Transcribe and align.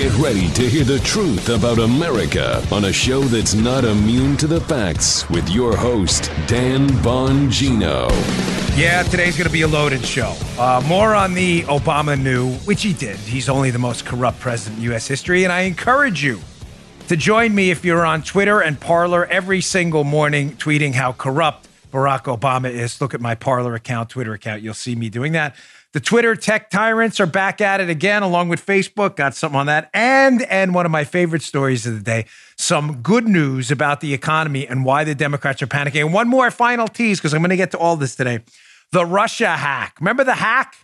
Get 0.00 0.16
ready 0.16 0.48
to 0.52 0.66
hear 0.66 0.84
the 0.84 0.98
truth 1.00 1.50
about 1.50 1.78
America 1.78 2.66
on 2.72 2.86
a 2.86 2.92
show 2.92 3.20
that's 3.20 3.52
not 3.52 3.84
immune 3.84 4.34
to 4.38 4.46
the 4.46 4.58
facts 4.62 5.28
with 5.28 5.46
your 5.50 5.76
host, 5.76 6.32
Dan 6.46 6.88
Bongino. 7.04 8.08
Yeah, 8.78 9.02
today's 9.02 9.36
going 9.36 9.46
to 9.46 9.52
be 9.52 9.60
a 9.60 9.68
loaded 9.68 10.02
show. 10.02 10.34
Uh, 10.58 10.82
more 10.86 11.14
on 11.14 11.34
the 11.34 11.64
Obama 11.64 12.18
knew, 12.18 12.54
which 12.60 12.82
he 12.82 12.94
did. 12.94 13.18
He's 13.18 13.50
only 13.50 13.70
the 13.70 13.78
most 13.78 14.06
corrupt 14.06 14.40
president 14.40 14.78
in 14.78 14.84
U.S. 14.84 15.06
history, 15.06 15.44
and 15.44 15.52
I 15.52 15.64
encourage 15.64 16.24
you 16.24 16.40
to 17.08 17.14
join 17.14 17.54
me 17.54 17.70
if 17.70 17.84
you're 17.84 18.06
on 18.06 18.22
Twitter 18.22 18.62
and 18.62 18.80
Parler 18.80 19.26
every 19.26 19.60
single 19.60 20.04
morning 20.04 20.52
tweeting 20.52 20.94
how 20.94 21.12
corrupt 21.12 21.68
Barack 21.92 22.22
Obama 22.22 22.70
is. 22.70 23.02
Look 23.02 23.12
at 23.12 23.20
my 23.20 23.34
Parler 23.34 23.74
account, 23.74 24.08
Twitter 24.08 24.32
account. 24.32 24.62
You'll 24.62 24.72
see 24.72 24.94
me 24.94 25.10
doing 25.10 25.32
that. 25.32 25.56
The 25.92 26.00
Twitter 26.00 26.36
tech 26.36 26.70
tyrants 26.70 27.18
are 27.18 27.26
back 27.26 27.60
at 27.60 27.80
it 27.80 27.90
again, 27.90 28.22
along 28.22 28.48
with 28.48 28.64
Facebook. 28.64 29.16
Got 29.16 29.34
something 29.34 29.58
on 29.58 29.66
that. 29.66 29.90
And 29.92 30.42
and 30.42 30.72
one 30.72 30.86
of 30.86 30.92
my 30.92 31.02
favorite 31.02 31.42
stories 31.42 31.84
of 31.84 31.94
the 31.94 32.00
day, 32.00 32.26
some 32.56 33.02
good 33.02 33.26
news 33.26 33.72
about 33.72 34.00
the 34.00 34.14
economy 34.14 34.68
and 34.68 34.84
why 34.84 35.02
the 35.02 35.16
Democrats 35.16 35.62
are 35.62 35.66
panicking. 35.66 36.02
And 36.02 36.12
one 36.12 36.28
more 36.28 36.50
final 36.52 36.86
tease, 36.86 37.18
because 37.18 37.34
I'm 37.34 37.40
going 37.40 37.50
to 37.50 37.56
get 37.56 37.72
to 37.72 37.78
all 37.78 37.96
this 37.96 38.14
today. 38.14 38.40
The 38.92 39.04
Russia 39.04 39.48
hack. 39.48 39.96
Remember 40.00 40.22
the 40.22 40.34
hack? 40.34 40.76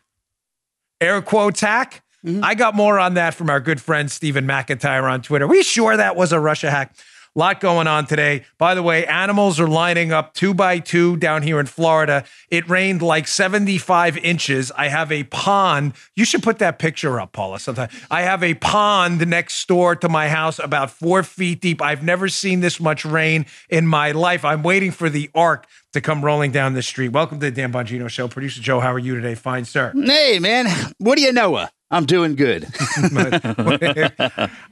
Air 1.00 1.23
quotes 1.23 1.60
hack? 1.60 2.02
Mm-hmm. 2.24 2.42
I 2.42 2.54
got 2.54 2.74
more 2.74 2.98
on 2.98 3.14
that 3.14 3.34
from 3.34 3.48
our 3.48 3.60
good 3.60 3.80
friend 3.80 4.10
Stephen 4.10 4.46
McIntyre 4.46 5.09
on 5.09 5.23
Twitter. 5.23 5.45
Are 5.45 5.48
we 5.48 5.62
sure 5.62 5.96
that 5.96 6.16
was 6.16 6.32
a 6.32 6.40
Russia 6.40 6.70
hack? 6.70 6.96
Lot 7.36 7.60
going 7.60 7.86
on 7.86 8.06
today. 8.06 8.45
By 8.58 8.74
the 8.74 8.82
way, 8.82 9.06
animals 9.06 9.60
are 9.60 9.68
lining 9.68 10.10
up 10.10 10.34
two 10.34 10.54
by 10.54 10.78
two 10.80 11.16
down 11.16 11.42
here 11.42 11.60
in 11.60 11.66
Florida. 11.66 12.24
It 12.50 12.68
rained 12.68 13.02
like 13.02 13.28
75 13.28 14.16
inches. 14.18 14.72
I 14.72 14.88
have 14.88 15.12
a 15.12 15.24
pond. 15.24 15.92
You 16.16 16.24
should 16.24 16.42
put 16.42 16.59
that 16.59 16.78
picture 16.78 17.20
up, 17.20 17.32
Paula, 17.32 17.60
sometime. 17.60 17.90
I 18.10 18.22
have 18.22 18.42
a 18.42 18.54
pond 18.54 19.26
next 19.28 19.68
door 19.68 19.95
to 19.96 20.09
my 20.09 20.28
house 20.28 20.59
about 20.59 20.90
four 20.90 21.23
feet 21.23 21.60
deep. 21.60 21.82
I've 21.82 22.02
never 22.02 22.29
seen 22.29 22.60
this 22.60 22.80
much 22.80 23.04
rain 23.04 23.46
in 23.68 23.87
my 23.87 24.12
life. 24.12 24.45
I'm 24.45 24.62
waiting 24.62 24.90
for 24.90 25.10
the 25.10 25.30
ark 25.34 25.66
to 25.92 26.01
come 26.01 26.24
rolling 26.24 26.52
down 26.52 26.74
the 26.74 26.82
street. 26.82 27.10
Welcome 27.10 27.40
to 27.40 27.51
the 27.51 27.51
Dan 27.51 27.73
Bongino 27.73 28.09
Show. 28.09 28.29
Producer 28.29 28.60
Joe, 28.60 28.80
how 28.80 28.92
are 28.92 28.98
you 28.98 29.14
today? 29.14 29.34
Fine, 29.34 29.66
sir. 29.66 29.92
Hey, 29.95 30.38
man. 30.38 30.66
What 30.98 31.16
do 31.16 31.23
you 31.23 31.32
know? 31.32 31.54
Uh? 31.54 31.68
I'm 31.96 32.04
doing 32.04 32.36
good. 32.36 32.66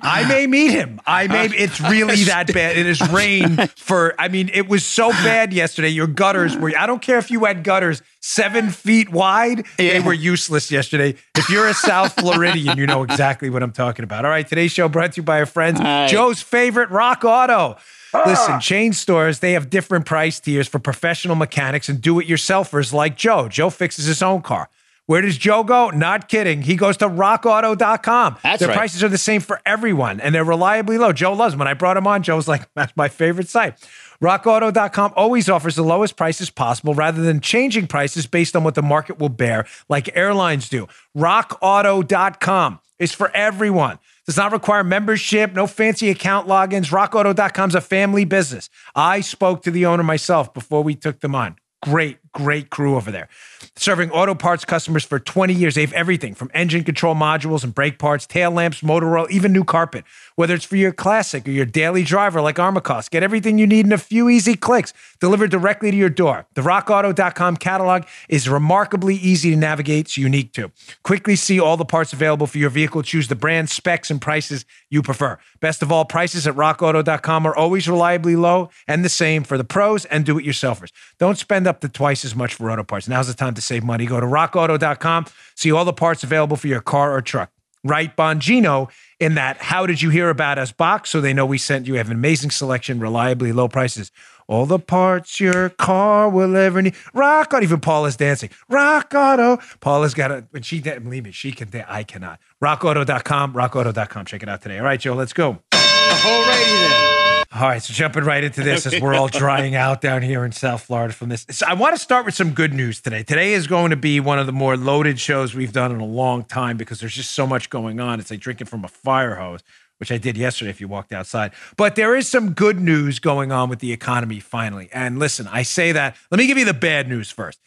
I 0.03 0.27
may 0.29 0.47
meet 0.47 0.73
him. 0.73 1.01
I 1.07 1.27
may. 1.27 1.47
It's 1.47 1.81
really 1.81 2.25
that 2.25 2.53
bad. 2.53 2.77
It 2.77 2.87
is 2.87 3.01
rain 3.11 3.57
for. 3.77 4.15
I 4.21 4.29
mean, 4.29 4.51
it 4.53 4.69
was 4.69 4.85
so 4.85 5.09
bad 5.11 5.55
yesterday. 5.55 5.89
Your 5.89 6.07
gutters 6.07 6.55
were. 6.55 6.73
I 6.77 6.87
don't 6.87 7.01
care 7.01 7.17
if 7.17 7.31
you 7.31 7.45
had 7.47 7.65
gutters 7.65 8.03
seven 8.21 8.69
feet 8.69 9.11
wide. 9.11 9.65
Yeah. 9.79 9.95
They 9.95 10.01
were 10.01 10.13
useless 10.13 10.71
yesterday. 10.71 11.17
If 11.35 11.49
you're 11.49 11.67
a 11.69 11.75
South 11.75 12.13
Floridian, 12.21 12.77
you 12.77 12.87
know 12.87 13.03
exactly 13.03 13.49
what 13.49 13.63
I'm 13.63 13.73
talking 13.73 14.03
about. 14.03 14.27
All 14.27 14.31
right, 14.31 14.47
today's 14.47 14.73
show 14.73 14.89
brought 14.91 15.13
to 15.13 15.17
you 15.21 15.23
by 15.23 15.39
our 15.39 15.47
friends, 15.47 15.81
Hi. 15.81 16.07
Joe's 16.07 16.43
favorite 16.43 16.91
Rock 16.91 17.25
Auto. 17.25 17.77
Ah. 18.13 18.23
Listen, 18.27 18.61
chain 18.61 18.93
stores, 18.93 19.41
they 19.41 19.53
have 19.53 19.71
different 19.71 20.07
price 20.07 20.39
tiers 20.41 20.69
for 20.69 20.79
professional 20.79 21.37
mechanics 21.37 21.89
and 21.89 22.01
do 22.01 22.21
it 22.21 22.29
yourselfers 22.29 22.93
like 22.93 23.17
Joe. 23.17 23.49
Joe 23.49 23.71
fixes 23.71 24.05
his 24.05 24.23
own 24.23 24.43
car. 24.43 24.69
Where 25.07 25.21
does 25.21 25.37
Joe 25.37 25.65
go? 25.65 25.91
Not 25.91 26.29
kidding. 26.29 26.63
He 26.63 26.77
goes 26.77 26.97
to 26.99 27.09
rockauto.com. 27.09 28.39
That's 28.43 28.61
Their 28.61 28.69
right. 28.69 28.77
prices 28.77 29.05
are 29.05 29.09
the 29.09 29.19
same 29.19 29.43
for 29.43 29.61
everyone 29.67 30.19
and 30.21 30.35
they're 30.35 30.45
reliably 30.45 30.97
low. 30.97 31.13
Joe 31.13 31.35
loves 31.35 31.53
them. 31.53 31.59
When 31.59 31.69
I 31.69 31.75
brought 31.75 31.97
him 31.99 32.07
on, 32.07 32.23
Joe 32.23 32.37
was 32.37 32.49
like, 32.49 32.67
that's 32.75 32.97
my 32.97 33.09
favorite 33.09 33.49
site. 33.49 33.77
RockAuto.com 34.23 35.13
always 35.17 35.51
offers 35.51 35.77
the 35.77 35.83
lowest 35.83 36.17
prices 36.17 36.49
possible 36.49 36.95
rather 36.95 37.21
than 37.23 37.41
changing 37.41 37.87
prices 37.87 38.27
based 38.27 38.57
on 38.57 38.65
what 38.65 38.75
the 38.75 38.83
market 38.83 39.19
will 39.19 39.29
bear, 39.29 39.67
like 39.91 40.17
airlines 40.17 40.69
do. 40.71 40.89
RockAuto.com 41.17 42.81
is 42.99 43.13
for 43.13 43.31
everyone. 43.35 43.99
Does 44.27 44.39
not 44.39 44.53
require 44.53 44.83
membership, 44.83 45.53
no 45.53 45.67
fancy 45.67 46.09
account 46.09 46.49
logins. 46.49 46.91
RockAuto.com 46.91 47.69
is 47.69 47.75
a 47.75 47.81
family 47.83 48.25
business. 48.25 48.71
I 48.95 49.21
spoke 49.21 49.63
to 49.65 49.71
the 49.71 49.85
owner 49.85 50.03
myself 50.03 50.55
before 50.55 50.83
we 50.83 50.95
took 50.95 51.21
them 51.21 51.35
on. 51.35 51.57
Great, 51.83 52.17
great 52.35 52.69
crew 52.69 52.97
over 52.97 53.11
there. 53.11 53.29
Serving 53.77 54.11
auto 54.11 54.35
parts 54.35 54.65
customers 54.65 55.05
for 55.05 55.19
20 55.19 55.55
years. 55.55 55.75
They 55.75 55.81
have 55.81 55.93
everything 55.95 56.35
from 56.35 56.51
engine 56.53 56.85
control 56.85 57.15
modules 57.15 57.65
and 57.65 57.75
brake 57.75 57.99
parts, 57.99 58.27
tail 58.27 58.51
lamps, 58.51 58.83
motor 58.83 59.17
oil, 59.17 59.27
even 59.31 59.53
new 59.53 59.65
carpet. 59.65 60.05
Whether 60.35 60.55
it's 60.55 60.65
for 60.65 60.77
your 60.77 60.93
classic 60.93 61.49
or 61.49 61.53
your 61.53 61.65
daily 61.65 62.03
driver 62.03 62.41
like 62.41 62.57
Armacost, 62.57 63.11
get 63.11 63.23
everything 63.23 63.57
you 63.59 63.67
need 63.67 63.87
in 63.87 63.93
a 63.93 63.99
few 63.99 64.29
easy 64.29 64.55
clicks 64.55 64.93
delivered 65.21 65.51
directly 65.51 65.91
to 65.91 65.97
your 65.97 66.11
door. 66.11 66.47
The 66.55 66.61
rockauto.com 66.61 67.57
catalog 67.57 68.05
is 68.29 68.49
remarkably 68.49 69.15
easy 69.15 69.51
to 69.51 69.57
navigate, 69.57 70.07
it's 70.07 70.17
unique 70.17 70.53
too. 70.53 70.73
Quickly 71.03 71.37
see 71.37 71.61
all 71.61 71.77
the 71.77 71.85
parts 71.85 72.13
available 72.13 72.47
for 72.47 72.59
your 72.59 72.71
vehicle, 72.71 73.03
choose 73.03 73.29
the 73.29 73.37
brand, 73.37 73.71
specs, 73.71 74.11
and 74.11 74.21
prices 74.21 74.65
you 74.91 75.03
prefer. 75.03 75.39
Best 75.61 75.83
of 75.83 75.93
all, 75.93 76.05
prices 76.05 76.47
at 76.47 76.55
rockauto.com 76.55 77.47
are 77.47 77.55
always 77.55 77.89
reliably 77.89 78.37
low 78.37 78.71
and 78.89 79.05
the 79.05 79.09
same 79.09 79.45
for 79.45 79.57
the 79.57 79.65
pros 79.65 80.05
and 80.07 80.27
do 80.27 80.39
it 80.39 80.45
yourselfers. 80.45 80.91
Don't 81.19 81.39
spend 81.39 81.67
up 81.67 81.81
to 81.81 81.89
twice 81.89 82.24
as 82.25 82.35
much 82.35 82.55
for 82.55 82.71
auto 82.71 82.85
parts. 82.85 83.09
Now's 83.09 83.29
the 83.29 83.35
time 83.35 83.55
to 83.55 83.61
save 83.61 83.85
money. 83.85 84.07
Go 84.07 84.21
to 84.21 84.27
rockauto.com, 84.27 85.27
see 85.55 85.73
all 85.73 85.85
the 85.85 85.93
parts 85.93 86.23
available 86.23 86.57
for 86.57 86.69
your 86.69 86.81
car 86.81 87.15
or 87.15 87.21
truck. 87.21 87.51
Write, 87.85 88.17
Bongino 88.17 88.91
in 89.21 89.35
that 89.35 89.59
How 89.59 89.87
Did 89.87 90.01
You 90.01 90.09
Hear 90.09 90.31
About 90.31 90.59
Us 90.59 90.73
box 90.73 91.11
so 91.11 91.21
they 91.21 91.35
know 91.35 91.45
we 91.45 91.59
sent 91.59 91.87
you. 91.87 91.93
We 91.93 91.99
have 91.99 92.09
an 92.09 92.15
amazing 92.15 92.51
selection, 92.51 92.99
reliably 92.99 93.53
low 93.53 93.69
prices. 93.69 94.11
All 94.47 94.67
the 94.67 94.79
parts 94.79 95.39
your 95.41 95.71
car 95.71 96.29
will 96.29 96.57
ever 96.57 96.83
need. 96.83 96.95
Rock 97.13 97.53
Auto. 97.55 97.63
Even 97.63 97.81
Paula's 97.81 98.17
dancing. 98.17 98.51
Rock 98.69 99.13
Auto. 99.15 99.59
Paula's 99.81 100.15
got 100.15 100.31
a, 100.31 100.47
when 100.51 100.63
she, 100.63 100.81
didn't 100.81 101.05
believe 101.05 101.25
me, 101.25 101.33
she 101.33 101.53
can, 101.53 101.71
I 101.89 102.03
cannot. 102.03 102.41
RockAuto.com, 102.63 103.55
rockauto.com. 103.55 104.27
Check 104.27 104.43
it 104.43 104.49
out 104.49 104.63
today. 104.63 104.79
All 104.79 104.85
right, 104.85 105.01
Joe, 105.01 105.15
let's 105.15 105.33
go. 105.33 105.59
Alrighty 105.73 106.89
then. 106.89 107.24
All 107.55 107.61
right, 107.61 107.81
so 107.81 107.95
jumping 107.95 108.25
right 108.25 108.43
into 108.43 108.65
this 108.65 108.85
as 108.85 109.01
we're 109.01 109.15
all 109.15 109.29
drying 109.29 109.77
out 109.77 110.01
down 110.01 110.23
here 110.23 110.45
in 110.45 110.51
South 110.51 110.83
Florida 110.83 111.15
from 111.15 111.29
this. 111.29 111.47
So 111.51 111.65
I 111.69 111.75
want 111.75 111.95
to 111.95 112.03
start 112.03 112.27
with 112.27 112.35
some 112.35 112.51
good 112.51 112.75
news 112.75 113.01
today. 113.01 113.23
Today 113.23 113.53
is 113.53 113.69
going 113.69 113.91
to 113.91 113.97
be 113.97 114.19
one 114.19 114.41
of 114.41 114.47
the 114.47 114.53
more 114.53 114.77
loaded 114.77 115.21
shows 115.21 115.55
we've 115.55 115.71
done 115.71 115.93
in 115.93 116.01
a 116.01 116.05
long 116.05 116.43
time 116.43 116.77
because 116.77 116.99
there's 116.99 117.15
just 117.15 117.31
so 117.31 117.47
much 117.47 117.71
going 117.71 118.01
on. 118.01 118.19
It's 118.19 118.33
like 118.33 118.41
drinking 118.41 118.67
from 118.67 118.85
a 118.85 118.89
fire 118.89 119.37
hose, 119.37 119.61
which 119.99 120.11
I 120.11 120.19
did 120.19 120.37
yesterday 120.37 120.69
if 120.69 120.81
you 120.81 120.89
walked 120.89 121.13
outside. 121.13 121.53
But 121.77 121.95
there 121.95 122.17
is 122.17 122.29
some 122.29 122.55
good 122.55 122.81
news 122.81 123.21
going 123.21 123.53
on 123.53 123.69
with 123.69 123.79
the 123.79 123.93
economy 123.93 124.41
finally. 124.41 124.89
And 124.93 125.21
listen, 125.21 125.47
I 125.47 125.63
say 125.63 125.93
that. 125.93 126.17
Let 126.33 126.39
me 126.39 126.49
give 126.49 126.59
you 126.59 126.65
the 126.65 126.75
bad 126.75 127.09
news 127.09 127.31
first. 127.31 127.61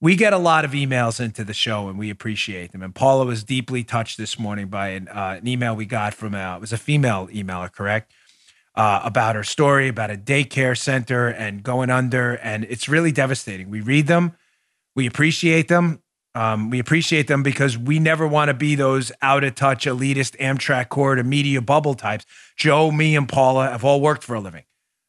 We 0.00 0.16
get 0.16 0.32
a 0.32 0.38
lot 0.38 0.64
of 0.64 0.70
emails 0.70 1.20
into 1.20 1.44
the 1.44 1.54
show 1.54 1.90
and 1.90 1.98
we 1.98 2.08
appreciate 2.08 2.72
them. 2.72 2.82
And 2.82 2.94
Paula 2.94 3.26
was 3.26 3.44
deeply 3.44 3.84
touched 3.84 4.16
this 4.16 4.38
morning 4.38 4.68
by 4.68 4.88
an, 4.88 5.08
uh, 5.08 5.36
an 5.38 5.46
email 5.46 5.76
we 5.76 5.84
got 5.84 6.14
from, 6.14 6.34
a, 6.34 6.56
it 6.56 6.62
was 6.62 6.72
a 6.72 6.78
female 6.78 7.28
emailer, 7.28 7.70
correct? 7.70 8.10
Uh, 8.74 9.00
about 9.04 9.36
her 9.36 9.44
story 9.44 9.88
about 9.88 10.10
a 10.10 10.16
daycare 10.16 10.76
center 10.76 11.28
and 11.28 11.62
going 11.62 11.90
under. 11.90 12.34
And 12.34 12.64
it's 12.64 12.88
really 12.88 13.12
devastating. 13.12 13.70
We 13.70 13.80
read 13.80 14.06
them, 14.06 14.36
we 14.94 15.06
appreciate 15.06 15.68
them. 15.68 16.00
Um, 16.36 16.68
we 16.68 16.80
appreciate 16.80 17.28
them 17.28 17.44
because 17.44 17.78
we 17.78 18.00
never 18.00 18.26
want 18.26 18.48
to 18.48 18.54
be 18.54 18.74
those 18.74 19.12
out 19.22 19.44
of 19.44 19.54
touch, 19.54 19.86
elitist 19.86 20.36
Amtrak 20.38 20.88
corridor 20.88 21.22
media 21.22 21.60
bubble 21.60 21.94
types. 21.94 22.26
Joe, 22.56 22.90
me, 22.90 23.14
and 23.14 23.28
Paula 23.28 23.70
have 23.70 23.84
all 23.84 24.00
worked 24.00 24.24
for 24.24 24.34
a 24.34 24.40
living 24.40 24.64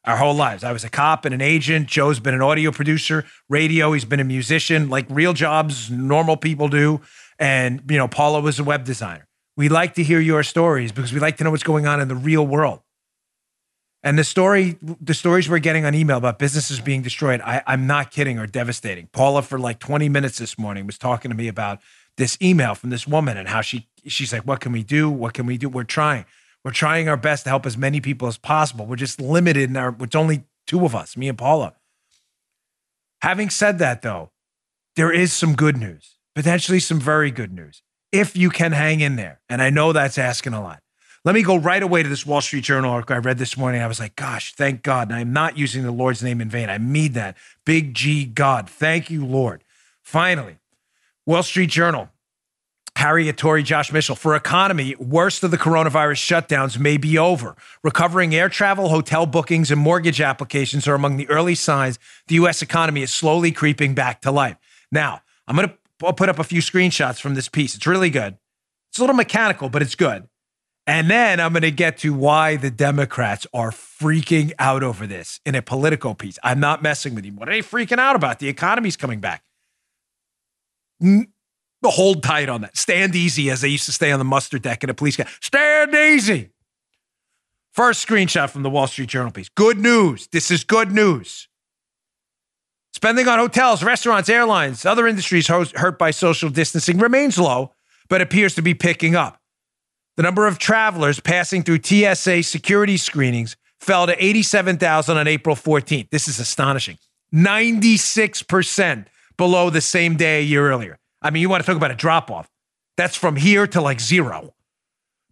our 0.06 0.18
whole 0.18 0.36
lives. 0.36 0.64
I 0.64 0.72
was 0.72 0.84
a 0.84 0.90
cop 0.90 1.26
and 1.26 1.34
an 1.34 1.42
agent. 1.42 1.88
Joe's 1.88 2.20
been 2.20 2.34
an 2.34 2.42
audio 2.42 2.72
producer, 2.72 3.26
radio. 3.50 3.92
He's 3.94 4.06
been 4.06 4.20
a 4.20 4.26
musician, 4.26 4.90
like 4.90 5.06
real 5.10 5.34
jobs 5.34 5.90
normal 5.90 6.38
people 6.38 6.68
do. 6.68 7.02
And, 7.40 7.82
you 7.90 7.98
know, 7.98 8.08
Paula 8.08 8.40
was 8.40 8.60
a 8.60 8.64
web 8.64 8.86
designer. 8.86 9.28
We 9.58 9.70
like 9.70 9.96
to 9.96 10.04
hear 10.04 10.20
your 10.20 10.44
stories 10.44 10.92
because 10.92 11.12
we 11.12 11.20
like 11.20 11.38
to 11.38 11.44
know 11.44 11.52
what's 11.52 11.64
going 11.64 11.88
on 11.88 12.00
in 12.00 12.08
the 12.08 12.16
real 12.16 12.46
world. 12.46 12.82
And 14.06 14.20
the 14.20 14.24
story, 14.24 14.78
the 15.02 15.16
stories 15.16 15.50
we're 15.50 15.58
getting 15.58 15.84
on 15.84 15.96
email 15.96 16.18
about 16.18 16.38
businesses 16.38 16.80
being 16.80 17.02
destroyed, 17.02 17.42
I, 17.42 17.64
I'm 17.66 17.88
not 17.88 18.12
kidding, 18.12 18.38
are 18.38 18.46
devastating. 18.46 19.08
Paula, 19.12 19.42
for 19.42 19.58
like 19.58 19.80
20 19.80 20.10
minutes 20.10 20.38
this 20.38 20.60
morning, 20.60 20.86
was 20.86 21.00
talking 21.00 21.32
to 21.32 21.36
me 21.36 21.48
about 21.48 21.80
this 22.18 22.38
email 22.40 22.76
from 22.76 22.92
this 22.92 23.08
woman 23.08 23.36
and 23.36 23.48
how 23.48 23.62
she 23.62 23.88
she's 24.06 24.32
like, 24.32 24.44
"What 24.44 24.60
can 24.60 24.72
we 24.72 24.84
do? 24.84 25.10
What 25.10 25.34
can 25.34 25.48
we 25.48 25.58
do? 25.58 25.68
We're 25.68 25.84
trying. 25.84 26.26
We're 26.64 26.72
trying 26.72 27.10
our 27.10 27.18
best 27.18 27.46
to 27.46 27.50
help 27.50 27.66
as 27.66 27.78
many 27.78 28.00
people 28.00 28.28
as 28.28 28.38
possible. 28.38 28.86
We're 28.86 28.96
just 28.96 29.20
limited 29.20 29.72
in 29.72 29.76
our. 29.76 29.96
It's 30.00 30.16
only 30.16 30.44
two 30.68 30.86
of 30.86 30.94
us, 30.96 31.18
me 31.18 31.28
and 31.28 31.38
Paula." 31.38 31.74
Having 33.24 33.50
said 33.50 33.80
that, 33.80 34.04
though, 34.04 34.30
there 34.96 35.12
is 35.12 35.34
some 35.34 35.56
good 35.56 35.78
news, 35.78 36.18
potentially 36.36 36.80
some 36.80 37.00
very 37.00 37.32
good 37.32 37.52
news, 37.52 37.82
if 38.12 38.38
you 38.38 38.52
can 38.52 38.72
hang 38.72 39.00
in 39.00 39.16
there. 39.16 39.42
And 39.50 39.64
I 39.64 39.72
know 39.72 39.94
that's 39.94 40.20
asking 40.20 40.54
a 40.54 40.62
lot. 40.62 40.84
Let 41.26 41.34
me 41.34 41.42
go 41.42 41.56
right 41.58 41.82
away 41.82 42.04
to 42.04 42.08
this 42.08 42.24
Wall 42.24 42.40
Street 42.40 42.64
Journal 42.64 42.92
article 42.92 43.16
I 43.16 43.20
read 43.20 43.40
this 43.40 43.58
morning. 43.58 43.82
I 43.82 43.88
was 43.88 44.00
like, 44.00 44.16
gosh, 44.16 44.54
thank 44.54 44.84
God. 44.84 45.10
And 45.10 45.18
I'm 45.18 45.34
not 45.34 45.58
using 45.58 45.82
the 45.82 45.92
Lord's 45.92 46.22
name 46.22 46.40
in 46.40 46.50
vain. 46.50 46.70
I 46.70 46.78
mean 46.78 47.14
that. 47.14 47.36
Big 47.66 47.96
G 47.96 48.26
God. 48.26 48.70
Thank 48.70 49.10
you, 49.10 49.26
Lord. 49.26 49.64
Finally, 50.04 50.60
Wall 51.26 51.42
Street 51.42 51.72
Journal. 51.72 52.10
Harriet 52.96 53.38
Torrey, 53.38 53.64
Josh 53.64 53.92
Mitchell. 53.92 54.16
For 54.16 54.36
economy, 54.36 54.96
worst 55.00 55.44
of 55.44 55.50
the 55.50 55.58
coronavirus 55.58 56.22
shutdowns 56.22 56.78
may 56.78 56.96
be 56.96 57.18
over. 57.18 57.56
Recovering 57.84 58.36
air 58.36 58.48
travel, 58.48 58.90
hotel 58.90 59.26
bookings, 59.26 59.72
and 59.72 59.82
mortgage 59.82 60.22
applications 60.22 60.88
are 60.88 60.94
among 60.94 61.18
the 61.18 61.28
early 61.28 61.56
signs 61.56 61.98
the 62.28 62.36
U.S. 62.36 62.62
economy 62.62 63.02
is 63.02 63.12
slowly 63.12 63.52
creeping 63.52 63.96
back 63.96 64.22
to 64.22 64.32
life. 64.32 64.58
Now, 64.92 65.22
I'm 65.48 65.56
going 65.56 65.70
to 65.70 66.14
put 66.14 66.30
up 66.30 66.38
a 66.38 66.44
few 66.44 66.62
screenshots 66.62 67.20
from 67.20 67.34
this 67.34 67.50
piece. 67.50 67.74
It's 67.74 67.88
really 67.88 68.12
good. 68.12 68.38
It's 68.92 69.00
a 69.00 69.02
little 69.02 69.16
mechanical, 69.16 69.70
but 69.70 69.82
it's 69.82 69.96
good. 69.96 70.30
And 70.88 71.10
then 71.10 71.40
I'm 71.40 71.52
going 71.52 71.64
to 71.64 71.72
get 71.72 71.98
to 72.00 72.14
why 72.14 72.58
the 72.58 72.70
Democrats 72.70 73.48
are 73.54 73.72
freaking 73.72 74.54
out 74.60 74.84
over 74.84 75.08
this 75.08 75.40
in 75.44 75.56
a 75.56 75.62
political 75.62 76.14
piece. 76.14 76.38
I'm 76.44 76.60
not 76.60 76.84
messing 76.84 77.16
with 77.16 77.26
you. 77.26 77.34
What 77.34 77.50
are 77.50 77.54
they 77.54 77.62
freaking 77.62 77.98
out 77.98 78.16
about? 78.16 78.38
The 78.38 78.50
economy's 78.50 78.96
coming 78.96 79.20
back. 79.20 79.44
Hold 81.84 82.22
tight 82.22 82.50
on 82.50 82.62
that. 82.62 82.78
Stand 82.78 83.16
easy, 83.16 83.50
as 83.50 83.62
they 83.62 83.68
used 83.68 83.86
to 83.86 83.92
stay 83.92 84.12
on 84.12 84.20
the 84.20 84.26
muster 84.26 84.60
deck 84.60 84.84
in 84.84 84.90
a 84.92 84.94
police 84.94 85.18
car. 85.18 85.26
Stand 85.42 85.96
easy. 85.96 86.50
First 87.74 88.08
screenshot 88.08 88.50
from 88.52 88.64
the 88.64 88.70
Wall 88.70 88.88
Street 88.88 89.10
Journal 89.10 89.32
piece. 89.32 89.50
Good 89.50 89.80
news. 89.80 90.28
This 90.28 90.52
is 90.52 90.64
good 90.64 90.92
news. 90.92 91.48
Spending 92.94 93.28
on 93.28 93.40
hotels, 93.40 93.84
restaurants, 93.84 94.30
airlines, 94.30 94.86
other 94.86 95.06
industries 95.08 95.48
hurt 95.48 96.00
by 96.00 96.12
social 96.12 96.50
distancing 96.50 97.00
remains 97.00 97.38
low, 97.38 97.74
but 98.08 98.22
appears 98.22 98.56
to 98.56 98.62
be 98.62 98.74
picking 98.74 99.16
up. 99.16 99.42
The 100.18 100.24
number 100.24 100.48
of 100.48 100.58
travelers 100.58 101.20
passing 101.20 101.64
through 101.64 101.82
TSA 101.84 102.44
security 102.44 102.98
screenings 102.98 103.58
fell 103.80 104.08
to 104.08 104.24
87,000 104.24 105.18
on 105.18 105.28
April 105.28 105.56
14th. 105.56 106.10
This 106.10 106.28
is 106.28 106.40
astonishing. 106.40 106.98
96% 107.34 109.08
below 109.38 109.70
the 109.70 109.82
same 109.82 110.16
day 110.16 110.40
a 110.40 110.44
year 110.44 110.70
earlier. 110.70 110.98
I 111.22 111.32
mean, 111.32 111.42
you 111.42 111.50
want 111.50 111.64
to 111.64 111.68
talk 111.68 111.76
about 111.76 111.92
a 111.92 111.96
drop 111.96 112.32
off. 112.32 112.50
That's 112.96 113.18
from 113.18 113.36
here 113.36 113.68
to 113.68 113.82
like 113.82 114.00
zero. 114.00 114.54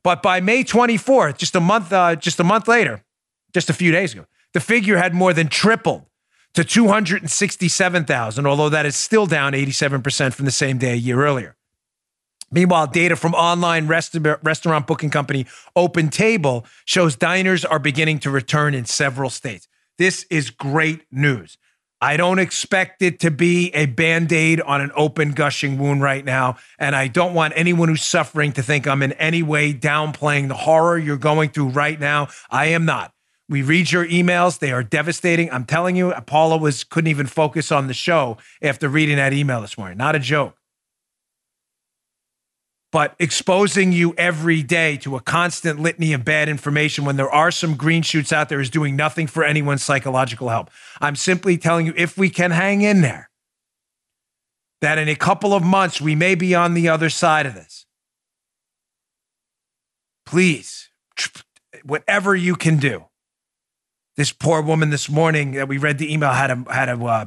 But 0.03 0.21
by 0.21 0.41
May 0.41 0.65
24th, 0.65 1.37
just 1.37 1.55
a 1.55 1.61
month, 1.61 1.93
uh, 1.93 2.17
just 2.17 2.39
a 2.39 2.43
month 2.43 2.67
later, 2.67 3.03
just 3.53 3.69
a 3.69 3.73
few 3.73 3.91
days 3.91 4.13
ago, 4.13 4.25
the 4.53 4.59
figure 4.59 4.97
had 4.97 5.13
more 5.13 5.33
than 5.33 5.47
tripled 5.47 6.05
to 6.55 6.63
267,000, 6.65 8.45
although 8.45 8.69
that 8.69 8.85
is 8.85 8.95
still 8.97 9.25
down 9.25 9.53
87% 9.53 10.33
from 10.33 10.45
the 10.45 10.51
same 10.51 10.77
day 10.77 10.91
a 10.91 10.95
year 10.95 11.25
earlier. 11.25 11.55
Meanwhile, 12.53 12.87
data 12.87 13.15
from 13.15 13.33
online 13.33 13.87
rest- 13.87 14.15
restaurant 14.43 14.85
booking 14.85 15.09
company 15.09 15.47
Open 15.75 16.09
Table 16.09 16.65
shows 16.85 17.15
diners 17.15 17.65
are 17.65 17.79
beginning 17.79 18.19
to 18.19 18.29
return 18.29 18.75
in 18.75 18.85
several 18.85 19.31
states. 19.31 19.67
This 19.97 20.25
is 20.29 20.51
great 20.51 21.01
news. 21.11 21.57
I 21.99 22.17
don't 22.17 22.37
expect 22.37 23.01
it 23.01 23.19
to 23.21 23.31
be 23.31 23.73
a 23.73 23.85
band 23.85 24.31
aid 24.33 24.59
on 24.61 24.81
an 24.81 24.91
open, 24.95 25.31
gushing 25.31 25.77
wound 25.79 26.01
right 26.01 26.23
now. 26.23 26.57
And 26.77 26.95
I 26.95 27.07
don't 27.07 27.33
want 27.33 27.53
anyone 27.55 27.87
who's 27.87 28.03
suffering 28.03 28.51
to 28.53 28.61
think 28.61 28.85
I'm 28.85 29.01
in 29.01 29.13
any 29.13 29.41
way 29.41 29.73
downplaying 29.73 30.49
the 30.49 30.53
horror 30.55 30.97
you're 30.97 31.17
going 31.17 31.49
through 31.49 31.69
right 31.69 31.99
now. 31.99 32.27
I 32.51 32.65
am 32.67 32.85
not. 32.85 33.13
We 33.47 33.61
read 33.61 33.91
your 33.91 34.05
emails. 34.05 34.59
They 34.59 34.71
are 34.71 34.83
devastating. 34.83 35.49
I'm 35.51 35.65
telling 35.65 35.95
you, 35.95 36.13
Paula 36.25 36.57
was 36.57 36.83
couldn't 36.83 37.09
even 37.09 37.25
focus 37.25 37.71
on 37.71 37.87
the 37.87 37.93
show 37.93 38.37
after 38.61 38.89
reading 38.89 39.15
that 39.15 39.31
email 39.31 39.61
this 39.61 39.77
morning. 39.77 39.97
Not 39.97 40.15
a 40.15 40.19
joke 40.19 40.57
but 42.93 43.15
exposing 43.17 43.91
you 43.91 44.13
every 44.19 44.61
day 44.61 44.97
to 44.97 45.15
a 45.15 45.19
constant 45.19 45.79
litany 45.79 46.13
of 46.13 46.23
bad 46.23 46.47
information 46.47 47.05
when 47.05 47.15
there 47.15 47.29
are 47.29 47.49
some 47.49 47.75
green 47.75 48.03
shoots 48.03 48.31
out 48.31 48.49
there 48.49 48.61
is 48.61 48.69
doing 48.69 48.95
nothing 48.95 49.25
for 49.25 49.43
anyone's 49.43 49.83
psychological 49.83 50.49
help. 50.49 50.69
I'm 51.01 51.15
simply 51.15 51.57
telling 51.57 51.87
you 51.87 51.93
if 51.97 52.19
we 52.19 52.29
can 52.29 52.51
hang 52.51 52.83
in 52.83 53.01
there, 53.01 53.31
that 54.81 54.99
in 54.99 55.09
a 55.09 55.15
couple 55.15 55.55
of 55.55 55.63
months 55.63 55.99
we 55.99 56.13
may 56.13 56.35
be 56.35 56.53
on 56.53 56.75
the 56.75 56.87
other 56.87 57.09
side 57.09 57.47
of 57.47 57.55
this. 57.55 57.87
Please, 60.27 60.89
whatever 61.83 62.35
you 62.35 62.55
can 62.55 62.77
do. 62.77 63.05
This 64.17 64.31
poor 64.31 64.61
woman 64.61 64.91
this 64.91 65.09
morning 65.09 65.53
that 65.53 65.67
we 65.67 65.79
read 65.79 65.97
the 65.97 66.13
email 66.13 66.33
had 66.33 66.47
to 66.47 66.71
had 66.71 66.85
to 66.85 67.03
uh, 67.03 67.25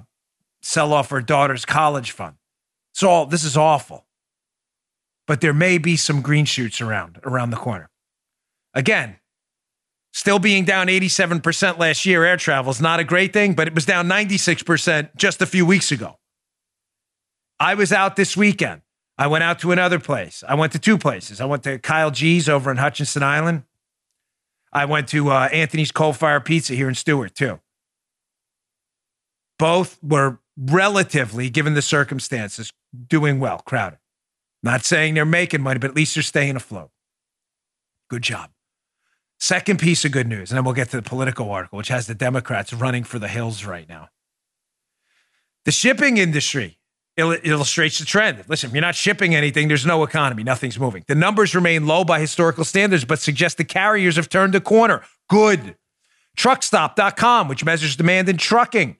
sell 0.62 0.92
off 0.92 1.10
her 1.10 1.20
daughter's 1.20 1.64
college 1.64 2.12
fund. 2.12 2.36
So 2.92 3.24
this 3.24 3.42
is 3.42 3.56
awful 3.56 4.05
but 5.26 5.40
there 5.40 5.52
may 5.52 5.78
be 5.78 5.96
some 5.96 6.22
green 6.22 6.44
shoots 6.44 6.80
around 6.80 7.18
around 7.24 7.50
the 7.50 7.56
corner. 7.56 7.88
Again, 8.74 9.16
still 10.12 10.38
being 10.38 10.64
down 10.64 10.88
87% 10.88 11.78
last 11.78 12.06
year, 12.06 12.24
air 12.24 12.36
travel 12.36 12.70
is 12.70 12.80
not 12.80 13.00
a 13.00 13.04
great 13.04 13.32
thing, 13.32 13.54
but 13.54 13.66
it 13.66 13.74
was 13.74 13.86
down 13.86 14.08
96% 14.08 15.16
just 15.16 15.42
a 15.42 15.46
few 15.46 15.64
weeks 15.64 15.90
ago. 15.90 16.18
I 17.58 17.74
was 17.74 17.92
out 17.92 18.16
this 18.16 18.36
weekend. 18.36 18.82
I 19.18 19.28
went 19.28 19.44
out 19.44 19.58
to 19.60 19.72
another 19.72 19.98
place. 19.98 20.44
I 20.46 20.54
went 20.54 20.72
to 20.72 20.78
two 20.78 20.98
places. 20.98 21.40
I 21.40 21.46
went 21.46 21.62
to 21.62 21.78
Kyle 21.78 22.10
G's 22.10 22.48
over 22.48 22.70
in 22.70 22.76
Hutchinson 22.76 23.22
Island. 23.22 23.62
I 24.72 24.84
went 24.84 25.08
to 25.08 25.30
uh, 25.30 25.48
Anthony's 25.52 25.90
Coal 25.90 26.12
Fire 26.12 26.40
Pizza 26.40 26.74
here 26.74 26.88
in 26.88 26.94
Stuart, 26.94 27.34
too. 27.34 27.60
Both 29.58 29.98
were 30.02 30.40
relatively, 30.58 31.48
given 31.48 31.72
the 31.72 31.80
circumstances, 31.80 32.70
doing 33.08 33.40
well, 33.40 33.60
crowded. 33.60 33.98
Not 34.66 34.84
saying 34.84 35.14
they're 35.14 35.24
making 35.24 35.62
money, 35.62 35.78
but 35.78 35.90
at 35.90 35.96
least 35.96 36.16
they're 36.16 36.24
staying 36.24 36.56
afloat. 36.56 36.90
Good 38.10 38.22
job. 38.22 38.50
Second 39.38 39.78
piece 39.78 40.04
of 40.04 40.10
good 40.10 40.26
news, 40.26 40.50
and 40.50 40.56
then 40.56 40.64
we'll 40.64 40.74
get 40.74 40.88
to 40.90 40.96
the 40.96 41.02
political 41.02 41.48
article, 41.52 41.76
which 41.76 41.86
has 41.86 42.08
the 42.08 42.16
Democrats 42.16 42.72
running 42.72 43.04
for 43.04 43.20
the 43.20 43.28
hills 43.28 43.64
right 43.64 43.88
now. 43.88 44.08
The 45.66 45.70
shipping 45.70 46.16
industry 46.16 46.78
illustrates 47.16 48.00
the 48.00 48.04
trend. 48.04 48.42
Listen, 48.48 48.70
if 48.70 48.74
you're 48.74 48.82
not 48.82 48.96
shipping 48.96 49.36
anything, 49.36 49.68
there's 49.68 49.86
no 49.86 50.02
economy, 50.02 50.42
nothing's 50.42 50.80
moving. 50.80 51.04
The 51.06 51.14
numbers 51.14 51.54
remain 51.54 51.86
low 51.86 52.02
by 52.02 52.18
historical 52.18 52.64
standards, 52.64 53.04
but 53.04 53.20
suggest 53.20 53.58
the 53.58 53.64
carriers 53.64 54.16
have 54.16 54.28
turned 54.28 54.56
a 54.56 54.60
corner. 54.60 55.02
Good. 55.28 55.76
Truckstop.com, 56.36 57.46
which 57.46 57.64
measures 57.64 57.94
demand 57.94 58.28
in 58.28 58.36
trucking, 58.36 58.96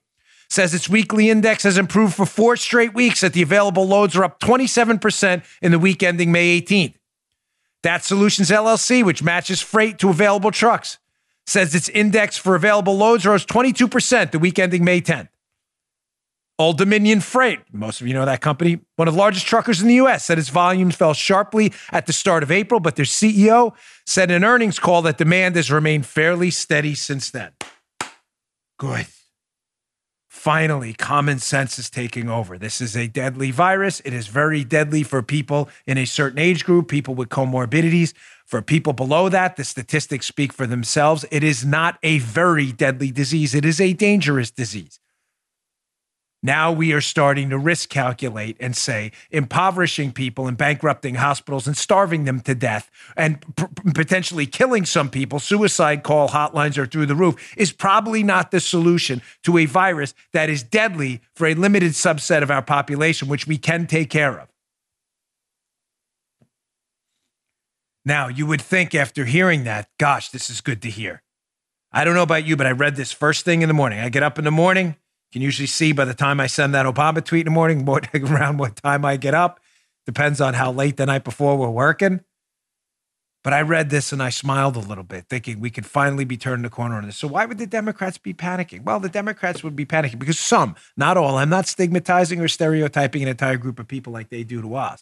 says 0.49 0.73
its 0.73 0.89
weekly 0.89 1.29
index 1.29 1.63
has 1.63 1.77
improved 1.77 2.13
for 2.13 2.25
four 2.25 2.55
straight 2.55 2.93
weeks, 2.93 3.21
that 3.21 3.33
the 3.33 3.41
available 3.41 3.87
loads 3.87 4.15
are 4.15 4.23
up 4.23 4.39
27% 4.39 5.43
in 5.61 5.71
the 5.71 5.79
week 5.79 6.03
ending 6.03 6.31
May 6.31 6.61
18th. 6.61 6.95
DAT 7.83 8.03
Solutions 8.03 8.49
LLC, 8.49 9.03
which 9.03 9.23
matches 9.23 9.61
freight 9.61 9.99
to 9.99 10.09
available 10.09 10.51
trucks, 10.51 10.97
says 11.45 11.75
its 11.75 11.89
index 11.89 12.37
for 12.37 12.55
available 12.55 12.97
loads 12.97 13.25
rose 13.25 13.45
22% 13.45 14.31
the 14.31 14.39
week 14.39 14.59
ending 14.59 14.83
May 14.83 15.01
10th. 15.01 15.29
Old 16.59 16.79
Dominion 16.79 17.21
Freight, 17.21 17.59
most 17.71 18.01
of 18.01 18.07
you 18.07 18.15
know 18.15 18.25
that 18.25 18.41
company, 18.41 18.79
one 18.95 19.07
of 19.07 19.13
the 19.13 19.19
largest 19.19 19.45
truckers 19.45 19.79
in 19.79 19.87
the 19.87 19.93
US, 19.95 20.25
said 20.25 20.39
its 20.39 20.49
volumes 20.49 20.95
fell 20.95 21.13
sharply 21.13 21.71
at 21.91 22.07
the 22.07 22.13
start 22.13 22.41
of 22.41 22.51
April, 22.51 22.79
but 22.79 22.95
their 22.95 23.05
CEO 23.05 23.75
said 24.07 24.31
in 24.31 24.37
an 24.37 24.43
earnings 24.43 24.79
call 24.79 25.03
that 25.03 25.19
demand 25.19 25.55
has 25.55 25.69
remained 25.71 26.07
fairly 26.07 26.49
steady 26.49 26.95
since 26.95 27.29
then. 27.29 27.51
Good 28.79 29.07
finally 30.37 30.93
common 30.93 31.39
sense 31.39 31.79
is 31.79 31.89
taking 31.89 32.29
over. 32.29 32.57
This 32.57 32.79
is 32.79 32.95
a 32.95 33.07
deadly 33.07 33.51
virus. 33.51 33.99
It 34.05 34.13
is 34.13 34.27
very 34.27 34.63
deadly 34.63 35.03
for 35.03 35.21
people 35.23 35.67
in 35.85 35.97
a 35.97 36.05
certain 36.05 36.39
age 36.39 36.63
group, 36.63 36.87
people 36.87 37.15
with 37.15 37.29
comorbidities. 37.29 38.13
For 38.45 38.61
people 38.61 38.93
below 38.93 39.27
that, 39.29 39.57
the 39.57 39.65
statistics 39.65 40.27
speak 40.27 40.53
for 40.53 40.67
themselves. 40.67 41.25
It 41.31 41.43
is 41.43 41.65
not 41.65 41.97
a 42.03 42.19
very 42.19 42.71
deadly 42.71 43.11
disease, 43.11 43.53
it 43.55 43.65
is 43.65 43.81
a 43.81 43.93
dangerous 43.93 44.51
disease. 44.51 44.99
Now 46.47 46.71
we 46.71 46.93
are 46.93 47.01
starting 47.01 47.49
to 47.49 47.57
risk 47.57 47.89
calculate 47.89 48.55
and 48.61 48.73
say 48.73 49.11
impoverishing 49.31 50.13
people 50.13 50.47
and 50.47 50.55
bankrupting 50.55 51.15
hospitals 51.15 51.67
and 51.67 51.75
starving 51.75 52.23
them 52.23 52.39
to 52.39 52.55
death 52.55 52.89
and 53.17 53.41
p- 53.57 53.65
potentially 53.93 54.45
killing 54.45 54.85
some 54.85 55.09
people, 55.09 55.39
suicide 55.39 56.03
call 56.03 56.29
hotlines 56.29 56.77
are 56.77 56.85
through 56.85 57.07
the 57.07 57.15
roof, 57.15 57.53
is 57.57 57.73
probably 57.73 58.23
not 58.23 58.51
the 58.51 58.61
solution 58.61 59.21
to 59.43 59.57
a 59.57 59.65
virus 59.65 60.13
that 60.31 60.49
is 60.49 60.63
deadly 60.63 61.19
for 61.35 61.47
a 61.47 61.53
limited 61.53 61.91
subset 61.91 62.43
of 62.43 62.49
our 62.49 62.61
population, 62.61 63.27
which 63.27 63.45
we 63.45 63.57
can 63.57 63.85
take 63.85 64.09
care 64.09 64.39
of. 64.39 64.47
Now, 68.05 68.29
you 68.29 68.45
would 68.45 68.61
think 68.61 68.95
after 68.95 69.25
hearing 69.25 69.65
that, 69.65 69.89
gosh, 69.99 70.29
this 70.29 70.49
is 70.49 70.61
good 70.61 70.81
to 70.83 70.89
hear. 70.89 71.23
I 71.91 72.05
don't 72.05 72.15
know 72.15 72.23
about 72.23 72.45
you, 72.45 72.55
but 72.55 72.67
I 72.67 72.71
read 72.71 72.95
this 72.95 73.11
first 73.11 73.43
thing 73.43 73.63
in 73.63 73.67
the 73.67 73.73
morning. 73.73 73.99
I 73.99 74.07
get 74.07 74.23
up 74.23 74.39
in 74.39 74.45
the 74.45 74.51
morning 74.51 74.95
can 75.37 75.43
usually 75.43 75.67
see 75.67 75.91
by 75.91 76.05
the 76.05 76.13
time 76.13 76.39
I 76.39 76.47
send 76.47 76.73
that 76.73 76.85
Obama 76.85 77.23
tweet 77.23 77.41
in 77.41 77.53
the 77.53 77.55
morning, 77.55 77.85
what, 77.85 78.09
around 78.15 78.57
what 78.57 78.75
time 78.77 79.05
I 79.05 79.17
get 79.17 79.33
up. 79.33 79.59
Depends 80.05 80.41
on 80.41 80.53
how 80.53 80.71
late 80.71 80.97
the 80.97 81.05
night 81.05 81.23
before 81.23 81.57
we're 81.57 81.69
working. 81.69 82.21
But 83.43 83.53
I 83.53 83.61
read 83.61 83.89
this 83.89 84.11
and 84.11 84.21
I 84.21 84.29
smiled 84.29 84.75
a 84.75 84.79
little 84.79 85.03
bit, 85.03 85.25
thinking 85.29 85.59
we 85.59 85.69
could 85.69 85.85
finally 85.85 86.25
be 86.25 86.35
turning 86.35 86.63
the 86.63 86.69
corner 86.69 86.95
on 86.95 87.05
this. 87.05 87.15
So 87.15 87.27
why 87.27 87.45
would 87.45 87.59
the 87.59 87.67
Democrats 87.67 88.17
be 88.17 88.33
panicking? 88.33 88.83
Well, 88.83 88.99
the 88.99 89.09
Democrats 89.09 89.63
would 89.63 89.75
be 89.75 89.85
panicking 89.85 90.19
because 90.19 90.39
some, 90.39 90.75
not 90.97 91.15
all, 91.15 91.37
I'm 91.37 91.49
not 91.49 91.65
stigmatizing 91.65 92.41
or 92.41 92.49
stereotyping 92.49 93.21
an 93.21 93.29
entire 93.29 93.55
group 93.57 93.79
of 93.79 93.87
people 93.87 94.11
like 94.11 94.29
they 94.29 94.43
do 94.43 94.61
to 94.61 94.75
us. 94.75 95.01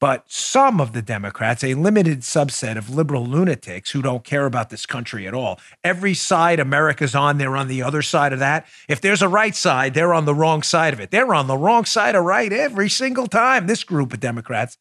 But 0.00 0.30
some 0.30 0.80
of 0.80 0.92
the 0.92 1.02
Democrats, 1.02 1.64
a 1.64 1.74
limited 1.74 2.20
subset 2.20 2.76
of 2.76 2.88
liberal 2.88 3.26
lunatics 3.26 3.90
who 3.90 4.00
don't 4.00 4.22
care 4.22 4.46
about 4.46 4.70
this 4.70 4.86
country 4.86 5.26
at 5.26 5.34
all, 5.34 5.58
every 5.82 6.14
side 6.14 6.60
America's 6.60 7.16
on, 7.16 7.38
they're 7.38 7.56
on 7.56 7.66
the 7.66 7.82
other 7.82 8.02
side 8.02 8.32
of 8.32 8.38
that. 8.38 8.66
If 8.88 9.00
there's 9.00 9.22
a 9.22 9.28
right 9.28 9.56
side, 9.56 9.94
they're 9.94 10.14
on 10.14 10.24
the 10.24 10.34
wrong 10.34 10.62
side 10.62 10.94
of 10.94 11.00
it. 11.00 11.10
They're 11.10 11.34
on 11.34 11.48
the 11.48 11.56
wrong 11.56 11.84
side 11.84 12.14
of 12.14 12.24
right 12.24 12.52
every 12.52 12.88
single 12.88 13.26
time. 13.26 13.66
This 13.66 13.82
group 13.82 14.12
of 14.12 14.20
Democrats, 14.20 14.78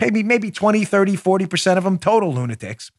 maybe, 0.00 0.24
maybe 0.24 0.50
20, 0.50 0.84
30, 0.84 1.16
40% 1.16 1.76
of 1.76 1.84
them 1.84 1.98
total 1.98 2.34
lunatics, 2.34 2.90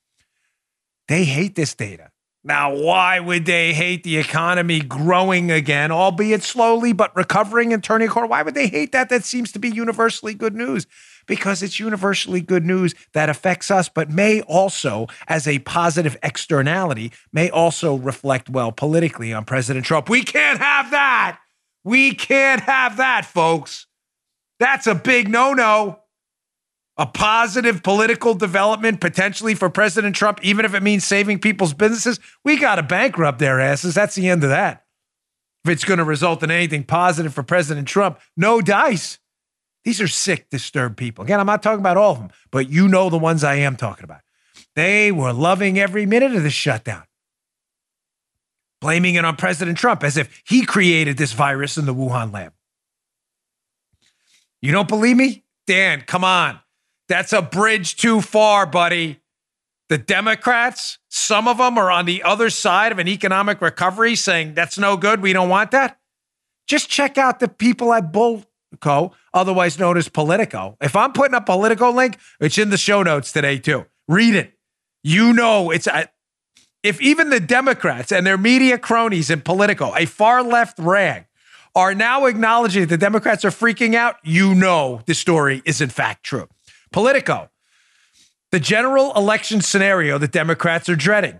they 1.09 1.25
hate 1.25 1.55
this 1.55 1.75
data. 1.75 2.11
Now, 2.41 2.73
why 2.73 3.19
would 3.19 3.45
they 3.45 3.73
hate 3.73 4.03
the 4.03 4.17
economy 4.17 4.79
growing 4.79 5.51
again, 5.51 5.91
albeit 5.91 6.41
slowly, 6.41 6.93
but 6.93 7.13
recovering 7.13 7.73
and 7.73 7.83
turning 7.83 8.07
a 8.07 8.11
corner? 8.11 8.29
Why 8.29 8.43
would 8.43 8.53
they 8.53 8.67
hate 8.67 8.93
that? 8.93 9.09
That 9.09 9.25
seems 9.25 9.51
to 9.51 9.59
be 9.59 9.69
universally 9.69 10.33
good 10.33 10.55
news 10.55 10.87
because 11.29 11.63
it's 11.63 11.79
universally 11.79 12.41
good 12.41 12.65
news 12.65 12.93
that 13.13 13.29
affects 13.29 13.71
us, 13.71 13.87
but 13.87 14.09
may 14.09 14.41
also, 14.41 15.07
as 15.29 15.47
a 15.47 15.59
positive 15.59 16.17
externality, 16.21 17.13
may 17.31 17.49
also 17.49 17.95
reflect 17.95 18.49
well 18.49 18.73
politically 18.73 19.31
on 19.31 19.45
President 19.45 19.85
Trump. 19.85 20.09
We 20.09 20.23
can't 20.23 20.59
have 20.59 20.91
that. 20.91 21.39
We 21.85 22.13
can't 22.13 22.61
have 22.61 22.97
that, 22.97 23.25
folks. 23.25 23.85
That's 24.59 24.87
a 24.87 24.95
big 24.95 25.29
no 25.29 25.53
no. 25.53 25.99
A 26.97 27.05
positive 27.05 27.81
political 27.81 28.33
development 28.33 28.99
potentially 28.99 29.55
for 29.55 29.69
President 29.69 30.17
Trump, 30.17 30.39
even 30.43 30.65
if 30.65 30.73
it 30.73 30.83
means 30.83 31.05
saving 31.05 31.39
people's 31.39 31.73
businesses. 31.73 32.19
We 32.43 32.57
got 32.57 32.75
to 32.75 32.83
bankrupt 32.83 33.39
their 33.39 33.61
asses. 33.61 33.95
That's 33.95 34.15
the 34.15 34.27
end 34.27 34.43
of 34.43 34.49
that. 34.49 34.83
If 35.63 35.71
it's 35.71 35.85
going 35.85 35.99
to 35.99 36.03
result 36.03 36.43
in 36.43 36.51
anything 36.51 36.83
positive 36.83 37.33
for 37.33 37.43
President 37.43 37.87
Trump, 37.87 38.19
no 38.35 38.59
dice. 38.59 39.19
These 39.85 40.01
are 40.01 40.07
sick, 40.07 40.49
disturbed 40.49 40.97
people. 40.97 41.23
Again, 41.23 41.39
I'm 41.39 41.45
not 41.45 41.63
talking 41.63 41.79
about 41.79 41.97
all 41.97 42.11
of 42.11 42.19
them, 42.19 42.29
but 42.51 42.69
you 42.69 42.87
know 42.87 43.09
the 43.09 43.17
ones 43.17 43.43
I 43.43 43.55
am 43.55 43.75
talking 43.75 44.03
about. 44.03 44.21
They 44.75 45.11
were 45.11 45.33
loving 45.33 45.79
every 45.79 46.05
minute 46.05 46.35
of 46.35 46.43
the 46.43 46.49
shutdown, 46.49 47.03
blaming 48.81 49.15
it 49.15 49.25
on 49.25 49.35
President 49.35 49.77
Trump 49.77 50.03
as 50.03 50.17
if 50.17 50.41
he 50.45 50.65
created 50.65 51.17
this 51.17 51.33
virus 51.33 51.77
in 51.77 51.85
the 51.85 51.93
Wuhan 51.93 52.33
lab. 52.33 52.53
You 54.61 54.71
don't 54.71 54.87
believe 54.87 55.17
me? 55.17 55.43
Dan, 55.67 56.01
come 56.01 56.23
on. 56.23 56.59
That's 57.07 57.33
a 57.33 57.41
bridge 57.41 57.95
too 57.95 58.21
far, 58.21 58.65
buddy. 58.65 59.19
The 59.87 59.97
Democrats, 59.97 60.99
some 61.09 61.47
of 61.47 61.57
them 61.57 61.77
are 61.77 61.89
on 61.89 62.05
the 62.05 62.21
other 62.21 62.51
side 62.51 62.91
of 62.91 62.99
an 62.99 63.07
economic 63.07 63.61
recovery 63.61 64.15
saying 64.15 64.53
that's 64.53 64.77
no 64.77 64.97
good. 64.97 65.21
We 65.21 65.33
don't 65.33 65.49
want 65.49 65.71
that. 65.71 65.97
Just 66.67 66.89
check 66.89 67.17
out 67.17 67.39
the 67.39 67.47
people 67.47 67.91
I 67.91 67.97
at 67.97 68.11
Bullco, 68.75 69.13
otherwise 69.33 69.79
known 69.79 69.97
as 69.97 70.09
Politico. 70.09 70.77
If 70.81 70.95
I'm 70.95 71.13
putting 71.13 71.35
a 71.35 71.41
Politico 71.41 71.91
link, 71.91 72.17
it's 72.39 72.57
in 72.57 72.69
the 72.69 72.77
show 72.77 73.03
notes 73.03 73.31
today, 73.31 73.57
too. 73.57 73.85
Read 74.07 74.35
it. 74.35 74.53
You 75.03 75.33
know, 75.33 75.71
it's 75.71 75.87
if 76.83 77.01
even 77.01 77.29
the 77.29 77.39
Democrats 77.39 78.11
and 78.11 78.25
their 78.25 78.37
media 78.37 78.77
cronies 78.77 79.29
in 79.29 79.41
Politico, 79.41 79.93
a 79.95 80.05
far 80.05 80.43
left 80.43 80.79
rag, 80.79 81.25
are 81.75 81.93
now 81.93 82.25
acknowledging 82.25 82.81
that 82.81 82.89
the 82.89 82.97
Democrats 82.97 83.45
are 83.45 83.51
freaking 83.51 83.95
out, 83.95 84.15
you 84.23 84.55
know 84.55 85.01
the 85.05 85.13
story 85.13 85.61
is 85.65 85.81
in 85.81 85.89
fact 85.89 86.23
true. 86.23 86.47
Politico, 86.91 87.49
the 88.51 88.59
general 88.59 89.13
election 89.15 89.61
scenario 89.61 90.17
that 90.17 90.31
Democrats 90.31 90.89
are 90.89 90.95
dreading. 90.95 91.39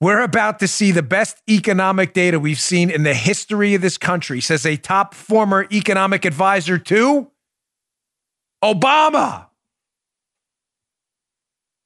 We're 0.00 0.20
about 0.20 0.58
to 0.58 0.68
see 0.68 0.90
the 0.90 1.02
best 1.02 1.42
economic 1.48 2.12
data 2.12 2.38
we've 2.38 2.60
seen 2.60 2.90
in 2.90 3.02
the 3.02 3.14
history 3.14 3.74
of 3.74 3.80
this 3.80 3.96
country, 3.96 4.40
says 4.40 4.66
a 4.66 4.76
top 4.76 5.14
former 5.14 5.66
economic 5.72 6.24
advisor 6.26 6.78
to 6.78 7.30
Obama. 8.62 9.46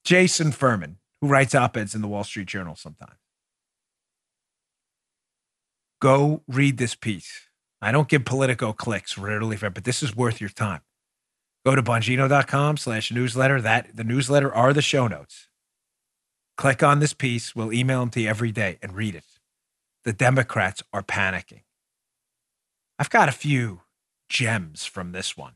Jason 0.03 0.51
Furman, 0.51 0.97
who 1.21 1.27
writes 1.27 1.55
op 1.55 1.77
eds 1.77 1.95
in 1.95 2.01
the 2.01 2.07
Wall 2.07 2.23
Street 2.23 2.47
Journal 2.47 2.75
sometimes. 2.75 3.17
Go 6.01 6.41
read 6.47 6.77
this 6.77 6.95
piece. 6.95 7.47
I 7.81 7.91
don't 7.91 8.07
give 8.07 8.25
Politico 8.25 8.73
clicks 8.73 9.17
rarely, 9.17 9.55
but 9.55 9.83
this 9.83 10.03
is 10.03 10.15
worth 10.15 10.41
your 10.41 10.49
time. 10.49 10.81
Go 11.65 11.75
to 11.75 11.83
bongino.com 11.83 12.77
slash 12.77 13.11
newsletter. 13.11 13.61
That 13.61 13.95
the 13.95 14.03
newsletter 14.03 14.53
are 14.53 14.73
the 14.73 14.81
show 14.81 15.07
notes. 15.07 15.47
Click 16.57 16.83
on 16.83 16.99
this 16.99 17.13
piece. 17.13 17.55
We'll 17.55 17.73
email 17.73 18.01
them 18.01 18.09
to 18.11 18.21
you 18.21 18.29
every 18.29 18.51
day 18.51 18.77
and 18.81 18.95
read 18.95 19.15
it. 19.15 19.23
The 20.03 20.13
Democrats 20.13 20.83
are 20.93 21.03
panicking. 21.03 21.61
I've 22.99 23.09
got 23.09 23.29
a 23.29 23.33
few 23.33 23.81
gems 24.29 24.85
from 24.85 25.11
this 25.11 25.35
one. 25.35 25.53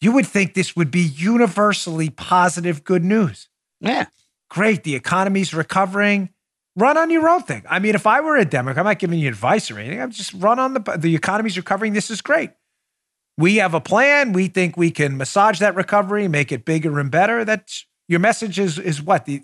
You 0.00 0.12
would 0.12 0.26
think 0.26 0.54
this 0.54 0.74
would 0.74 0.90
be 0.90 1.02
universally 1.02 2.10
positive 2.10 2.82
good 2.84 3.04
news. 3.04 3.48
Yeah. 3.80 4.06
Great. 4.50 4.82
The 4.84 4.94
economy's 4.94 5.54
recovering. 5.54 6.30
Run 6.74 6.96
on 6.96 7.10
your 7.10 7.28
own 7.28 7.42
thing. 7.42 7.64
I 7.68 7.78
mean, 7.78 7.94
if 7.94 8.06
I 8.06 8.20
were 8.20 8.36
a 8.36 8.44
Democrat, 8.44 8.78
I'm 8.78 8.90
not 8.90 8.98
giving 8.98 9.18
you 9.18 9.28
advice 9.28 9.70
or 9.70 9.78
anything. 9.78 10.00
I'm 10.00 10.10
just 10.10 10.32
run 10.34 10.58
on 10.58 10.74
the 10.74 10.96
the 10.96 11.14
economy's 11.14 11.56
recovering. 11.56 11.92
This 11.92 12.10
is 12.10 12.22
great. 12.22 12.50
We 13.36 13.56
have 13.56 13.74
a 13.74 13.80
plan. 13.80 14.32
We 14.32 14.48
think 14.48 14.76
we 14.76 14.90
can 14.90 15.16
massage 15.16 15.58
that 15.58 15.74
recovery, 15.74 16.28
make 16.28 16.50
it 16.50 16.64
bigger 16.64 16.98
and 16.98 17.10
better. 17.10 17.44
That's 17.44 17.86
your 18.08 18.20
message 18.20 18.58
is 18.58 18.78
is 18.78 19.02
what 19.02 19.26
the, 19.26 19.42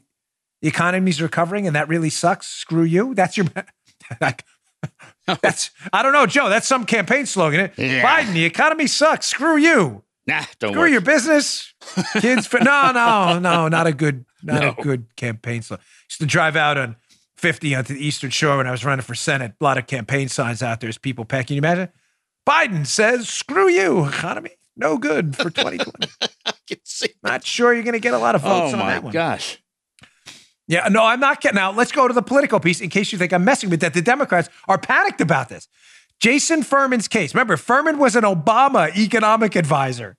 the 0.63 0.69
economy's 0.69 1.21
recovering 1.21 1.67
and 1.67 1.77
that 1.77 1.89
really 1.89 2.11
sucks. 2.11 2.47
Screw 2.47 2.85
you. 2.85 3.15
That's 3.15 3.37
your 3.37 3.47
that's 5.43 5.71
I 5.93 6.03
don't 6.03 6.13
know, 6.13 6.27
Joe. 6.27 6.49
That's 6.49 6.67
some 6.67 6.85
campaign 6.85 7.27
slogan. 7.27 7.71
Yeah. 7.77 8.03
Biden, 8.05 8.33
the 8.33 8.45
economy 8.45 8.87
sucks. 8.87 9.27
Screw 9.27 9.57
you. 9.57 10.03
Nah, 10.27 10.45
don't 10.59 10.73
Screw 10.73 10.83
work. 10.83 10.91
your 10.91 11.01
business. 11.01 11.73
Kids 12.21 12.47
for 12.47 12.61
no, 12.61 12.93
no, 12.93 13.39
no, 13.39 13.69
not 13.69 13.87
a 13.87 13.93
good, 13.93 14.27
not 14.43 14.63
no. 14.63 14.75
a 14.77 14.83
good 14.83 15.17
campaign 15.17 15.63
slogan. 15.63 15.85
Used 16.09 16.21
to 16.21 16.27
drive 16.27 16.55
out 16.55 16.77
on 16.77 16.97
50 17.39 17.75
onto 17.75 17.95
the 17.95 18.05
Eastern 18.05 18.31
Shore 18.31 18.59
when 18.59 18.67
I 18.67 18.71
was 18.71 18.85
running 18.85 19.03
for 19.03 19.15
Senate. 19.15 19.55
A 19.59 19.65
lot 19.65 19.79
of 19.79 19.87
campaign 19.87 20.29
signs 20.29 20.63
out 20.63 20.81
there 20.81 20.89
as 20.89 20.99
people 20.99 21.25
packing. 21.25 21.57
you 21.57 21.61
imagine? 21.61 21.89
Biden 22.47 22.87
says, 22.87 23.29
screw 23.29 23.69
you, 23.69 24.07
economy. 24.07 24.51
No 24.77 24.99
good 24.99 25.37
for 25.37 25.51
2020. 25.51 26.09
Not 27.23 27.45
sure 27.45 27.73
you're 27.75 27.83
going 27.83 27.95
to 27.95 28.01
get 28.01 28.15
a 28.15 28.19
lot 28.19 28.35
of 28.35 28.45
oh 28.45 28.49
votes 28.49 28.75
oh 28.75 28.81
on 28.81 28.87
that 28.87 29.03
one. 29.03 29.13
gosh. 29.13 29.59
Yeah, 30.69 30.87
no, 30.89 31.03
I'm 31.03 31.19
not 31.19 31.41
getting 31.41 31.57
Now, 31.57 31.73
let's 31.73 31.91
go 31.91 32.07
to 32.07 32.15
the 32.15 32.23
political 32.23 32.61
piece 32.61 32.81
in 32.81 32.91
case 32.91 33.11
you 33.11 33.19
think 33.19 33.33
I'm 33.33 33.45
messing 33.45 33.71
with 33.71 33.81
that. 33.81 33.95
The 33.95 34.03
Democrats 34.03 34.49
are 34.69 34.79
panicked 34.79 35.21
about 35.21 35.49
this. 35.49 35.67
Jason 36.21 36.63
Furman's 36.63 37.09
case. 37.09 37.35
Remember, 37.35 37.57
Furman 37.57 37.99
was 37.99 38.15
an 38.15 38.25
Obama 38.25 38.95
economic 38.97 39.57
advisor. 39.57 40.17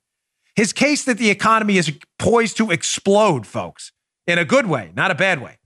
His 0.55 0.73
case 0.73 1.05
that 1.05 1.17
the 1.17 1.29
economy 1.29 1.77
is 1.77 1.91
poised 2.17 2.57
to 2.57 2.71
explode, 2.71 3.45
folks, 3.45 3.91
in 4.27 4.37
a 4.37 4.45
good 4.45 4.65
way, 4.65 4.91
not 4.95 5.11
a 5.11 5.15
bad 5.15 5.41
way 5.41 5.57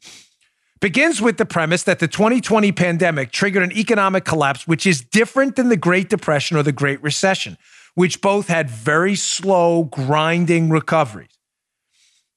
begins 0.84 1.22
with 1.22 1.38
the 1.38 1.46
premise 1.46 1.84
that 1.84 2.00
the 2.00 2.10
2020 2.10 2.74
pandemic 2.74 3.32
triggered 3.32 3.63
an 3.63 3.72
economic 3.72 4.25
collapse, 4.25 4.68
which 4.68 4.86
is 4.86 5.00
different 5.00 5.56
than 5.56 5.70
the 5.70 5.78
Great 5.78 6.10
Depression 6.10 6.58
or 6.58 6.63
the 6.63 6.74
Great 6.74 7.02
Recession, 7.02 7.58
which 7.96 8.20
both 8.20 8.50
had 8.50 8.70
very 8.70 9.16
slow, 9.16 9.86
grinding 9.86 10.70
recoveries. 10.70 11.40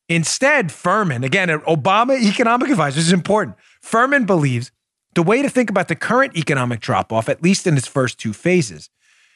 Instead, 0.09 0.71
Furman, 0.71 1.25
again, 1.25 1.49
Obama 1.49 2.21
economic 2.21 2.71
advisor, 2.71 3.01
is 3.01 3.13
important. 3.13 3.57
Furman 3.81 4.25
believes 4.25 4.71
the 5.15 5.23
way 5.23 5.43
to 5.43 5.49
think 5.49 5.71
about 5.71 5.89
the 5.89 5.97
current 5.97 6.37
economic 6.37 6.81
drop 6.81 7.13
off, 7.13 7.29
at 7.29 7.43
least 7.43 7.67
in 7.67 7.77
its 7.77 7.89
first 7.89 8.19
two 8.19 8.33
phases, 8.33 8.91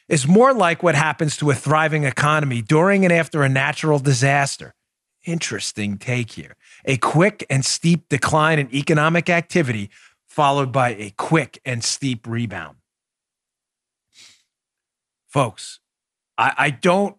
is 0.07 0.27
more 0.27 0.53
like 0.53 0.83
what 0.83 0.95
happens 0.95 1.35
to 1.37 1.49
a 1.49 1.55
thriving 1.55 2.03
economy 2.03 2.61
during 2.61 3.03
and 3.03 3.13
after 3.13 3.43
a 3.43 3.49
natural 3.49 3.99
disaster. 3.99 4.73
Interesting 5.25 5.97
take 5.97 6.31
here 6.31 6.55
a 6.85 6.97
quick 6.97 7.45
and 7.49 7.63
steep 7.65 8.09
decline 8.09 8.59
in 8.59 8.73
economic 8.73 9.29
activity, 9.29 9.89
followed 10.27 10.71
by 10.71 10.89
a 10.89 11.13
quick 11.17 11.59
and 11.65 11.83
steep 11.83 12.25
rebound. 12.25 12.77
Folks, 15.27 15.79
I, 16.37 16.53
I 16.57 16.69
don't, 16.71 17.17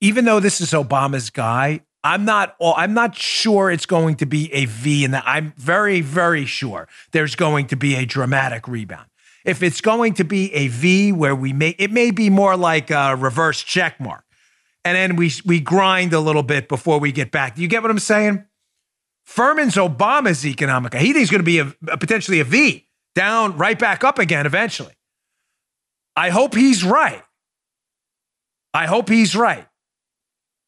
even 0.00 0.24
though 0.24 0.40
this 0.40 0.60
is 0.60 0.72
Obama's 0.72 1.30
guy, 1.30 1.80
I'm 2.04 2.24
not 2.24 2.56
I'm 2.60 2.94
not 2.94 3.16
sure 3.16 3.70
it's 3.70 3.86
going 3.86 4.16
to 4.16 4.26
be 4.26 4.52
a 4.52 4.66
V 4.66 5.04
in 5.04 5.12
that 5.12 5.24
I'm 5.26 5.52
very, 5.56 6.00
very 6.00 6.44
sure 6.44 6.88
there's 7.12 7.36
going 7.36 7.66
to 7.68 7.76
be 7.76 7.94
a 7.94 8.04
dramatic 8.04 8.66
rebound. 8.66 9.06
If 9.44 9.62
it's 9.62 9.80
going 9.80 10.14
to 10.14 10.24
be 10.24 10.52
a 10.52 10.68
V 10.68 11.12
where 11.12 11.34
we 11.34 11.52
may 11.52 11.74
it 11.78 11.90
may 11.90 12.10
be 12.10 12.30
more 12.30 12.56
like 12.56 12.90
a 12.90 13.16
reverse 13.16 13.62
check 13.62 14.00
mark 14.00 14.24
and 14.84 14.96
then 14.96 15.16
we 15.16 15.32
we 15.44 15.60
grind 15.60 16.12
a 16.12 16.20
little 16.20 16.42
bit 16.42 16.68
before 16.68 16.98
we 16.98 17.12
get 17.12 17.30
back. 17.30 17.54
Do 17.54 17.62
you 17.62 17.68
get 17.68 17.82
what 17.82 17.90
I'm 17.90 17.98
saying? 17.98 18.44
Furman's 19.24 19.76
Obama's 19.76 20.44
economic. 20.44 20.94
He 20.94 21.12
thinks 21.12 21.30
going 21.30 21.40
to 21.40 21.44
be 21.44 21.60
a, 21.60 21.72
a, 21.88 21.96
potentially 21.96 22.40
a 22.40 22.44
V 22.44 22.88
down, 23.14 23.56
right 23.56 23.78
back 23.78 24.02
up 24.02 24.18
again 24.18 24.46
eventually. 24.46 24.94
I 26.16 26.30
hope 26.30 26.54
he's 26.54 26.84
right. 26.84 27.22
I 28.74 28.86
hope 28.86 29.08
he's 29.08 29.36
right. 29.36 29.66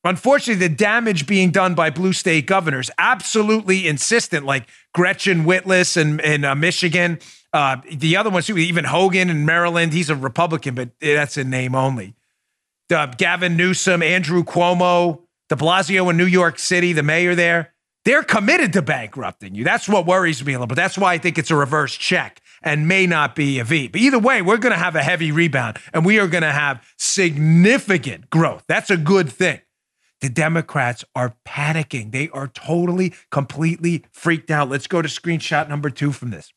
Unfortunately, 0.04 0.68
the 0.68 0.74
damage 0.74 1.26
being 1.26 1.50
done 1.50 1.74
by 1.74 1.90
blue 1.90 2.12
state 2.12 2.46
governors, 2.46 2.90
absolutely 2.98 3.88
insistent, 3.88 4.44
like 4.44 4.68
Gretchen 4.92 5.44
Whitlas 5.44 5.96
in, 5.96 6.20
in 6.20 6.44
uh, 6.44 6.54
Michigan. 6.54 7.18
Uh, 7.52 7.76
the 7.90 8.16
other 8.16 8.30
ones, 8.30 8.50
even 8.50 8.84
Hogan 8.84 9.30
in 9.30 9.46
Maryland, 9.46 9.92
he's 9.92 10.10
a 10.10 10.16
Republican, 10.16 10.74
but 10.74 10.90
that's 11.00 11.36
in 11.36 11.50
name 11.50 11.74
only 11.74 12.14
uh, 12.90 13.06
Gavin 13.06 13.56
Newsom, 13.56 14.02
Andrew 14.02 14.44
Cuomo, 14.44 15.22
de 15.48 15.56
Blasio 15.56 16.10
in 16.10 16.16
New 16.16 16.26
York 16.26 16.58
City, 16.58 16.92
the 16.92 17.02
mayor 17.02 17.34
there, 17.34 17.72
they're 18.04 18.22
committed 18.22 18.72
to 18.74 18.82
bankrupting 18.82 19.54
you. 19.54 19.64
That's 19.64 19.88
what 19.88 20.06
worries 20.06 20.44
me 20.44 20.52
a 20.52 20.56
little 20.56 20.66
bit. 20.66 20.76
That's 20.76 20.98
why 20.98 21.14
I 21.14 21.18
think 21.18 21.38
it's 21.38 21.50
a 21.50 21.56
reverse 21.56 21.94
check 21.96 22.42
and 22.62 22.86
may 22.86 23.06
not 23.06 23.34
be 23.34 23.58
a 23.58 23.64
V. 23.64 23.88
But 23.88 24.00
either 24.00 24.18
way, 24.18 24.42
we're 24.42 24.58
going 24.58 24.72
to 24.72 24.78
have 24.78 24.94
a 24.94 25.02
heavy 25.02 25.32
rebound 25.32 25.78
and 25.92 26.04
we 26.04 26.18
are 26.18 26.26
going 26.26 26.42
to 26.42 26.52
have 26.52 26.86
significant 26.98 28.28
growth. 28.30 28.64
That's 28.66 28.90
a 28.90 28.96
good 28.96 29.30
thing. 29.30 29.60
The 30.24 30.30
Democrats 30.30 31.04
are 31.14 31.36
panicking. 31.46 32.10
They 32.10 32.30
are 32.30 32.48
totally, 32.48 33.12
completely 33.30 34.06
freaked 34.10 34.50
out. 34.50 34.70
Let's 34.70 34.86
go 34.86 35.02
to 35.02 35.08
screenshot 35.08 35.68
number 35.68 35.90
two 35.90 36.12
from 36.12 36.30
this. 36.30 36.50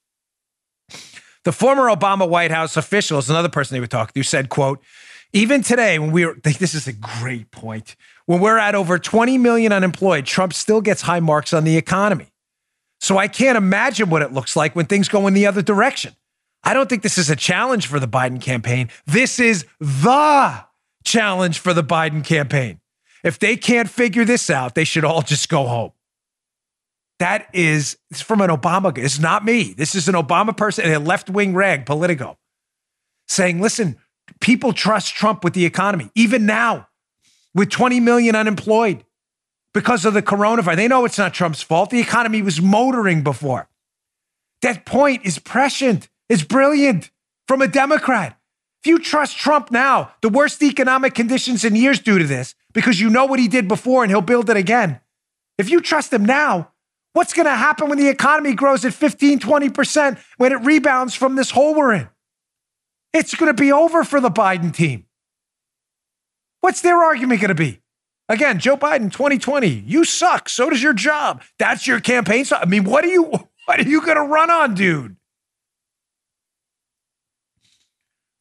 The 1.43 1.51
former 1.51 1.93
Obama 1.93 2.29
White 2.29 2.49
House 2.49 2.77
official 2.77 3.19
is 3.19 3.29
another 3.29 3.49
person 3.49 3.75
they 3.75 3.81
were 3.81 3.87
talking 3.87 4.13
to 4.13 4.25
said, 4.25 4.47
quote, 4.47 4.81
Even 5.33 5.63
today, 5.63 5.99
when 5.99 6.13
we're 6.13 6.35
this 6.45 6.73
is 6.73 6.87
a 6.87 6.93
great 6.93 7.51
point. 7.51 7.97
When 8.25 8.39
we're 8.39 8.57
at 8.57 8.73
over 8.73 8.97
20 8.97 9.37
million 9.37 9.73
unemployed, 9.73 10.25
Trump 10.25 10.53
still 10.53 10.79
gets 10.79 11.01
high 11.01 11.19
marks 11.19 11.51
on 11.51 11.65
the 11.65 11.75
economy. 11.75 12.31
So 13.01 13.17
I 13.17 13.27
can't 13.27 13.57
imagine 13.57 14.09
what 14.09 14.21
it 14.21 14.31
looks 14.31 14.55
like 14.55 14.77
when 14.77 14.85
things 14.85 15.09
go 15.09 15.27
in 15.27 15.33
the 15.33 15.45
other 15.45 15.61
direction. 15.61 16.15
I 16.63 16.73
don't 16.73 16.87
think 16.87 17.03
this 17.03 17.17
is 17.17 17.29
a 17.29 17.35
challenge 17.35 17.87
for 17.87 17.99
the 17.99 18.07
Biden 18.07 18.39
campaign. 18.39 18.87
This 19.05 19.41
is 19.41 19.65
the 19.81 20.63
challenge 21.03 21.59
for 21.59 21.73
the 21.73 21.83
Biden 21.83 22.23
campaign. 22.23 22.79
If 23.23 23.39
they 23.39 23.57
can't 23.57 23.89
figure 23.89 24.25
this 24.25 24.49
out, 24.49 24.75
they 24.75 24.83
should 24.83 25.03
all 25.03 25.21
just 25.21 25.49
go 25.49 25.65
home. 25.65 25.91
That 27.19 27.47
is 27.53 27.97
it's 28.11 28.21
from 28.21 28.41
an 28.41 28.49
Obama. 28.49 28.93
Guy. 28.93 29.01
It's 29.01 29.19
not 29.19 29.43
me. 29.43 29.73
This 29.73 29.95
is 29.95 30.07
an 30.07 30.15
Obama 30.15 30.55
person 30.55 30.91
a 30.91 30.99
left 30.99 31.29
wing 31.29 31.55
rag, 31.55 31.85
Politico, 31.85 32.37
saying, 33.27 33.59
listen, 33.59 33.97
people 34.39 34.73
trust 34.73 35.15
Trump 35.15 35.43
with 35.43 35.53
the 35.53 35.65
economy, 35.65 36.11
even 36.15 36.45
now, 36.45 36.87
with 37.55 37.69
20 37.69 37.99
million 37.99 38.35
unemployed 38.35 39.03
because 39.73 40.05
of 40.05 40.13
the 40.13 40.21
coronavirus. 40.21 40.75
They 40.75 40.87
know 40.87 41.05
it's 41.05 41.17
not 41.17 41.33
Trump's 41.33 41.61
fault. 41.61 41.89
The 41.89 41.99
economy 41.99 42.41
was 42.41 42.61
motoring 42.61 43.23
before. 43.23 43.67
That 44.61 44.85
point 44.85 45.25
is 45.25 45.39
prescient, 45.39 46.09
it's 46.29 46.43
brilliant 46.43 47.11
from 47.47 47.61
a 47.61 47.67
Democrat. 47.67 48.39
If 48.81 48.87
you 48.87 48.99
trust 48.99 49.37
Trump 49.37 49.71
now, 49.71 50.13
the 50.21 50.29
worst 50.29 50.61
economic 50.61 51.13
conditions 51.13 51.63
in 51.63 51.75
years 51.75 51.99
due 51.99 52.19
to 52.19 52.25
this, 52.25 52.55
because 52.73 52.99
you 52.99 53.09
know 53.09 53.25
what 53.25 53.39
he 53.39 53.47
did 53.47 53.67
before 53.67 54.03
and 54.03 54.11
he'll 54.11 54.21
build 54.21 54.49
it 54.49 54.57
again. 54.57 54.99
If 55.57 55.69
you 55.69 55.81
trust 55.81 56.13
him 56.13 56.25
now, 56.25 56.71
what's 57.13 57.33
going 57.33 57.45
to 57.45 57.55
happen 57.55 57.89
when 57.89 57.97
the 57.97 58.09
economy 58.09 58.53
grows 58.53 58.85
at 58.85 58.93
15, 58.93 59.39
20% 59.39 60.19
when 60.37 60.51
it 60.51 60.57
rebounds 60.57 61.15
from 61.15 61.35
this 61.35 61.51
hole 61.51 61.75
we're 61.75 61.93
in? 61.93 62.09
It's 63.13 63.33
going 63.33 63.53
to 63.53 63.59
be 63.59 63.71
over 63.71 64.03
for 64.03 64.19
the 64.19 64.29
Biden 64.29 64.73
team. 64.73 65.05
What's 66.61 66.81
their 66.81 67.03
argument 67.03 67.41
going 67.41 67.49
to 67.49 67.55
be? 67.55 67.81
Again, 68.29 68.59
Joe 68.59 68.75
Biden, 68.75 69.11
2020, 69.11 69.67
you 69.67 70.03
suck. 70.03 70.49
So 70.49 70.69
does 70.69 70.83
your 70.83 70.93
job. 70.93 71.41
That's 71.57 71.87
your 71.87 72.01
campaign. 72.01 72.45
So, 72.45 72.57
I 72.57 72.65
mean, 72.65 72.83
what 72.83 73.05
are 73.05 73.09
you 73.09 73.23
what 73.65 73.79
are 73.79 73.89
you 73.89 74.01
going 74.01 74.17
to 74.17 74.23
run 74.23 74.51
on, 74.51 74.75
dude? 74.75 75.15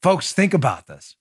Folks, 0.02 0.32
think 0.32 0.54
about 0.54 0.86
this. 0.86 1.16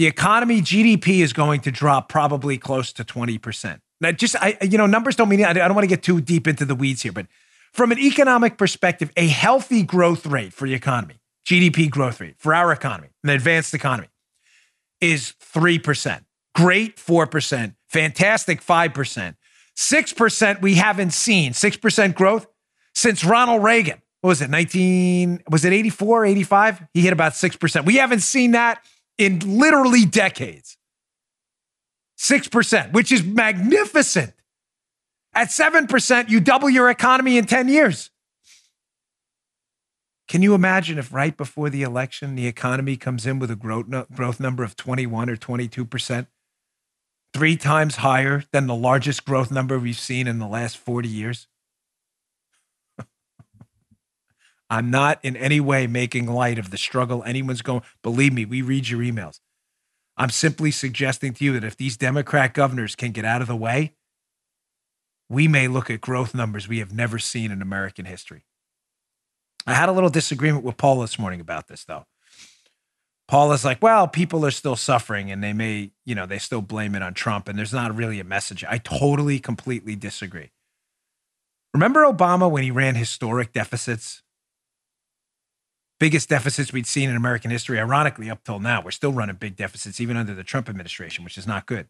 The 0.00 0.06
economy 0.06 0.62
GDP 0.62 1.18
is 1.18 1.34
going 1.34 1.60
to 1.60 1.70
drop 1.70 2.08
probably 2.08 2.56
close 2.56 2.90
to 2.94 3.04
20%. 3.04 3.80
Now, 4.00 4.12
just 4.12 4.34
I, 4.34 4.56
you 4.62 4.78
know, 4.78 4.86
numbers 4.86 5.14
don't 5.14 5.28
mean 5.28 5.44
I 5.44 5.52
don't 5.52 5.74
want 5.74 5.82
to 5.82 5.88
get 5.94 6.02
too 6.02 6.22
deep 6.22 6.48
into 6.48 6.64
the 6.64 6.74
weeds 6.74 7.02
here, 7.02 7.12
but 7.12 7.26
from 7.74 7.92
an 7.92 7.98
economic 7.98 8.56
perspective, 8.56 9.12
a 9.14 9.26
healthy 9.26 9.82
growth 9.82 10.24
rate 10.24 10.54
for 10.54 10.66
the 10.66 10.72
economy, 10.72 11.16
GDP 11.44 11.90
growth 11.90 12.18
rate 12.18 12.36
for 12.38 12.54
our 12.54 12.72
economy, 12.72 13.10
an 13.24 13.28
advanced 13.28 13.74
economy, 13.74 14.08
is 15.02 15.34
3%. 15.54 16.24
Great 16.54 16.96
4%, 16.96 17.74
fantastic 17.90 18.62
5%. 18.62 19.34
6% 19.76 20.62
we 20.62 20.76
haven't 20.76 21.12
seen, 21.12 21.52
6% 21.52 22.14
growth 22.14 22.46
since 22.94 23.22
Ronald 23.22 23.62
Reagan. 23.62 24.00
What 24.22 24.28
was 24.28 24.40
it, 24.40 24.48
19, 24.48 25.42
was 25.50 25.66
it 25.66 25.74
84, 25.74 26.24
85? 26.24 26.86
He 26.94 27.02
hit 27.02 27.12
about 27.12 27.32
6%. 27.32 27.84
We 27.84 27.96
haven't 27.96 28.20
seen 28.20 28.52
that 28.52 28.82
in 29.20 29.38
literally 29.58 30.06
decades. 30.06 30.78
6%, 32.18 32.92
which 32.92 33.12
is 33.12 33.22
magnificent. 33.22 34.32
At 35.34 35.48
7%, 35.48 36.30
you 36.30 36.40
double 36.40 36.70
your 36.70 36.88
economy 36.88 37.36
in 37.36 37.44
10 37.44 37.68
years. 37.68 38.10
Can 40.26 40.42
you 40.42 40.54
imagine 40.54 40.96
if 40.96 41.12
right 41.12 41.36
before 41.36 41.68
the 41.68 41.82
election, 41.82 42.34
the 42.34 42.46
economy 42.46 42.96
comes 42.96 43.26
in 43.26 43.38
with 43.38 43.50
a 43.50 43.56
growth, 43.56 43.86
growth 44.14 44.40
number 44.40 44.64
of 44.64 44.74
21 44.74 45.28
or 45.28 45.36
22%? 45.36 46.26
Three 47.34 47.56
times 47.56 47.96
higher 47.96 48.44
than 48.52 48.66
the 48.66 48.74
largest 48.74 49.24
growth 49.26 49.50
number 49.50 49.78
we've 49.78 49.98
seen 49.98 50.26
in 50.26 50.38
the 50.38 50.46
last 50.46 50.78
40 50.78 51.08
years? 51.08 51.46
I'm 54.70 54.90
not 54.90 55.18
in 55.24 55.36
any 55.36 55.58
way 55.58 55.88
making 55.88 56.26
light 56.26 56.58
of 56.58 56.70
the 56.70 56.78
struggle 56.78 57.24
anyone's 57.24 57.60
going. 57.60 57.82
Believe 58.02 58.32
me, 58.32 58.44
we 58.44 58.62
read 58.62 58.88
your 58.88 59.00
emails. 59.00 59.40
I'm 60.16 60.30
simply 60.30 60.70
suggesting 60.70 61.34
to 61.34 61.44
you 61.44 61.52
that 61.54 61.64
if 61.64 61.76
these 61.76 61.96
Democrat 61.96 62.54
governors 62.54 62.94
can 62.94 63.10
get 63.10 63.24
out 63.24 63.42
of 63.42 63.48
the 63.48 63.56
way, 63.56 63.94
we 65.28 65.48
may 65.48 65.66
look 65.66 65.90
at 65.90 66.00
growth 66.00 66.34
numbers 66.34 66.68
we 66.68 66.78
have 66.78 66.92
never 66.92 67.18
seen 67.18 67.50
in 67.50 67.62
American 67.62 68.04
history. 68.04 68.44
I 69.66 69.74
had 69.74 69.88
a 69.88 69.92
little 69.92 70.08
disagreement 70.08 70.64
with 70.64 70.76
Paul 70.76 71.00
this 71.00 71.18
morning 71.18 71.40
about 71.40 71.68
this, 71.68 71.84
though. 71.84 72.06
Paul 73.28 73.52
is 73.52 73.64
like, 73.64 73.80
well, 73.80 74.08
people 74.08 74.44
are 74.44 74.50
still 74.50 74.76
suffering 74.76 75.30
and 75.30 75.42
they 75.42 75.52
may, 75.52 75.92
you 76.04 76.14
know, 76.14 76.26
they 76.26 76.38
still 76.38 76.62
blame 76.62 76.94
it 76.94 77.02
on 77.02 77.14
Trump 77.14 77.48
and 77.48 77.58
there's 77.58 77.72
not 77.72 77.94
really 77.94 78.18
a 78.18 78.24
message. 78.24 78.64
I 78.68 78.78
totally, 78.78 79.38
completely 79.38 79.94
disagree. 79.94 80.50
Remember 81.72 82.02
Obama 82.04 82.50
when 82.50 82.64
he 82.64 82.72
ran 82.72 82.96
historic 82.96 83.52
deficits 83.52 84.22
biggest 86.00 86.28
deficits 86.28 86.72
we'd 86.72 86.86
seen 86.86 87.08
in 87.08 87.14
American 87.14 87.52
history, 87.52 87.78
ironically, 87.78 88.28
up 88.28 88.42
till 88.42 88.58
now. 88.58 88.82
We're 88.82 88.90
still 88.90 89.12
running 89.12 89.36
big 89.36 89.54
deficits, 89.54 90.00
even 90.00 90.16
under 90.16 90.34
the 90.34 90.42
Trump 90.42 90.68
administration, 90.68 91.22
which 91.22 91.38
is 91.38 91.46
not 91.46 91.66
good. 91.66 91.88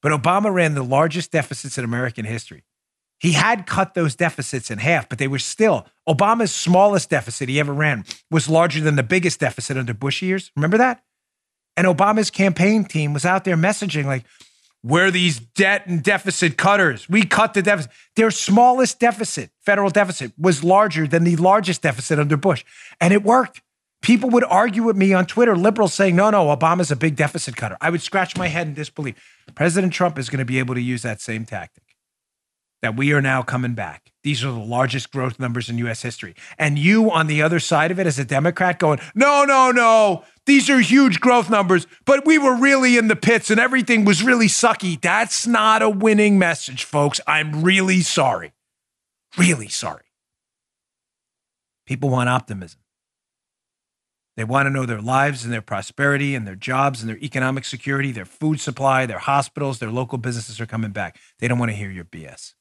But 0.00 0.10
Obama 0.10 0.52
ran 0.52 0.74
the 0.74 0.82
largest 0.82 1.30
deficits 1.30 1.78
in 1.78 1.84
American 1.84 2.24
history. 2.24 2.64
He 3.20 3.32
had 3.32 3.66
cut 3.66 3.94
those 3.94 4.16
deficits 4.16 4.68
in 4.68 4.78
half, 4.78 5.08
but 5.08 5.18
they 5.18 5.28
were 5.28 5.38
still 5.38 5.86
Obama's 6.08 6.52
smallest 6.52 7.08
deficit 7.08 7.48
he 7.48 7.60
ever 7.60 7.72
ran 7.72 8.04
was 8.32 8.48
larger 8.48 8.80
than 8.80 8.96
the 8.96 9.04
biggest 9.04 9.38
deficit 9.38 9.76
under 9.76 9.94
Bush 9.94 10.22
years. 10.22 10.50
Remember 10.56 10.78
that? 10.78 11.04
And 11.76 11.86
Obama's 11.86 12.30
campaign 12.30 12.84
team 12.84 13.12
was 13.12 13.24
out 13.24 13.44
there 13.44 13.56
messaging 13.56 14.06
like, 14.06 14.24
we're 14.82 15.10
these 15.10 15.38
debt 15.38 15.86
and 15.86 16.02
deficit 16.02 16.56
cutters. 16.56 17.08
We 17.08 17.24
cut 17.24 17.54
the 17.54 17.62
deficit. 17.62 17.92
Their 18.16 18.30
smallest 18.30 18.98
deficit, 18.98 19.50
federal 19.60 19.90
deficit, 19.90 20.32
was 20.38 20.64
larger 20.64 21.06
than 21.06 21.24
the 21.24 21.36
largest 21.36 21.82
deficit 21.82 22.18
under 22.18 22.36
Bush. 22.36 22.64
And 23.00 23.12
it 23.12 23.22
worked. 23.22 23.62
People 24.02 24.30
would 24.30 24.44
argue 24.44 24.82
with 24.82 24.96
me 24.96 25.12
on 25.12 25.26
Twitter, 25.26 25.56
liberals 25.56 25.94
saying, 25.94 26.16
no, 26.16 26.30
no, 26.30 26.46
Obama's 26.46 26.90
a 26.90 26.96
big 26.96 27.14
deficit 27.14 27.54
cutter. 27.54 27.76
I 27.80 27.90
would 27.90 28.02
scratch 28.02 28.36
my 28.36 28.48
head 28.48 28.66
in 28.66 28.74
disbelief. 28.74 29.14
President 29.54 29.92
Trump 29.92 30.18
is 30.18 30.28
going 30.28 30.40
to 30.40 30.44
be 30.44 30.58
able 30.58 30.74
to 30.74 30.80
use 30.80 31.02
that 31.02 31.20
same 31.20 31.44
tactic 31.44 31.91
that 32.82 32.96
we 32.96 33.12
are 33.12 33.22
now 33.22 33.42
coming 33.42 33.74
back. 33.74 34.12
These 34.24 34.44
are 34.44 34.52
the 34.52 34.58
largest 34.58 35.10
growth 35.10 35.40
numbers 35.40 35.68
in 35.68 35.78
US 35.78 36.02
history. 36.02 36.34
And 36.58 36.78
you 36.78 37.10
on 37.10 37.26
the 37.28 37.40
other 37.42 37.58
side 37.58 37.90
of 37.90 37.98
it 37.98 38.06
as 38.06 38.18
a 38.18 38.24
Democrat 38.24 38.78
going, 38.78 39.00
no, 39.14 39.44
no, 39.44 39.70
no, 39.70 40.24
these 40.46 40.68
are 40.68 40.80
huge 40.80 41.20
growth 41.20 41.48
numbers, 41.48 41.86
but 42.04 42.26
we 42.26 42.38
were 42.38 42.54
really 42.54 42.96
in 42.96 43.08
the 43.08 43.16
pits 43.16 43.50
and 43.50 43.60
everything 43.60 44.04
was 44.04 44.22
really 44.22 44.48
sucky. 44.48 45.00
That's 45.00 45.46
not 45.46 45.82
a 45.82 45.88
winning 45.88 46.38
message, 46.38 46.84
folks. 46.84 47.20
I'm 47.26 47.62
really 47.62 48.00
sorry. 48.00 48.52
Really 49.38 49.68
sorry. 49.68 50.04
People 51.86 52.10
want 52.10 52.28
optimism. 52.28 52.80
They 54.36 54.44
want 54.44 54.66
to 54.66 54.70
know 54.70 54.86
their 54.86 55.00
lives 55.00 55.44
and 55.44 55.52
their 55.52 55.62
prosperity 55.62 56.34
and 56.34 56.46
their 56.46 56.54
jobs 56.56 57.02
and 57.02 57.08
their 57.08 57.18
economic 57.18 57.64
security, 57.64 58.12
their 58.12 58.24
food 58.24 58.60
supply, 58.60 59.04
their 59.04 59.18
hospitals, 59.18 59.78
their 59.78 59.90
local 59.90 60.16
businesses 60.16 60.60
are 60.60 60.66
coming 60.66 60.90
back. 60.90 61.18
They 61.38 61.48
don't 61.48 61.58
want 61.58 61.70
to 61.70 61.76
hear 61.76 61.90
your 61.90 62.04
BS. 62.04 62.54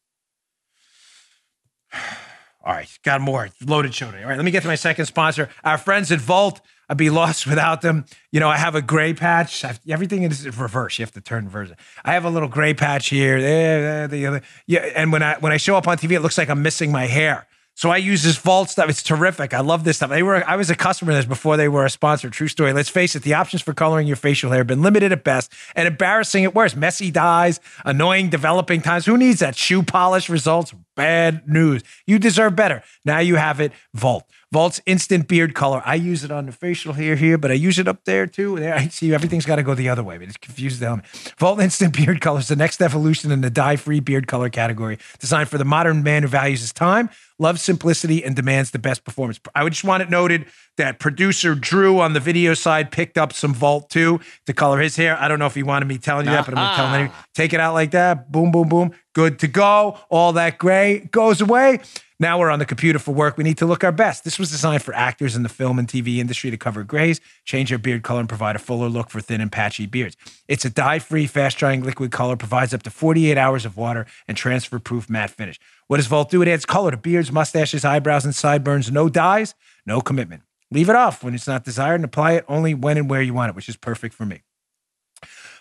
All 2.63 2.73
right, 2.73 2.99
got 3.04 3.21
more 3.21 3.49
loaded 3.65 3.93
show 3.93 4.12
today. 4.12 4.23
All 4.23 4.30
right, 4.30 4.38
let 4.38 4.45
me 4.45 4.51
get 4.51 4.62
to 4.62 4.67
my 4.67 4.75
second 4.75 5.06
sponsor, 5.06 5.49
our 5.63 5.77
friends 5.77 6.12
at 6.12 6.19
Volt. 6.19 6.62
I'd 6.89 6.97
be 6.97 7.10
lost 7.10 7.47
without 7.47 7.82
them. 7.82 8.06
You 8.32 8.39
know, 8.39 8.49
I 8.49 8.58
have 8.58 8.75
a 8.75 8.82
gray 8.82 9.13
patch. 9.13 9.62
Have, 9.62 9.80
everything 9.89 10.23
is 10.23 10.45
reverse. 10.45 10.99
You 10.99 11.06
have 11.06 11.13
to 11.13 11.21
turn 11.21 11.45
reverse. 11.45 11.71
I 12.04 12.13
have 12.13 12.25
a 12.25 12.30
little 12.30 12.49
gray 12.49 12.73
patch 12.73 13.10
here, 13.10 13.41
there, 13.41 13.82
there, 13.82 14.08
the 14.08 14.25
other. 14.27 14.41
Yeah, 14.67 14.82
and 14.95 15.12
when 15.12 15.23
I 15.23 15.38
when 15.39 15.51
I 15.51 15.58
show 15.58 15.75
up 15.75 15.88
on 15.88 15.97
TV, 15.97 16.12
it 16.12 16.19
looks 16.19 16.38
like 16.38 16.49
I'm 16.49 16.62
missing 16.62 16.91
my 16.91 17.06
hair. 17.08 17.47
So 17.82 17.89
I 17.89 17.98
use 17.98 18.22
this 18.22 18.38
Volt 18.38 18.70
stuff. 18.70 18.91
It's 18.91 19.02
terrific. 19.02 19.56
I 19.56 19.62
love 19.62 19.84
this 19.86 19.98
stuff. 19.98 20.12
They 20.12 20.22
were 20.22 20.48
I 20.48 20.56
was 20.56 20.70
a 20.70 20.76
customer 20.76 21.13
of 21.13 21.17
this 21.17 21.26
before 21.26 21.58
they 21.58 21.67
were 21.67 21.84
a 21.84 21.89
sponsor. 21.89 22.30
True 22.30 22.48
story. 22.48 22.74
Let's 22.74 22.89
face 22.89 23.15
it, 23.15 23.24
the 23.24 23.34
options 23.34 23.63
for 23.63 23.74
coloring 23.74 24.06
your 24.06 24.17
facial 24.17 24.52
hair 24.52 24.60
have 24.60 24.67
been 24.67 24.84
limited 24.84 25.12
at 25.12 25.24
best 25.24 25.52
and 25.76 25.88
embarrassing 25.88 26.46
at 26.46 26.54
worst. 26.54 26.76
Messy 26.78 27.10
dyes, 27.10 27.60
annoying 27.84 28.30
developing 28.30 28.82
times. 28.82 29.08
Who 29.08 29.17
needs 29.17 29.39
that? 29.39 29.56
Shoe 29.56 29.82
polish 29.82 30.30
results. 30.30 30.76
Bad 30.96 31.48
news. 31.48 31.82
You 32.06 32.20
deserve 32.20 32.56
better. 32.56 32.84
Now 33.04 33.17
you 33.17 33.38
have 33.38 33.60
it. 33.60 33.72
Volt. 33.96 34.26
Volt's 34.52 34.82
instant 34.86 35.30
beard 35.30 35.56
color. 35.56 35.82
I 35.86 35.96
use 35.96 36.26
it 36.26 36.32
on 36.32 36.46
the 36.46 36.52
facial 36.52 36.91
hair 36.91 37.15
here, 37.15 37.38
but 37.38 37.52
I 37.52 37.54
use 37.54 37.80
it 37.80 37.88
up 37.88 38.04
there 38.04 38.28
too. 38.28 38.60
There, 38.60 38.76
I 38.76 38.89
see 38.89 39.13
everything's 39.13 39.46
got 39.46 39.56
to 39.56 39.63
go 39.63 39.74
the 39.74 39.88
other 39.88 40.04
way, 40.04 40.17
but 40.17 40.28
it 40.28 40.41
confuses 40.41 40.80
them. 40.80 41.04
Volt 41.38 41.62
instant 41.62 41.96
beard 41.98 42.20
color 42.20 42.41
is 42.41 42.50
the 42.50 42.58
next 42.58 42.82
evolution 42.82 43.32
in 43.32 43.39
the 43.39 43.50
dye-free 43.50 44.02
beard 44.02 44.28
color 44.28 44.50
category, 44.50 45.00
designed 45.20 45.48
for 45.48 45.58
the 45.58 45.63
modern 45.63 46.04
man 46.04 46.24
who 46.24 46.28
values 46.28 46.60
his 46.60 46.74
time, 46.74 47.10
loves 47.39 47.62
simplicity, 47.62 48.24
and 48.24 48.36
demands 48.36 48.72
the 48.72 48.80
best 48.80 49.04
performance. 49.04 49.39
I 49.56 49.63
would 49.63 49.74
just 49.74 49.84
want 49.84 50.04
it 50.04 50.10
noted 50.10 50.46
that 50.78 51.00
producer 51.00 51.56
Drew 51.56 52.00
on 52.00 52.13
the 52.13 52.20
video 52.20 52.54
side 52.54 52.91
picked 52.91 53.17
up 53.17 53.34
some 53.34 53.54
Volt 53.54 53.89
too 53.89 54.20
to 54.46 54.54
color 54.54 54.80
his 54.80 54.96
hair. 54.96 55.17
I 55.20 55.28
don't 55.28 55.39
know 55.39 55.46
if 55.46 55.56
he 55.56 55.63
wanted 55.63 55.88
me 55.88 55.98
telling 55.98 56.26
you 56.26 56.32
that, 56.32 56.46
but 56.46 56.58
I'm 56.58 56.63
going 56.63 56.70
to 56.70 56.76
tell 56.76 56.88
him 56.88 56.94
anyway. 56.94 57.15
Take 57.34 57.54
it 57.54 57.60
out 57.60 57.74
like 57.74 57.91
that. 57.91 58.32
Boom, 58.32 58.52
boom, 58.52 58.70
boom. 58.70 58.91
good 59.13 59.39
to 59.39 59.48
go. 59.48 59.98
All 60.10 60.34
that 60.34 60.58
gray 60.58 61.00
goes 61.12 61.41
away. 61.41 61.80
Now 62.22 62.38
we're 62.38 62.52
on 62.52 62.60
the 62.60 62.67
computer 62.67 63.00
for 63.00 63.15
work. 63.15 63.36
We 63.36 63.44
need 63.44 63.58
to 63.58 63.65
look 63.65 63.84
our 63.84 63.91
best. 63.91 64.24
This 64.24 64.38
was 64.38 64.52
designed 64.52 64.84
for 64.84 64.94
actors 64.94 65.36
in 65.36 65.41
the 65.41 65.50
film 65.50 65.80
and 65.80 65.88
TV 65.88 66.17
industry 66.17 66.52
to 66.52 66.58
cover 66.58 66.84
grays, 66.84 67.20
change 67.46 67.70
their 67.70 67.80
beard 67.80 68.04
color, 68.04 68.20
and 68.20 68.30
provide 68.30 68.56
a 68.56 68.60
fuller 68.60 68.89
look 68.89 69.10
for 69.10 69.22
thin 69.22 69.41
and 69.41 69.52
patchy 69.52 69.88
beards. 69.88 70.15
It's 70.48 70.63
a 70.63 70.70
dye 70.70 71.00
free, 71.00 71.26
fast 71.26 71.58
drying 71.58 71.82
liquid 71.82 72.12
color, 72.12 72.36
provides 72.36 72.76
up 72.76 72.84
to 72.84 72.91
48 72.91 73.39
hours 73.39 73.65
of 73.65 73.76
water, 73.76 74.06
and 74.28 74.38
transfer 74.38 74.78
proof 74.78 75.10
matte 75.10 75.32
finish. 75.32 75.60
What 75.91 75.97
does 75.97 76.08
Volt 76.08 76.30
do? 76.30 76.41
It 76.41 76.47
adds 76.47 76.65
color 76.65 76.91
to 76.91 76.95
beards, 76.95 77.34
mustaches, 77.34 77.84
eyebrows, 77.84 78.23
and 78.23 78.34
sideburns. 78.34 78.89
No 78.89 79.10
dyes, 79.10 79.56
no 79.86 79.99
commitment. 79.99 80.43
Leave 80.71 80.88
it 80.89 80.95
off 80.95 81.21
when 81.21 81.36
it's 81.36 81.47
not 81.47 81.65
desired 81.65 81.95
and 81.95 82.06
apply 82.06 82.32
it 82.32 82.45
only 82.47 82.73
when 82.73 82.97
and 82.97 83.10
where 83.10 83.21
you 83.21 83.34
want 83.34 83.49
it, 83.49 83.58
which 83.58 83.67
is 83.67 83.75
perfect 83.75 84.15
for 84.15 84.25
me. 84.25 84.41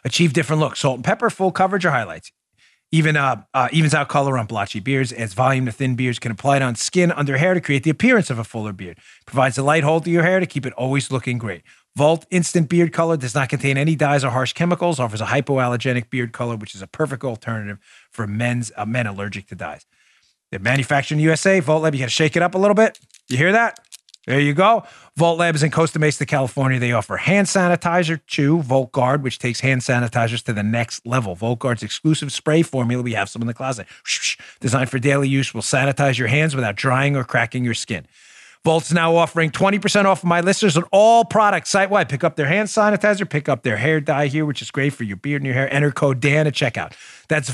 Achieve 0.04 0.32
different 0.32 0.60
looks. 0.60 0.78
Salt 0.78 0.98
and 0.98 1.04
pepper, 1.04 1.30
full 1.30 1.50
coverage 1.50 1.84
or 1.84 1.90
highlights. 1.90 2.30
Even 2.92 3.16
uh, 3.16 3.42
uh, 3.52 3.70
evens 3.72 3.92
out 3.92 4.08
color 4.08 4.38
on 4.38 4.46
blotchy 4.46 4.78
beards, 4.78 5.12
adds 5.14 5.34
volume 5.34 5.66
to 5.66 5.72
thin 5.72 5.96
beards, 5.96 6.20
can 6.20 6.30
apply 6.30 6.58
it 6.58 6.62
on 6.62 6.76
skin 6.76 7.10
under 7.10 7.36
hair 7.36 7.54
to 7.54 7.60
create 7.60 7.82
the 7.82 7.90
appearance 7.90 8.30
of 8.30 8.38
a 8.38 8.44
fuller 8.44 8.72
beard. 8.72 8.98
Provides 9.26 9.58
a 9.58 9.64
light 9.64 9.82
hold 9.82 10.04
to 10.04 10.12
your 10.12 10.22
hair 10.22 10.38
to 10.38 10.46
keep 10.46 10.64
it 10.64 10.72
always 10.74 11.10
looking 11.10 11.38
great. 11.38 11.62
Volt 11.96 12.24
Instant 12.30 12.68
Beard 12.68 12.92
Color 12.92 13.16
does 13.16 13.34
not 13.34 13.48
contain 13.48 13.76
any 13.76 13.96
dyes 13.96 14.22
or 14.22 14.30
harsh 14.30 14.52
chemicals. 14.52 15.00
Offers 15.00 15.20
a 15.20 15.26
hypoallergenic 15.26 16.08
beard 16.08 16.32
color, 16.32 16.54
which 16.54 16.76
is 16.76 16.82
a 16.82 16.86
perfect 16.86 17.24
alternative 17.24 17.80
for 18.12 18.28
men's 18.28 18.70
uh, 18.76 18.86
men 18.86 19.08
allergic 19.08 19.48
to 19.48 19.56
dyes. 19.56 19.86
They're 20.50 20.60
manufactured 20.60 21.14
in 21.14 21.20
USA. 21.20 21.60
Volt 21.60 21.82
Lab, 21.82 21.94
you 21.94 22.00
got 22.00 22.06
to 22.06 22.10
shake 22.10 22.36
it 22.36 22.42
up 22.42 22.54
a 22.54 22.58
little 22.58 22.74
bit. 22.74 22.98
You 23.28 23.36
hear 23.36 23.52
that? 23.52 23.78
There 24.26 24.40
you 24.40 24.52
go. 24.52 24.84
Volt 25.16 25.38
Labs 25.38 25.62
in 25.62 25.70
Costa 25.70 25.98
Mesa, 25.98 26.26
California. 26.26 26.78
They 26.78 26.92
offer 26.92 27.16
hand 27.16 27.46
sanitizer 27.46 28.20
too, 28.26 28.60
Volt 28.62 28.92
Guard, 28.92 29.22
which 29.22 29.38
takes 29.38 29.60
hand 29.60 29.80
sanitizers 29.80 30.42
to 30.44 30.52
the 30.52 30.62
next 30.62 31.06
level. 31.06 31.34
Volt 31.34 31.58
Guard's 31.58 31.82
exclusive 31.82 32.32
spray 32.32 32.62
formula, 32.62 33.02
we 33.02 33.14
have 33.14 33.28
some 33.28 33.42
in 33.42 33.48
the 33.48 33.54
closet, 33.54 33.86
designed 34.60 34.90
for 34.90 34.98
daily 34.98 35.28
use, 35.28 35.54
will 35.54 35.62
sanitize 35.62 36.18
your 36.18 36.28
hands 36.28 36.54
without 36.54 36.76
drying 36.76 37.16
or 37.16 37.24
cracking 37.24 37.64
your 37.64 37.74
skin. 37.74 38.06
Volt's 38.62 38.92
now 38.92 39.16
offering 39.16 39.50
20% 39.50 40.04
off 40.04 40.22
of 40.22 40.28
my 40.28 40.42
listeners 40.42 40.76
on 40.76 40.84
all 40.92 41.24
products 41.24 41.70
site 41.70 41.88
wide. 41.88 42.10
Pick 42.10 42.22
up 42.22 42.36
their 42.36 42.46
hand 42.46 42.68
sanitizer, 42.68 43.28
pick 43.28 43.48
up 43.48 43.62
their 43.62 43.78
hair 43.78 44.00
dye 44.00 44.26
here, 44.26 44.44
which 44.44 44.60
is 44.60 44.70
great 44.70 44.92
for 44.92 45.04
your 45.04 45.16
beard 45.16 45.40
and 45.40 45.46
your 45.46 45.54
hair. 45.54 45.72
Enter 45.72 45.90
code 45.90 46.20
Dan 46.20 46.46
at 46.46 46.52
checkout. 46.52 46.92
That's 47.28 47.48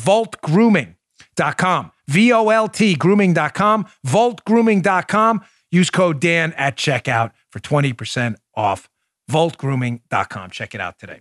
voltgrooming.com. 1.37 1.93
V 2.09 2.33
O 2.33 2.49
L 2.49 2.69
T 2.69 2.95
grooming.com. 2.95 3.87
Voltgrooming.com. 4.07 5.45
Use 5.71 5.91
code 5.91 6.21
Dan 6.21 6.53
at 6.55 6.77
checkout 6.77 7.33
for 7.51 7.59
20% 7.59 8.37
off 8.55 8.89
voltgrooming.com. 9.31 10.51
Check 10.51 10.75
it 10.75 10.81
out 10.81 10.99
today. 10.99 11.21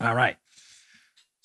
All 0.00 0.14
right. 0.14 0.36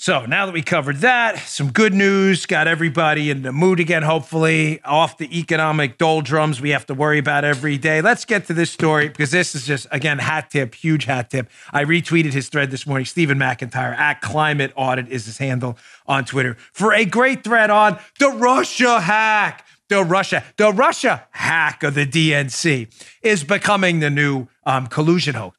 So 0.03 0.25
now 0.25 0.45
that 0.45 0.51
we 0.51 0.61
covered 0.61 0.97
that, 0.97 1.39
some 1.47 1.71
good 1.71 1.93
news, 1.93 2.45
got 2.45 2.67
everybody 2.67 3.29
in 3.29 3.41
the 3.41 3.53
mood 3.53 3.79
again, 3.79 4.03
hopefully, 4.03 4.81
off 4.83 5.17
the 5.17 5.39
economic 5.39 5.97
doldrums 5.97 6.59
we 6.59 6.71
have 6.71 6.85
to 6.87 6.93
worry 6.93 7.19
about 7.19 7.45
every 7.45 7.77
day. 7.77 8.01
Let's 8.01 8.25
get 8.25 8.47
to 8.47 8.53
this 8.53 8.69
story 8.69 9.07
because 9.07 9.31
this 9.31 9.55
is 9.55 9.65
just, 9.65 9.87
again, 9.91 10.19
hat 10.19 10.49
tip, 10.49 10.75
huge 10.75 11.05
hat 11.05 11.29
tip. 11.29 11.49
I 11.71 11.85
retweeted 11.85 12.33
his 12.33 12.49
thread 12.49 12.69
this 12.69 12.85
morning. 12.85 13.05
Stephen 13.05 13.39
McIntyre 13.39 13.97
at 13.97 14.19
Climate 14.19 14.73
Audit 14.75 15.07
is 15.07 15.25
his 15.25 15.37
handle 15.37 15.77
on 16.05 16.25
Twitter 16.25 16.57
for 16.73 16.91
a 16.93 17.05
great 17.05 17.45
thread 17.45 17.69
on 17.69 17.97
the 18.19 18.27
Russia 18.27 18.99
hack 18.99 19.65
the 19.87 20.03
Russia, 20.03 20.43
the 20.57 20.73
Russia 20.73 21.25
hack 21.31 21.81
of 21.81 21.93
the 21.93 22.05
DNC 22.05 22.93
is 23.21 23.45
becoming 23.45 24.01
the 24.01 24.09
new 24.09 24.47
um, 24.65 24.87
collusion 24.87 25.35
hoax. 25.35 25.57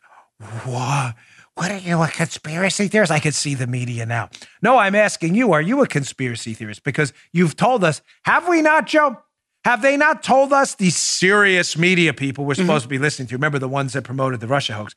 What? 0.64 1.14
What 1.56 1.70
are 1.70 1.78
you, 1.78 2.02
a 2.02 2.08
conspiracy 2.08 2.88
theorist? 2.88 3.12
I 3.12 3.20
can 3.20 3.32
see 3.32 3.54
the 3.54 3.68
media 3.68 4.04
now. 4.06 4.28
No, 4.60 4.76
I'm 4.76 4.96
asking 4.96 5.36
you, 5.36 5.52
are 5.52 5.62
you 5.62 5.82
a 5.82 5.86
conspiracy 5.86 6.52
theorist? 6.52 6.82
Because 6.82 7.12
you've 7.32 7.54
told 7.54 7.84
us, 7.84 8.02
have 8.24 8.48
we 8.48 8.60
not, 8.60 8.86
Joe? 8.86 9.18
Have 9.64 9.80
they 9.80 9.96
not 9.96 10.22
told 10.22 10.52
us 10.52 10.74
these 10.74 10.96
serious 10.96 11.78
media 11.78 12.12
people 12.12 12.44
we're 12.44 12.54
mm-hmm. 12.54 12.66
supposed 12.66 12.82
to 12.82 12.88
be 12.88 12.98
listening 12.98 13.28
to? 13.28 13.34
Remember 13.36 13.58
the 13.58 13.68
ones 13.68 13.92
that 13.92 14.02
promoted 14.02 14.40
the 14.40 14.46
Russia 14.46 14.74
hoax? 14.74 14.94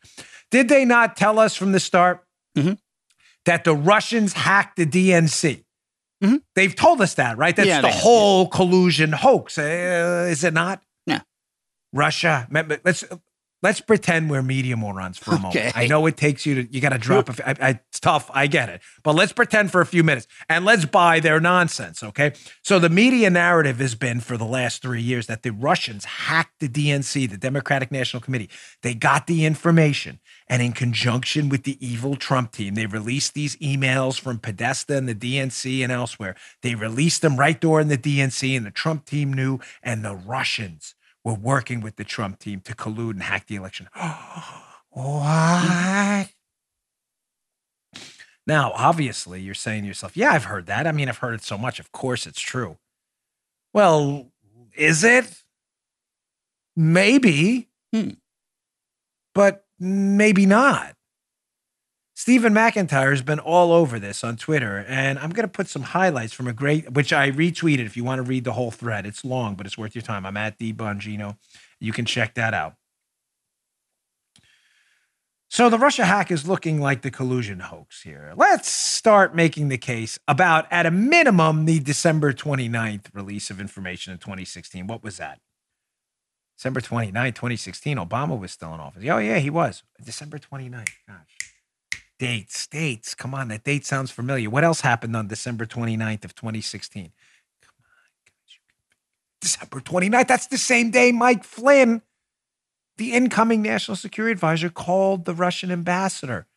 Did 0.52 0.68
they 0.68 0.84
not 0.84 1.16
tell 1.16 1.40
us 1.40 1.56
from 1.56 1.72
the 1.72 1.80
start 1.80 2.26
mm-hmm. 2.58 2.74
that 3.46 3.64
the 3.64 3.76
Russians 3.76 4.34
hacked 4.34 4.78
the 4.78 4.86
DNC? 4.86 5.64
Mm-hmm. 6.24 6.38
They've 6.56 6.76
told 6.76 7.02
us 7.02 7.14
that, 7.14 7.38
right? 7.38 7.56
That's 7.56 7.68
yeah, 7.68 7.82
the 7.82 7.92
whole 7.92 8.44
yeah. 8.44 8.50
collusion 8.58 9.12
hoax. 9.12 9.58
Uh, 9.58 10.28
is 10.30 10.44
it 10.44 10.54
not? 10.54 10.82
Yeah. 11.06 11.22
Russia. 11.94 12.48
Let's 12.52 13.06
let's 13.68 13.82
pretend 13.82 14.30
we're 14.30 14.42
media 14.42 14.78
morons 14.78 15.18
for 15.18 15.32
a 15.32 15.40
moment. 15.40 15.58
Okay. 15.58 15.72
I 15.76 15.88
know 15.88 16.06
it 16.06 16.16
takes 16.16 16.46
you 16.46 16.56
to 16.56 16.74
you 16.74 16.80
got 16.80 16.94
to 16.94 16.98
drop. 16.98 17.28
A, 17.28 17.50
I, 17.50 17.68
I, 17.68 17.70
it's 17.90 18.00
tough. 18.00 18.32
I 18.34 18.48
get 18.48 18.70
it, 18.70 18.82
but 19.04 19.14
let's 19.14 19.34
pretend 19.34 19.74
for 19.74 19.82
a 19.82 19.86
few 19.86 20.06
minutes 20.06 20.26
and 20.48 20.64
let's 20.64 20.86
buy 20.86 21.20
their 21.20 21.42
nonsense. 21.42 22.02
Okay. 22.02 22.32
So 22.64 22.80
the 22.80 22.90
media 22.90 23.30
narrative 23.30 23.80
has 23.80 23.94
been 23.94 24.22
for 24.22 24.38
the 24.38 24.46
last 24.46 24.82
three 24.82 25.02
years 25.02 25.28
that 25.28 25.44
the 25.44 25.52
Russians 25.52 26.06
hacked 26.06 26.62
the 26.62 26.70
DNC, 26.70 27.30
the 27.30 27.38
Democratic 27.38 27.92
National 27.92 28.22
Committee. 28.22 28.50
They 28.84 28.94
got 28.94 29.28
the 29.28 29.46
information 29.46 30.20
and 30.48 30.62
in 30.62 30.72
conjunction 30.72 31.50
with 31.50 31.64
the 31.64 31.78
evil 31.86 32.16
Trump 32.16 32.54
team, 32.54 32.76
they 32.76 32.86
released 32.86 33.34
these 33.34 33.58
emails 33.58 34.18
from 34.18 34.40
Podesta 34.40 34.96
and 34.96 35.10
the 35.10 35.16
DNC 35.16 35.84
and 35.84 35.92
elsewhere. 35.92 36.36
They 36.62 36.74
released 36.74 37.22
them 37.22 37.36
right 37.36 37.60
there 37.60 37.82
in 37.82 37.90
the 37.90 37.98
DNC, 37.98 38.56
and 38.56 38.66
the 38.66 38.72
Trump 38.72 39.06
team 39.06 39.34
knew, 39.34 39.60
and 39.84 40.06
the 40.06 40.16
Russians 40.16 40.96
were 41.28 41.34
working 41.34 41.82
with 41.82 41.98
the 41.98 42.06
Trump 42.06 42.40
team 42.40 42.62
to 42.62 42.74
collude 42.74 43.12
and 43.12 43.24
hack 43.24 43.48
the 43.48 43.56
election. 43.56 43.90
what? 44.92 46.30
Now, 48.48 48.72
obviously, 48.74 49.42
you're 49.42 49.54
saying 49.54 49.82
to 49.82 49.88
yourself, 49.90 50.16
yeah, 50.16 50.32
I've 50.32 50.46
heard 50.46 50.68
that. 50.68 50.88
I 50.88 50.94
mean, 50.94 51.10
I've 51.10 51.18
heard 51.18 51.34
it 51.34 51.44
so 51.44 51.58
much. 51.58 51.82
Of 51.82 51.92
course, 51.92 52.26
it's 52.26 52.40
true. 52.40 52.78
Well, 53.74 54.32
is 54.74 55.04
it? 55.04 55.44
Maybe. 56.78 57.68
Hmm. 57.94 58.12
But 59.36 59.66
maybe 59.78 60.46
not. 60.46 60.96
Stephen 62.18 62.52
McIntyre 62.52 63.12
has 63.12 63.22
been 63.22 63.38
all 63.38 63.72
over 63.72 64.00
this 64.00 64.24
on 64.24 64.36
Twitter, 64.38 64.84
and 64.88 65.20
I'm 65.20 65.30
going 65.30 65.48
to 65.48 65.52
put 65.52 65.68
some 65.68 65.84
highlights 65.84 66.34
from 66.34 66.48
a 66.48 66.52
great, 66.52 66.94
which 66.94 67.14
I 67.14 67.30
retweeted. 67.30 67.86
If 67.86 67.96
you 67.96 68.04
want 68.04 68.18
to 68.18 68.24
read 68.24 68.44
the 68.44 68.54
whole 68.54 68.72
thread, 68.72 69.06
it's 69.06 69.24
long, 69.24 69.54
but 69.54 69.68
it's 69.68 69.78
worth 69.78 69.94
your 69.94 70.02
time. 70.02 70.26
I'm 70.26 70.36
at 70.36 70.58
D 70.58 70.74
Bongino. 70.74 71.38
You 71.80 71.94
can 71.94 72.06
check 72.06 72.34
that 72.34 72.56
out. 72.56 72.74
So 75.48 75.70
the 75.70 75.78
Russia 75.78 76.06
hack 76.06 76.32
is 76.32 76.48
looking 76.48 76.82
like 76.82 77.04
the 77.04 77.12
collusion 77.12 77.60
hoax 77.60 78.02
here. 78.02 78.34
Let's 78.36 78.68
start 78.68 79.36
making 79.36 79.68
the 79.68 79.78
case 79.78 80.18
about, 80.28 80.66
at 80.72 80.88
a 80.88 80.92
minimum, 80.92 81.66
the 81.66 81.80
December 81.80 82.34
29th 82.34 83.14
release 83.14 83.52
of 83.52 83.62
information 83.62 84.12
in 84.12 84.18
2016. 84.18 84.88
What 84.88 85.04
was 85.04 85.18
that? 85.18 85.40
December 86.58 86.82
29, 86.82 87.34
2016, 87.34 87.98
Obama 87.98 88.40
was 88.40 88.52
still 88.52 88.74
in 88.74 88.80
office. 88.80 89.04
Oh, 89.08 89.20
yeah, 89.20 89.38
he 89.38 89.52
was. 89.52 89.84
December 90.04 90.40
29th. 90.40 90.90
Gosh. 91.08 91.37
Dates, 92.20 92.66
dates. 92.68 93.14
Come 93.14 93.36
on, 93.36 93.50
that 93.50 93.64
date 93.64 93.86
sounds 93.86 94.10
familiar. 94.10 94.50
What 94.50 94.64
else 94.64 94.82
happened 94.82 95.16
on 95.16 95.28
December 95.28 95.66
29th 95.66 96.26
of 96.26 96.34
2016? 96.34 97.12
Come 97.62 97.72
on. 97.80 97.94
December 99.40 99.80
29th. 99.80 100.28
That's 100.28 100.48
the 100.48 100.58
same 100.58 100.90
day 100.90 101.12
Mike 101.12 101.44
Flynn, 101.44 102.02
the 102.98 103.14
incoming 103.14 103.62
national 103.62 103.96
security 103.98 104.32
advisor, 104.32 104.70
called 104.70 105.26
the 105.26 105.36
Russian 105.36 105.72
ambassador. 105.72 106.48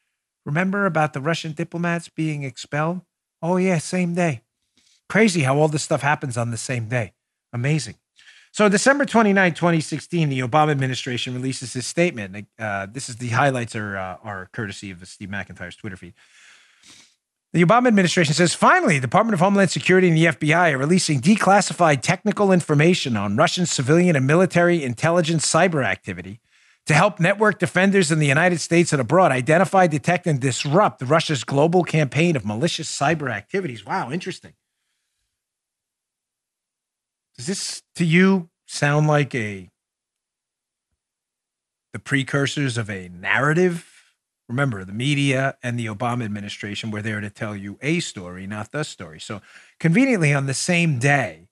Remember 0.46 0.86
about 0.86 1.12
the 1.12 1.20
Russian 1.20 1.52
diplomats 1.52 2.08
being 2.08 2.42
expelled? 2.42 3.02
Oh, 3.42 3.58
yeah, 3.58 3.78
same 3.78 4.14
day. 4.14 4.40
Crazy 5.08 5.42
how 5.42 5.58
all 5.58 5.68
this 5.68 5.82
stuff 5.82 6.00
happens 6.00 6.38
on 6.38 6.50
the 6.50 6.56
same 6.56 6.88
day. 6.88 7.12
Amazing. 7.52 7.96
So, 8.52 8.68
December 8.68 9.04
29, 9.04 9.54
2016, 9.54 10.28
the 10.28 10.40
Obama 10.40 10.72
administration 10.72 11.34
releases 11.34 11.72
his 11.72 11.86
statement. 11.86 12.46
Uh, 12.58 12.86
this 12.90 13.08
is 13.08 13.16
the 13.16 13.28
highlights 13.28 13.76
are, 13.76 13.96
uh, 13.96 14.16
are 14.24 14.48
courtesy 14.52 14.90
of 14.90 15.06
Steve 15.06 15.28
McIntyre's 15.28 15.76
Twitter 15.76 15.96
feed. 15.96 16.14
The 17.52 17.64
Obama 17.64 17.88
administration 17.88 18.34
says 18.34 18.54
finally, 18.54 18.96
the 18.96 19.06
Department 19.06 19.34
of 19.34 19.40
Homeland 19.40 19.70
Security 19.70 20.08
and 20.08 20.16
the 20.16 20.26
FBI 20.26 20.72
are 20.72 20.78
releasing 20.78 21.20
declassified 21.20 22.00
technical 22.00 22.52
information 22.52 23.16
on 23.16 23.36
Russian 23.36 23.66
civilian 23.66 24.14
and 24.14 24.26
military 24.26 24.84
intelligence 24.84 25.44
cyber 25.46 25.84
activity 25.84 26.40
to 26.86 26.94
help 26.94 27.18
network 27.18 27.58
defenders 27.58 28.12
in 28.12 28.20
the 28.20 28.26
United 28.26 28.60
States 28.60 28.92
and 28.92 29.00
abroad 29.00 29.32
identify, 29.32 29.86
detect, 29.86 30.26
and 30.26 30.40
disrupt 30.40 31.02
Russia's 31.02 31.44
global 31.44 31.82
campaign 31.82 32.36
of 32.36 32.44
malicious 32.44 32.88
cyber 32.88 33.30
activities. 33.30 33.84
Wow, 33.84 34.10
interesting. 34.10 34.52
Does 37.40 37.46
this 37.46 37.82
to 37.94 38.04
you 38.04 38.50
sound 38.66 39.06
like 39.06 39.34
a 39.34 39.70
the 41.94 41.98
precursors 41.98 42.76
of 42.76 42.90
a 42.90 43.08
narrative? 43.08 44.12
Remember, 44.46 44.84
the 44.84 44.92
media 44.92 45.56
and 45.62 45.78
the 45.78 45.86
Obama 45.86 46.26
administration 46.26 46.90
were 46.90 47.00
there 47.00 47.22
to 47.22 47.30
tell 47.30 47.56
you 47.56 47.78
a 47.80 48.00
story, 48.00 48.46
not 48.46 48.72
the 48.72 48.82
story. 48.82 49.20
So, 49.20 49.40
conveniently, 49.78 50.34
on 50.34 50.44
the 50.44 50.52
same 50.52 50.98
day, 50.98 51.48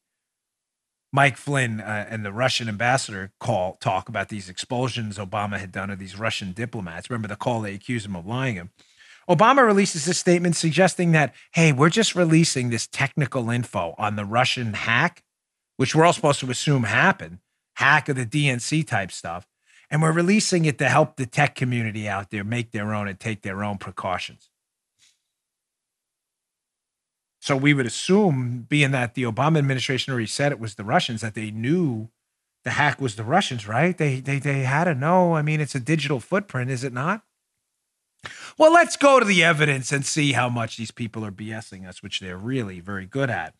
Mike 1.10 1.38
Flynn 1.38 1.80
uh, 1.80 2.06
and 2.10 2.22
the 2.22 2.32
Russian 2.32 2.68
ambassador 2.68 3.32
call 3.40 3.78
talk 3.80 4.10
about 4.10 4.28
these 4.28 4.50
expulsions 4.50 5.16
Obama 5.16 5.58
had 5.58 5.72
done 5.72 5.88
of 5.88 5.98
these 5.98 6.18
Russian 6.18 6.52
diplomats. 6.52 7.08
Remember 7.08 7.28
the 7.28 7.36
call 7.36 7.62
they 7.62 7.72
accused 7.72 8.04
him 8.04 8.14
of 8.14 8.26
lying 8.26 8.56
him. 8.56 8.68
Obama 9.26 9.64
releases 9.64 10.06
a 10.06 10.12
statement 10.12 10.54
suggesting 10.54 11.12
that, 11.12 11.34
hey, 11.52 11.72
we're 11.72 11.88
just 11.88 12.14
releasing 12.14 12.68
this 12.68 12.86
technical 12.86 13.48
info 13.48 13.94
on 13.96 14.16
the 14.16 14.26
Russian 14.26 14.74
hack, 14.74 15.22
which 15.78 15.94
we're 15.94 16.04
all 16.04 16.12
supposed 16.12 16.40
to 16.40 16.50
assume 16.50 16.82
happened, 16.82 17.38
hack 17.74 18.08
of 18.08 18.16
the 18.16 18.26
DNC 18.26 18.86
type 18.86 19.12
stuff. 19.12 19.46
And 19.90 20.02
we're 20.02 20.12
releasing 20.12 20.64
it 20.66 20.76
to 20.78 20.88
help 20.88 21.16
the 21.16 21.24
tech 21.24 21.54
community 21.54 22.08
out 22.08 22.30
there 22.30 22.44
make 22.44 22.72
their 22.72 22.92
own 22.92 23.08
and 23.08 23.18
take 23.18 23.42
their 23.42 23.62
own 23.62 23.78
precautions. 23.78 24.50
So 27.40 27.56
we 27.56 27.72
would 27.72 27.86
assume, 27.86 28.66
being 28.68 28.90
that 28.90 29.14
the 29.14 29.22
Obama 29.22 29.58
administration 29.58 30.12
already 30.12 30.26
said 30.26 30.50
it 30.50 30.60
was 30.60 30.74
the 30.74 30.84
Russians, 30.84 31.20
that 31.20 31.34
they 31.34 31.52
knew 31.52 32.08
the 32.64 32.70
hack 32.70 33.00
was 33.00 33.14
the 33.14 33.22
Russians, 33.24 33.68
right? 33.68 33.96
They 33.96 34.18
they 34.18 34.40
they 34.40 34.62
had 34.64 34.84
to 34.84 34.94
know. 34.94 35.34
I 35.36 35.42
mean, 35.42 35.60
it's 35.60 35.76
a 35.76 35.80
digital 35.80 36.18
footprint, 36.18 36.72
is 36.72 36.82
it 36.82 36.92
not? 36.92 37.22
Well, 38.58 38.72
let's 38.72 38.96
go 38.96 39.20
to 39.20 39.24
the 39.24 39.44
evidence 39.44 39.92
and 39.92 40.04
see 40.04 40.32
how 40.32 40.48
much 40.48 40.76
these 40.76 40.90
people 40.90 41.24
are 41.24 41.30
BSing 41.30 41.88
us, 41.88 42.02
which 42.02 42.18
they're 42.18 42.36
really 42.36 42.80
very 42.80 43.06
good 43.06 43.30
at. 43.30 43.54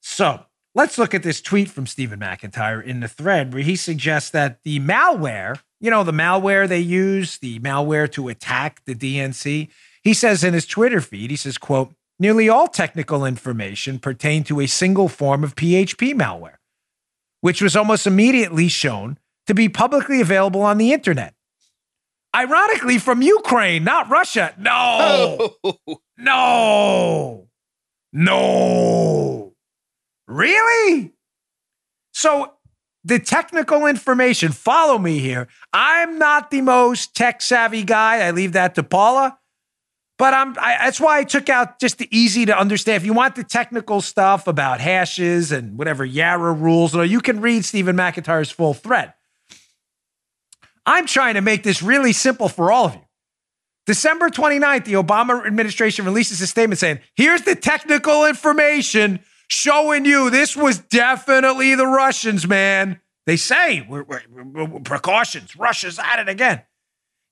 So 0.00 0.46
let's 0.74 0.98
look 0.98 1.14
at 1.14 1.22
this 1.22 1.40
tweet 1.40 1.68
from 1.68 1.86
Stephen 1.86 2.20
McIntyre 2.20 2.82
in 2.82 3.00
the 3.00 3.08
thread 3.08 3.52
where 3.52 3.62
he 3.62 3.76
suggests 3.76 4.30
that 4.30 4.62
the 4.62 4.80
malware, 4.80 5.60
you 5.80 5.90
know, 5.90 6.04
the 6.04 6.12
malware 6.12 6.68
they 6.68 6.80
use, 6.80 7.38
the 7.38 7.58
malware 7.60 8.10
to 8.12 8.28
attack 8.28 8.82
the 8.84 8.94
DNC, 8.94 9.68
he 10.02 10.14
says 10.14 10.44
in 10.44 10.54
his 10.54 10.66
Twitter 10.66 11.00
feed, 11.00 11.30
he 11.30 11.36
says, 11.36 11.58
quote, 11.58 11.92
nearly 12.18 12.48
all 12.48 12.68
technical 12.68 13.24
information 13.24 13.98
pertain 13.98 14.44
to 14.44 14.60
a 14.60 14.66
single 14.66 15.08
form 15.08 15.44
of 15.44 15.54
PHP 15.54 16.14
malware, 16.14 16.56
which 17.40 17.62
was 17.62 17.76
almost 17.76 18.06
immediately 18.06 18.68
shown 18.68 19.18
to 19.46 19.54
be 19.54 19.68
publicly 19.68 20.20
available 20.20 20.62
on 20.62 20.78
the 20.78 20.92
internet. 20.92 21.34
Ironically, 22.36 22.98
from 22.98 23.22
Ukraine, 23.22 23.84
not 23.84 24.10
Russia. 24.10 24.54
No, 24.58 25.54
no, 26.18 27.48
no. 28.12 29.37
Really? 30.28 31.14
So 32.12 32.52
the 33.02 33.18
technical 33.18 33.86
information, 33.86 34.52
follow 34.52 34.98
me 34.98 35.18
here. 35.18 35.48
I'm 35.72 36.18
not 36.18 36.50
the 36.50 36.60
most 36.60 37.16
tech 37.16 37.40
savvy 37.40 37.82
guy. 37.82 38.26
I 38.26 38.30
leave 38.30 38.52
that 38.52 38.74
to 38.76 38.82
Paula. 38.82 39.38
But 40.18 40.34
I'm 40.34 40.56
I, 40.58 40.76
that's 40.84 41.00
why 41.00 41.18
I 41.18 41.24
took 41.24 41.48
out 41.48 41.78
just 41.78 41.98
the 41.98 42.08
easy 42.10 42.44
to 42.46 42.58
understand. 42.58 42.96
If 42.96 43.06
you 43.06 43.12
want 43.12 43.36
the 43.36 43.44
technical 43.44 44.00
stuff 44.00 44.48
about 44.48 44.80
hashes 44.80 45.52
and 45.52 45.78
whatever 45.78 46.04
Yara 46.04 46.52
rules, 46.52 46.94
you 46.94 47.20
can 47.20 47.40
read 47.40 47.64
Stephen 47.64 47.96
McIntyre's 47.96 48.50
full 48.50 48.74
thread. 48.74 49.14
I'm 50.84 51.06
trying 51.06 51.34
to 51.34 51.40
make 51.40 51.62
this 51.62 51.82
really 51.82 52.12
simple 52.12 52.48
for 52.48 52.72
all 52.72 52.86
of 52.86 52.94
you. 52.94 53.00
December 53.86 54.28
29th, 54.28 54.84
the 54.84 54.94
Obama 54.94 55.46
administration 55.46 56.04
releases 56.04 56.40
a 56.42 56.46
statement 56.46 56.78
saying, 56.78 56.98
here's 57.14 57.42
the 57.42 57.54
technical 57.54 58.26
information 58.26 59.20
showing 59.48 60.04
you 60.04 60.30
this 60.30 60.56
was 60.56 60.78
definitely 60.78 61.74
the 61.74 61.86
Russians, 61.86 62.46
man. 62.46 63.00
They 63.26 63.36
say, 63.36 63.84
we're, 63.88 64.04
we're, 64.04 64.22
we're, 64.30 64.80
precautions, 64.80 65.56
Russia's 65.56 65.98
at 65.98 66.20
it 66.20 66.28
again. 66.28 66.62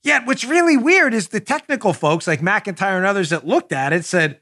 Yet, 0.02 0.26
what's 0.26 0.44
really 0.44 0.76
weird 0.76 1.14
is 1.14 1.29
the 1.29 1.40
technical 1.40 1.92
folks 1.92 2.26
like 2.26 2.40
McIntyre 2.40 2.96
and 2.96 3.07
others 3.07 3.31
that 3.31 3.46
looked 3.46 3.72
at 3.72 3.92
it 3.92 4.05
said, 4.05 4.40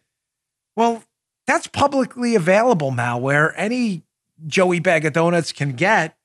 well, 0.77 1.05
that's 1.47 1.67
publicly 1.67 2.35
available 2.35 2.91
malware. 2.91 3.53
Any 3.57 4.03
Joey 4.47 4.81
Bag 4.81 5.05
of 5.05 5.13
Donuts 5.13 5.53
can 5.53 5.73
get. 5.73 6.17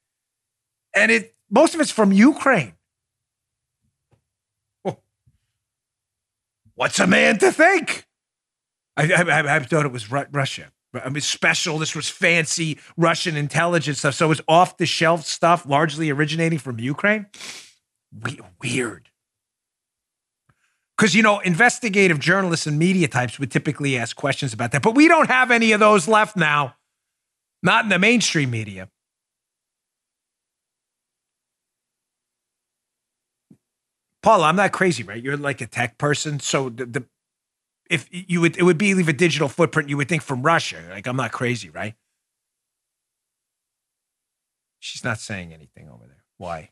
And 0.95 1.11
it 1.11 1.35
most 1.49 1.75
of 1.75 1.81
it's 1.81 1.91
from 1.91 2.11
Ukraine. 2.11 2.73
What's 6.75 6.99
a 6.99 7.07
man 7.07 7.37
to 7.39 7.51
think? 7.51 8.07
I, 8.95 9.11
I, 9.11 9.55
I 9.55 9.59
thought 9.59 9.85
it 9.85 9.91
was 9.91 10.09
Russia. 10.09 10.71
I 10.93 11.09
mean, 11.09 11.21
special. 11.21 11.77
This 11.77 11.95
was 11.95 12.09
fancy 12.09 12.79
Russian 12.97 13.37
intelligence 13.37 13.99
stuff. 13.99 14.15
So 14.15 14.25
it 14.25 14.29
was 14.29 14.41
off 14.47 14.77
the 14.77 14.85
shelf 14.85 15.25
stuff, 15.25 15.65
largely 15.65 16.09
originating 16.09 16.59
from 16.59 16.79
Ukraine. 16.79 17.27
We- 18.11 18.39
weird. 18.61 19.09
Because, 20.97 21.15
you 21.15 21.23
know, 21.23 21.39
investigative 21.39 22.19
journalists 22.19 22.67
and 22.67 22.77
media 22.77 23.07
types 23.07 23.39
would 23.39 23.51
typically 23.51 23.97
ask 23.97 24.15
questions 24.15 24.53
about 24.53 24.71
that. 24.71 24.81
But 24.81 24.95
we 24.95 25.07
don't 25.07 25.29
have 25.29 25.51
any 25.51 25.71
of 25.71 25.79
those 25.79 26.07
left 26.07 26.35
now, 26.35 26.75
not 27.63 27.85
in 27.85 27.89
the 27.89 27.99
mainstream 27.99 28.49
media. 28.49 28.89
Paula, 34.21 34.47
I'm 34.47 34.57
not 34.57 34.73
crazy, 34.73 35.03
right? 35.03 35.23
You're 35.23 35.37
like 35.37 35.61
a 35.61 35.67
tech 35.67 35.97
person, 35.97 36.39
so 36.41 36.69
the, 36.69 36.85
the 36.85 37.05
if 37.89 38.07
you 38.11 38.41
would 38.41 38.57
it 38.57 38.63
would 38.63 38.77
be 38.77 38.93
leave 38.93 39.09
a 39.09 39.13
digital 39.13 39.49
footprint, 39.49 39.89
you 39.89 39.97
would 39.97 40.07
think 40.07 40.21
from 40.21 40.43
Russia. 40.43 40.77
Like 40.89 41.07
I'm 41.07 41.15
not 41.15 41.31
crazy, 41.31 41.69
right? 41.69 41.95
She's 44.79 45.03
not 45.03 45.19
saying 45.19 45.53
anything 45.53 45.89
over 45.89 46.05
there. 46.05 46.23
Why? 46.37 46.71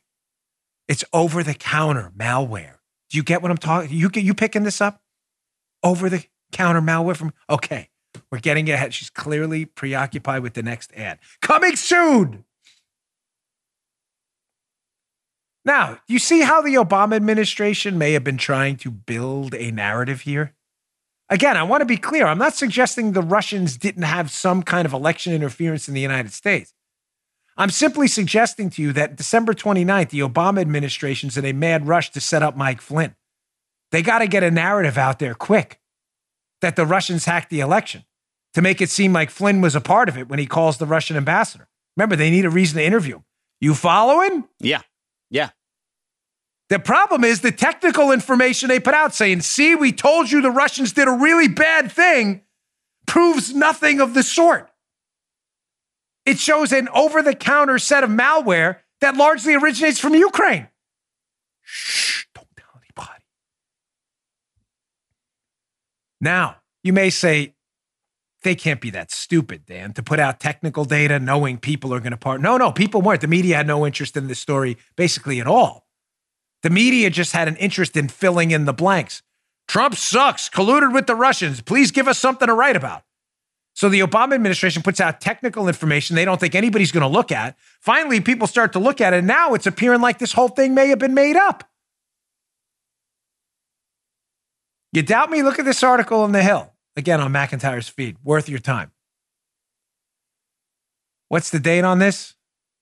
It's 0.88 1.04
over 1.12 1.44
the 1.44 1.54
counter 1.54 2.12
malware. 2.18 2.76
Do 3.10 3.18
you 3.18 3.24
get 3.24 3.42
what 3.42 3.52
I'm 3.52 3.58
talking? 3.58 3.92
You 3.92 4.10
get 4.10 4.24
you 4.24 4.34
picking 4.34 4.64
this 4.64 4.80
up? 4.80 5.02
Over 5.84 6.10
the 6.10 6.26
counter 6.52 6.82
malware 6.82 7.16
from 7.16 7.34
okay. 7.50 7.90
We're 8.32 8.40
getting 8.40 8.70
ahead. 8.70 8.94
She's 8.94 9.10
clearly 9.10 9.66
preoccupied 9.66 10.42
with 10.42 10.54
the 10.54 10.64
next 10.64 10.92
ad. 10.96 11.20
Coming 11.42 11.76
soon. 11.76 12.46
Now, 15.64 16.00
you 16.08 16.18
see 16.18 16.42
how 16.42 16.62
the 16.62 16.76
Obama 16.76 17.16
administration 17.16 17.98
may 17.98 18.14
have 18.14 18.24
been 18.24 18.38
trying 18.38 18.78
to 18.78 18.90
build 18.90 19.54
a 19.54 19.70
narrative 19.70 20.22
here? 20.22 20.56
Again, 21.30 21.58
I 21.58 21.64
want 21.64 21.82
to 21.82 21.86
be 21.86 21.98
clear. 21.98 22.26
I'm 22.26 22.38
not 22.38 22.54
suggesting 22.54 23.12
the 23.12 23.22
Russians 23.22 23.78
didn't 23.78 24.04
have 24.04 24.32
some 24.32 24.64
kind 24.64 24.86
of 24.86 24.94
election 24.94 25.34
interference 25.34 25.88
in 25.88 25.94
the 25.94 26.02
United 26.02 26.32
States. 26.32 26.74
I'm 27.58 27.70
simply 27.70 28.08
suggesting 28.08 28.70
to 28.72 28.82
you 28.82 28.94
that 28.94 29.16
December 29.16 29.54
29th, 29.54 30.10
the 30.10 30.20
Obama 30.20 30.62
administration's 30.62 31.38
in 31.38 31.44
a 31.44 31.54
mad 31.54 31.88
rush 31.88 32.12
to 32.12 32.22
set 32.22 32.44
up 32.44 32.56
Mike 32.56 32.82
Flynn. 32.82 33.16
They 33.92 34.02
got 34.02 34.20
to 34.20 34.28
get 34.28 34.44
a 34.44 34.52
narrative 34.52 34.98
out 34.98 35.20
there 35.20 35.34
quick 35.34 35.80
that 36.62 36.76
the 36.76 36.86
Russians 36.86 37.26
hacked 37.26 37.50
the 37.50 37.60
election 37.60 38.04
to 38.54 38.62
make 38.62 38.82
it 38.82 38.90
seem 38.90 39.12
like 39.12 39.30
Flynn 39.30 39.60
was 39.60 39.76
a 39.76 39.82
part 39.82 40.08
of 40.08 40.18
it 40.18 40.30
when 40.30 40.40
he 40.40 40.46
calls 40.46 40.78
the 40.78 40.86
Russian 40.86 41.18
ambassador. 41.18 41.68
Remember, 41.96 42.16
they 42.16 42.30
need 42.30 42.46
a 42.46 42.50
reason 42.50 42.78
to 42.78 42.86
interview 42.86 43.18
him. 43.18 43.26
You 43.60 43.74
following? 43.74 44.46
Yeah. 44.60 44.82
Yeah. 45.30 45.50
The 46.70 46.80
problem 46.80 47.24
is 47.24 47.42
the 47.42 47.52
technical 47.52 48.12
information 48.12 48.68
they 48.68 48.80
put 48.80 48.94
out 48.94 49.16
saying, 49.16 49.42
see, 49.42 49.74
we 49.74 49.92
told 49.94 50.30
you 50.30 50.42
the 50.42 50.52
Russians 50.52 50.92
did 50.92 51.08
a 51.08 51.12
really 51.12 51.48
bad 51.48 51.92
thing, 51.92 52.42
proves 53.06 53.54
nothing 53.54 54.02
of 54.02 54.14
the 54.14 54.24
sort. 54.24 54.70
It 56.26 56.40
shows 56.40 56.74
an 56.74 56.90
over 56.90 57.22
the 57.22 57.34
counter 57.34 57.80
set 57.80 58.04
of 58.04 58.10
malware 58.10 58.80
that 59.00 59.16
largely 59.16 59.56
originates 59.56 59.98
from 59.98 60.14
Ukraine. 60.14 60.68
Shh, 61.62 62.26
don't 62.36 62.48
tell 62.58 62.68
anybody. 62.76 63.24
Now, 66.20 66.58
you 66.84 66.92
may 66.92 67.10
say, 67.10 67.54
they 68.44 68.56
can't 68.56 68.82
be 68.82 68.90
that 68.90 69.10
stupid, 69.10 69.66
Dan, 69.66 69.94
to 69.94 70.04
put 70.04 70.20
out 70.20 70.42
technical 70.42 70.84
data 70.84 71.18
knowing 71.18 71.58
people 71.58 71.94
are 71.94 72.00
going 72.00 72.12
to 72.12 72.18
part. 72.18 72.42
No, 72.42 72.58
no, 72.58 72.74
people 72.74 73.02
weren't. 73.02 73.22
The 73.22 73.28
media 73.28 73.56
had 73.56 73.68
no 73.68 73.86
interest 73.86 74.18
in 74.18 74.28
this 74.28 74.40
story 74.40 74.78
basically 74.98 75.40
at 75.40 75.48
all. 75.48 75.87
The 76.64 76.70
media 76.70 77.10
just 77.10 77.34
had 77.34 77.48
an 77.48 77.56
interest 77.58 77.96
in 77.96 78.08
filling 78.08 78.52
in 78.52 78.66
the 78.66 78.74
blanks. 78.74 79.22
Trump 79.68 79.96
sucks, 79.96 80.50
colluded 80.50 80.94
with 80.94 81.08
the 81.08 81.16
Russians. 81.16 81.62
Please 81.62 81.92
give 81.92 82.08
us 82.08 82.18
something 82.18 82.48
to 82.48 82.54
write 82.54 82.76
about. 82.76 83.04
So 83.74 83.90
the 83.90 84.00
Obama 84.00 84.34
administration 84.34 84.82
puts 84.82 85.00
out 85.00 85.22
technical 85.22 85.68
information 85.68 86.16
they 86.16 86.26
don't 86.26 86.40
think 86.40 86.56
anybody's 86.56 86.92
going 86.92 87.02
to 87.02 87.08
look 87.08 87.32
at. 87.32 87.56
Finally, 87.80 88.22
people 88.22 88.48
start 88.48 88.74
to 88.74 88.80
look 88.80 89.02
at 89.02 89.14
it. 89.14 89.18
And 89.18 89.28
now 89.28 89.54
it's 89.54 89.68
appearing 89.68 90.02
like 90.02 90.18
this 90.18 90.34
whole 90.34 90.48
thing 90.48 90.74
may 90.74 90.88
have 90.88 90.98
been 90.98 91.14
made 91.14 91.36
up. 91.36 91.64
You 94.94 95.04
doubt 95.04 95.30
me? 95.30 95.44
Look 95.44 95.60
at 95.60 95.66
this 95.66 95.84
article 95.84 96.26
in 96.26 96.32
The 96.32 96.42
Hill, 96.42 96.74
again 96.96 97.22
on 97.22 97.32
McIntyre's 97.32 97.88
feed. 97.88 98.18
Worth 98.24 98.50
your 98.50 98.58
time. 98.58 98.92
What's 101.28 101.52
the 101.52 101.60
date 101.60 101.84
on 101.84 102.00
this? 102.00 102.34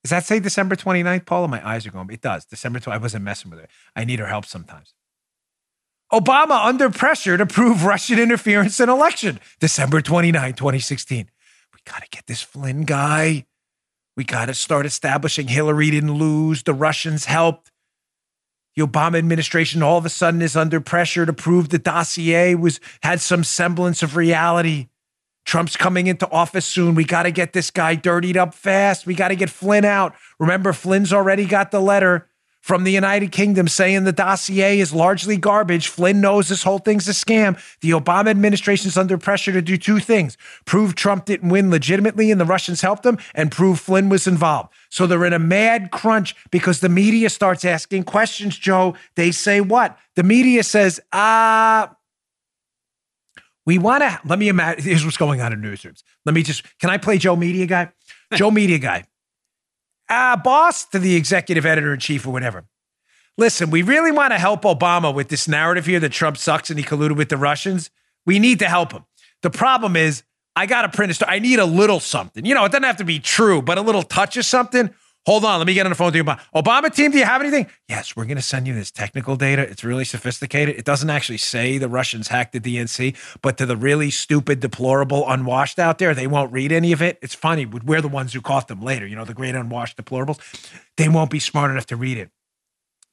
Does 0.05 0.11
that 0.11 0.23
say 0.23 0.39
December 0.39 0.75
29th, 0.75 1.25
Paula? 1.25 1.47
My 1.47 1.67
eyes 1.67 1.87
are 1.87 1.89
going. 1.89 2.07
It 2.11 2.21
does. 2.21 2.45
December 2.45 2.77
20th. 2.77 2.91
I 2.91 2.97
wasn't 2.97 3.23
messing 3.23 3.49
with 3.49 3.59
it. 3.59 3.71
I 3.95 4.05
need 4.05 4.19
her 4.19 4.27
help 4.27 4.45
sometimes. 4.45 4.93
Obama 6.13 6.63
under 6.63 6.91
pressure 6.91 7.39
to 7.39 7.45
prove 7.47 7.85
Russian 7.85 8.19
interference 8.19 8.79
in 8.79 8.87
election. 8.87 9.39
December 9.59 10.01
29, 10.01 10.53
2016. 10.53 11.31
We 11.73 11.79
got 11.91 12.03
to 12.03 12.09
get 12.11 12.27
this 12.27 12.43
Flynn 12.43 12.83
guy. 12.83 13.47
We 14.15 14.23
got 14.23 14.45
to 14.45 14.53
start 14.53 14.85
establishing 14.85 15.47
Hillary 15.47 15.89
didn't 15.89 16.13
lose. 16.13 16.61
The 16.61 16.75
Russians 16.75 17.25
helped. 17.25 17.71
The 18.75 18.85
Obama 18.85 19.17
administration 19.17 19.81
all 19.81 19.97
of 19.97 20.05
a 20.05 20.09
sudden 20.09 20.43
is 20.43 20.55
under 20.55 20.79
pressure 20.79 21.25
to 21.25 21.33
prove 21.33 21.69
the 21.69 21.79
dossier 21.79 22.53
was 22.53 22.79
had 23.01 23.21
some 23.21 23.43
semblance 23.43 24.03
of 24.03 24.15
reality. 24.15 24.89
Trump's 25.45 25.77
coming 25.77 26.07
into 26.07 26.29
office 26.29 26.65
soon. 26.65 26.95
We 26.95 27.05
got 27.05 27.23
to 27.23 27.31
get 27.31 27.53
this 27.53 27.71
guy 27.71 27.95
dirtied 27.95 28.35
up 28.35 28.53
fast. 28.53 29.05
We 29.05 29.13
got 29.13 29.29
to 29.29 29.35
get 29.35 29.49
Flynn 29.49 29.85
out. 29.85 30.15
Remember, 30.39 30.73
Flynn's 30.73 31.13
already 31.13 31.45
got 31.45 31.71
the 31.71 31.79
letter 31.79 32.27
from 32.65 32.83
the 32.83 32.91
United 32.91 33.31
Kingdom 33.31 33.67
saying 33.67 34.05
the 34.05 34.11
dossier 34.11 34.79
is 34.79 34.91
largely 34.91 35.37
garbage. 35.37 35.87
Flynn 35.87 36.19
knows 36.19 36.49
this 36.49 36.63
whole 36.63 36.79
thing's 36.79 37.07
a 37.07 37.11
scam. 37.11 37.61
The 37.81 37.91
Obama 37.91 38.29
administration 38.29 38.87
is 38.87 38.97
under 38.97 39.19
pressure 39.19 39.51
to 39.51 39.61
do 39.61 39.77
two 39.77 39.99
things 39.99 40.35
prove 40.65 40.95
Trump 40.95 41.25
didn't 41.25 41.49
win 41.49 41.69
legitimately 41.69 42.31
and 42.31 42.41
the 42.41 42.45
Russians 42.45 42.81
helped 42.81 43.05
him, 43.05 43.19
and 43.35 43.51
prove 43.51 43.79
Flynn 43.79 44.09
was 44.09 44.25
involved. 44.25 44.73
So 44.89 45.05
they're 45.05 45.25
in 45.25 45.33
a 45.33 45.37
mad 45.37 45.91
crunch 45.91 46.35
because 46.49 46.79
the 46.79 46.89
media 46.89 47.29
starts 47.29 47.63
asking 47.63 48.05
questions, 48.05 48.57
Joe. 48.57 48.95
They 49.13 49.29
say 49.29 49.61
what? 49.61 49.95
The 50.15 50.23
media 50.23 50.63
says, 50.63 50.99
ah, 51.13 51.95
we 53.65 53.77
want 53.77 54.03
to 54.03 54.19
let 54.25 54.39
me 54.39 54.47
imagine. 54.47 54.83
Here's 54.83 55.03
what's 55.03 55.17
going 55.17 55.41
on 55.41 55.53
in 55.53 55.61
newsrooms. 55.61 56.03
Let 56.25 56.35
me 56.35 56.43
just 56.43 56.63
can 56.79 56.89
I 56.89 56.97
play 56.97 57.17
Joe 57.17 57.35
Media 57.35 57.65
Guy? 57.65 57.91
Joe 58.33 58.51
Media 58.51 58.79
Guy 58.79 59.05
uh, 60.09 60.37
boss 60.37 60.85
to 60.85 60.99
the 60.99 61.15
executive 61.15 61.65
editor 61.65 61.93
in 61.93 61.99
chief 61.99 62.27
or 62.27 62.31
whatever. 62.31 62.65
Listen, 63.37 63.69
we 63.69 63.81
really 63.81 64.11
want 64.11 64.31
to 64.31 64.39
help 64.39 64.61
Obama 64.63 65.13
with 65.13 65.27
this 65.27 65.47
narrative 65.47 65.85
here 65.85 65.99
that 65.99 66.11
Trump 66.11 66.37
sucks 66.37 66.69
and 66.69 66.79
he 66.79 66.85
colluded 66.85 67.17
with 67.17 67.29
the 67.29 67.37
Russians. 67.37 67.89
We 68.25 68.39
need 68.39 68.59
to 68.59 68.69
help 68.69 68.93
him. 68.93 69.05
The 69.41 69.49
problem 69.49 69.95
is, 69.95 70.23
I 70.55 70.67
got 70.67 70.83
to 70.83 70.89
print 70.89 71.11
a 71.11 71.13
story. 71.13 71.35
I 71.35 71.39
need 71.39 71.59
a 71.59 71.65
little 71.65 71.99
something. 71.99 72.45
You 72.45 72.55
know, 72.55 72.63
it 72.63 72.71
doesn't 72.71 72.83
have 72.83 72.97
to 72.97 73.03
be 73.03 73.19
true, 73.19 73.61
but 73.61 73.77
a 73.77 73.81
little 73.81 74.03
touch 74.03 74.37
of 74.37 74.45
something. 74.45 74.93
Hold 75.25 75.43
on, 75.43 75.57
let 75.57 75.65
me 75.65 75.73
get 75.73 75.87
on 75.87 75.89
the 75.89 75.95
phone 75.95 76.13
to 76.13 76.23
Obama. 76.23 76.39
Obama 76.53 76.93
team, 76.93 77.09
do 77.09 77.17
you 77.17 77.25
have 77.25 77.41
anything? 77.41 77.65
Yes, 77.89 78.15
we're 78.15 78.25
going 78.25 78.37
to 78.37 78.43
send 78.43 78.67
you 78.67 78.75
this 78.75 78.91
technical 78.91 79.35
data. 79.35 79.63
It's 79.63 79.83
really 79.83 80.05
sophisticated. 80.05 80.75
It 80.75 80.85
doesn't 80.85 81.09
actually 81.09 81.39
say 81.39 81.79
the 81.79 81.89
Russians 81.89 82.27
hacked 82.27 82.53
the 82.53 82.59
DNC, 82.59 83.15
but 83.41 83.57
to 83.57 83.65
the 83.65 83.75
really 83.75 84.11
stupid, 84.11 84.59
deplorable, 84.59 85.27
unwashed 85.27 85.79
out 85.79 85.97
there, 85.97 86.13
they 86.13 86.27
won't 86.27 86.53
read 86.53 86.71
any 86.71 86.91
of 86.91 87.01
it. 87.01 87.17
It's 87.23 87.33
funny. 87.33 87.65
We're 87.65 88.01
the 88.01 88.07
ones 88.07 88.33
who 88.33 88.41
caught 88.41 88.67
them 88.67 88.81
later, 88.81 89.07
you 89.07 89.15
know, 89.15 89.25
the 89.25 89.33
great 89.33 89.55
unwashed 89.55 89.97
deplorables. 89.97 90.39
They 90.95 91.09
won't 91.09 91.31
be 91.31 91.39
smart 91.39 91.71
enough 91.71 91.87
to 91.87 91.95
read 91.95 92.19
it. 92.19 92.29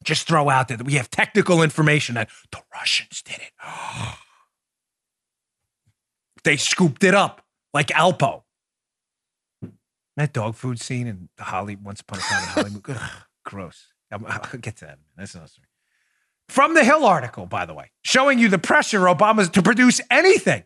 Just 0.03 0.27
throw 0.27 0.49
out 0.49 0.67
there 0.67 0.77
that 0.77 0.85
we 0.85 0.93
have 0.93 1.09
technical 1.09 1.63
information 1.63 2.13
that 2.13 2.29
the 2.51 2.59
Russians 2.71 3.23
did 3.23 3.37
it. 3.37 3.51
they 6.43 6.57
scooped 6.57 7.03
it 7.03 7.15
up 7.15 7.43
like 7.73 7.87
Alpo. 7.87 8.43
That 10.15 10.33
dog 10.33 10.55
food 10.55 10.79
scene 10.79 11.07
in 11.07 11.29
the 11.37 11.43
Holly 11.43 11.75
Once 11.75 12.01
Upon 12.01 12.19
a 12.19 12.21
Time 12.21 12.43
in 12.43 12.49
Hollywood. 12.49 12.83
Ugh, 12.89 13.11
gross. 13.43 13.87
I'll, 14.11 14.21
I'll, 14.27 14.59
get 14.59 14.77
to 14.77 14.85
that. 14.85 14.99
That's 15.17 15.33
another 15.33 15.49
story. 15.49 15.67
From 16.49 16.73
the 16.73 16.83
Hill 16.83 17.05
article, 17.05 17.45
by 17.45 17.65
the 17.65 17.73
way, 17.73 17.91
showing 18.03 18.37
you 18.37 18.49
the 18.49 18.59
pressure 18.59 19.01
Obama's 19.01 19.49
to 19.49 19.63
produce 19.63 20.01
anything, 20.11 20.63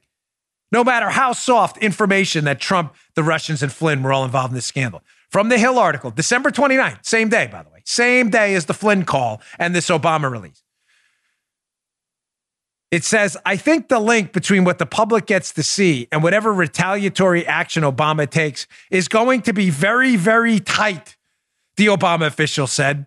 no 0.71 0.83
matter 0.83 1.09
how 1.09 1.33
soft 1.33 1.77
information 1.77 2.45
that 2.45 2.59
Trump, 2.59 2.95
the 3.15 3.23
Russians, 3.23 3.63
and 3.63 3.71
Flynn 3.71 4.03
were 4.03 4.11
all 4.11 4.25
involved 4.25 4.51
in 4.51 4.55
this 4.55 4.65
scandal. 4.65 5.01
From 5.29 5.49
the 5.49 5.57
Hill 5.57 5.77
article, 5.77 6.11
December 6.11 6.51
29th, 6.51 7.05
same 7.05 7.29
day, 7.29 7.47
by 7.51 7.63
the 7.63 7.69
way, 7.69 7.81
same 7.85 8.29
day 8.29 8.55
as 8.55 8.65
the 8.65 8.73
Flynn 8.73 9.05
call 9.05 9.41
and 9.59 9.75
this 9.75 9.89
Obama 9.89 10.31
release. 10.31 10.63
It 12.89 13.03
says, 13.03 13.35
I 13.45 13.57
think 13.57 13.89
the 13.89 13.99
link 13.99 14.31
between 14.31 14.63
what 14.63 14.77
the 14.77 14.85
public 14.85 15.25
gets 15.25 15.51
to 15.53 15.63
see 15.63 16.07
and 16.11 16.23
whatever 16.23 16.53
retaliatory 16.53 17.45
action 17.45 17.83
Obama 17.83 18.29
takes 18.29 18.65
is 18.89 19.09
going 19.09 19.41
to 19.41 19.53
be 19.53 19.69
very, 19.69 20.15
very 20.15 20.59
tight, 20.59 21.17
the 21.75 21.87
Obama 21.87 22.27
official 22.27 22.65
said. 22.65 23.05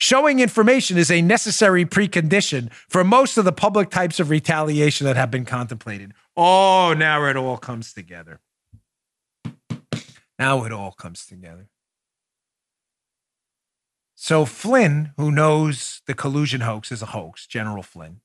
Showing 0.00 0.40
information 0.40 0.96
is 0.96 1.10
a 1.10 1.22
necessary 1.22 1.84
precondition 1.84 2.72
for 2.88 3.04
most 3.04 3.36
of 3.36 3.44
the 3.44 3.52
public 3.52 3.90
types 3.90 4.18
of 4.18 4.30
retaliation 4.30 5.06
that 5.06 5.16
have 5.16 5.30
been 5.30 5.44
contemplated. 5.44 6.14
Oh, 6.36 6.94
now 6.96 7.24
it 7.26 7.36
all 7.36 7.58
comes 7.58 7.92
together. 7.92 8.40
Now 10.38 10.64
it 10.64 10.72
all 10.72 10.92
comes 10.92 11.26
together. 11.26 11.68
So 14.14 14.44
Flynn, 14.44 15.12
who 15.16 15.30
knows 15.30 16.00
the 16.06 16.14
collusion 16.14 16.62
hoax 16.62 16.90
is 16.90 17.02
a 17.02 17.06
hoax, 17.06 17.46
General 17.46 17.82
Flynn, 17.82 18.22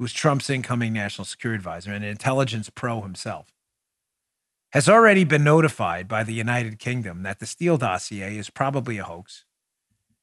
who's 0.00 0.14
Trump's 0.14 0.48
incoming 0.48 0.94
national 0.94 1.26
security 1.26 1.58
advisor 1.58 1.92
and 1.92 2.02
an 2.02 2.10
intelligence 2.10 2.70
pro 2.70 3.02
himself, 3.02 3.52
has 4.72 4.88
already 4.88 5.24
been 5.24 5.44
notified 5.44 6.08
by 6.08 6.24
the 6.24 6.32
United 6.32 6.78
Kingdom 6.78 7.22
that 7.22 7.38
the 7.38 7.44
Steele 7.44 7.76
dossier 7.76 8.38
is 8.38 8.48
probably 8.48 8.96
a 8.96 9.04
hoax. 9.04 9.44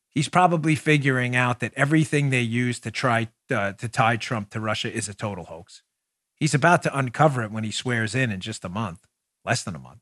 He's 0.10 0.30
probably 0.30 0.74
figuring 0.74 1.36
out 1.36 1.60
that 1.60 1.74
everything 1.76 2.32
they 2.32 2.42
use 2.42 2.80
to 2.80 2.90
try 2.90 3.28
uh, 3.52 3.74
to 3.74 3.88
tie 3.88 4.18
Trump 4.18 4.50
to 4.50 4.60
Russia 4.60 4.92
is 4.92 5.08
a 5.08 5.14
total 5.14 5.46
hoax. 5.46 5.84
He's 6.34 6.56
about 6.56 6.82
to 6.82 6.98
uncover 6.98 7.44
it 7.44 7.52
when 7.52 7.64
he 7.64 7.72
swears 7.72 8.16
in 8.16 8.32
in 8.32 8.40
just 8.40 8.66
a 8.66 8.70
month, 8.70 9.06
less 9.46 9.62
than 9.62 9.76
a 9.76 9.80
month. 9.80 10.02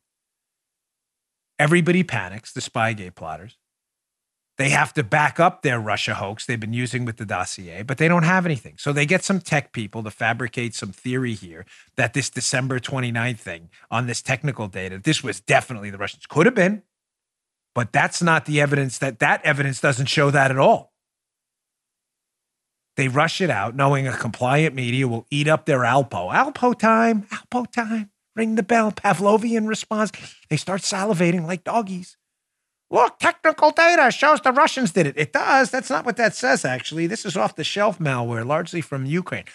Everybody 1.60 2.04
panics, 2.04 2.54
the 2.54 2.62
Spygate 2.62 3.16
plotters. 3.16 3.58
They 4.58 4.70
have 4.70 4.94
to 4.94 5.04
back 5.04 5.40
up 5.40 5.64
their 5.64 5.80
Russia 5.80 6.14
hoax 6.14 6.46
they've 6.46 6.60
been 6.60 6.74
using 6.74 7.04
with 7.04 7.18
the 7.18 7.26
dossier, 7.26 7.84
but 7.84 7.98
they 7.98 8.08
don't 8.08 8.24
have 8.24 8.46
anything. 8.46 8.76
So 8.78 8.94
they 8.94 9.06
get 9.06 9.24
some 9.24 9.42
tech 9.42 9.74
people 9.74 10.02
to 10.04 10.12
fabricate 10.12 10.74
some 10.74 10.94
theory 10.94 11.34
here 11.34 11.66
that 11.98 12.14
this 12.14 12.30
December 12.30 12.80
29th 12.80 13.40
thing 13.40 13.70
on 13.92 14.08
this 14.08 14.22
technical 14.22 14.68
data, 14.68 14.98
this 14.98 15.22
was 15.22 15.42
definitely 15.42 15.90
the 15.90 15.98
Russians. 15.98 16.26
Could 16.26 16.46
have 16.46 16.56
been, 16.56 16.84
but 17.74 17.92
that's 17.92 18.22
not 18.22 18.46
the 18.46 18.62
evidence 18.62 18.98
that 19.00 19.20
that 19.20 19.44
evidence 19.44 19.82
doesn't 19.82 20.06
show 20.06 20.32
that 20.32 20.52
at 20.52 20.58
all. 20.58 20.94
They 22.96 23.10
rush 23.10 23.42
it 23.42 23.50
out 23.50 23.76
knowing 23.76 24.08
a 24.08 24.16
compliant 24.16 24.74
media 24.74 25.06
will 25.06 25.28
eat 25.30 25.50
up 25.50 25.66
their 25.66 25.80
Alpo. 25.80 26.34
Alpo 26.34 26.78
time, 26.78 27.24
Alpo 27.24 27.70
time. 27.70 28.10
Ring 28.38 28.56
the 28.56 28.64
bell. 28.64 28.92
Pavlovian 28.92 29.68
response. 29.68 30.12
They 30.50 30.58
start 30.58 30.82
salivating 30.82 31.46
like 31.46 31.64
doggies. 31.64 32.18
Look, 32.92 33.20
technical 33.20 33.72
data 33.72 34.12
shows 34.12 34.42
the 34.42 34.52
Russians 34.52 34.92
did 34.92 35.08
it. 35.08 35.18
It 35.18 35.34
does. 35.34 35.72
That's 35.72 35.90
not 35.90 36.06
what 36.06 36.18
that 36.18 36.36
says, 36.36 36.64
actually. 36.64 37.08
This 37.08 37.26
is 37.26 37.36
off 37.36 37.56
the 37.56 37.64
shelf 37.64 38.00
malware, 38.00 38.46
largely 38.46 38.82
from 38.82 39.06
Ukraine. 39.06 39.46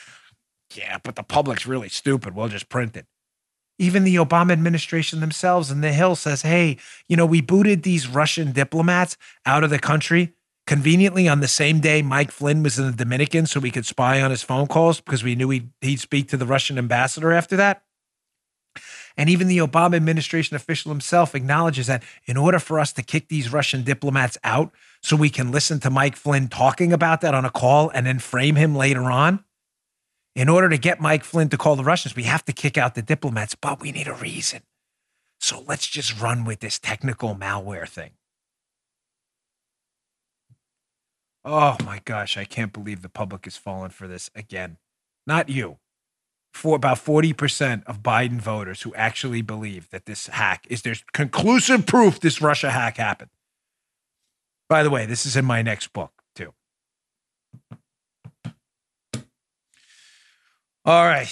Yeah, 0.74 0.98
but 1.02 1.16
the 1.16 1.22
public's 1.22 1.66
really 1.66 1.88
stupid. 1.88 2.34
We'll 2.34 2.48
just 2.48 2.68
print 2.68 2.96
it. 2.96 3.06
Even 3.78 4.04
the 4.04 4.16
Obama 4.16 4.52
administration 4.52 5.20
themselves 5.20 5.70
in 5.70 5.80
the 5.80 5.92
Hill 5.92 6.14
says, 6.16 6.42
hey, 6.42 6.76
you 7.08 7.16
know, 7.16 7.24
we 7.24 7.40
booted 7.40 7.82
these 7.82 8.08
Russian 8.08 8.52
diplomats 8.52 9.16
out 9.46 9.64
of 9.64 9.70
the 9.70 9.78
country 9.78 10.34
conveniently 10.66 11.26
on 11.26 11.40
the 11.40 11.48
same 11.48 11.80
day 11.80 12.02
Mike 12.02 12.30
Flynn 12.30 12.62
was 12.62 12.78
in 12.78 12.86
the 12.86 12.92
Dominican 12.92 13.46
so 13.46 13.58
we 13.58 13.70
could 13.72 13.86
spy 13.86 14.20
on 14.20 14.30
his 14.30 14.42
phone 14.42 14.66
calls 14.66 15.00
because 15.00 15.24
we 15.24 15.34
knew 15.34 15.50
he'd, 15.50 15.70
he'd 15.80 15.98
speak 15.98 16.28
to 16.28 16.36
the 16.36 16.46
Russian 16.46 16.78
ambassador 16.78 17.32
after 17.32 17.56
that. 17.56 17.82
And 19.20 19.28
even 19.28 19.48
the 19.48 19.58
Obama 19.58 19.96
administration 19.96 20.56
official 20.56 20.90
himself 20.90 21.34
acknowledges 21.34 21.88
that 21.88 22.02
in 22.24 22.38
order 22.38 22.58
for 22.58 22.80
us 22.80 22.90
to 22.94 23.02
kick 23.02 23.28
these 23.28 23.52
Russian 23.52 23.84
diplomats 23.84 24.38
out 24.42 24.72
so 25.02 25.14
we 25.14 25.28
can 25.28 25.52
listen 25.52 25.78
to 25.80 25.90
Mike 25.90 26.16
Flynn 26.16 26.48
talking 26.48 26.90
about 26.90 27.20
that 27.20 27.34
on 27.34 27.44
a 27.44 27.50
call 27.50 27.90
and 27.90 28.06
then 28.06 28.18
frame 28.18 28.56
him 28.56 28.74
later 28.74 29.10
on, 29.10 29.44
in 30.34 30.48
order 30.48 30.70
to 30.70 30.78
get 30.78 31.02
Mike 31.02 31.22
Flynn 31.22 31.50
to 31.50 31.58
call 31.58 31.76
the 31.76 31.84
Russians, 31.84 32.16
we 32.16 32.22
have 32.22 32.46
to 32.46 32.54
kick 32.54 32.78
out 32.78 32.94
the 32.94 33.02
diplomats, 33.02 33.54
but 33.54 33.78
we 33.78 33.92
need 33.92 34.08
a 34.08 34.14
reason. 34.14 34.62
So 35.38 35.64
let's 35.68 35.86
just 35.86 36.18
run 36.18 36.46
with 36.46 36.60
this 36.60 36.78
technical 36.78 37.34
malware 37.34 37.86
thing. 37.86 38.12
Oh 41.44 41.76
my 41.84 42.00
gosh, 42.06 42.38
I 42.38 42.46
can't 42.46 42.72
believe 42.72 43.02
the 43.02 43.10
public 43.10 43.46
is 43.46 43.58
falling 43.58 43.90
for 43.90 44.08
this 44.08 44.30
again. 44.34 44.78
Not 45.26 45.50
you 45.50 45.76
for 46.52 46.76
about 46.76 46.98
40% 46.98 47.84
of 47.86 48.02
Biden 48.02 48.40
voters 48.40 48.82
who 48.82 48.94
actually 48.94 49.42
believe 49.42 49.88
that 49.90 50.06
this 50.06 50.26
hack 50.26 50.66
is 50.68 50.82
there's 50.82 51.04
conclusive 51.12 51.86
proof 51.86 52.20
this 52.20 52.42
Russia 52.42 52.70
hack 52.70 52.96
happened. 52.96 53.30
By 54.68 54.82
the 54.82 54.90
way, 54.90 55.06
this 55.06 55.26
is 55.26 55.36
in 55.36 55.44
my 55.44 55.62
next 55.62 55.92
book, 55.92 56.12
too. 56.34 56.52
All 60.84 61.04
right. 61.04 61.28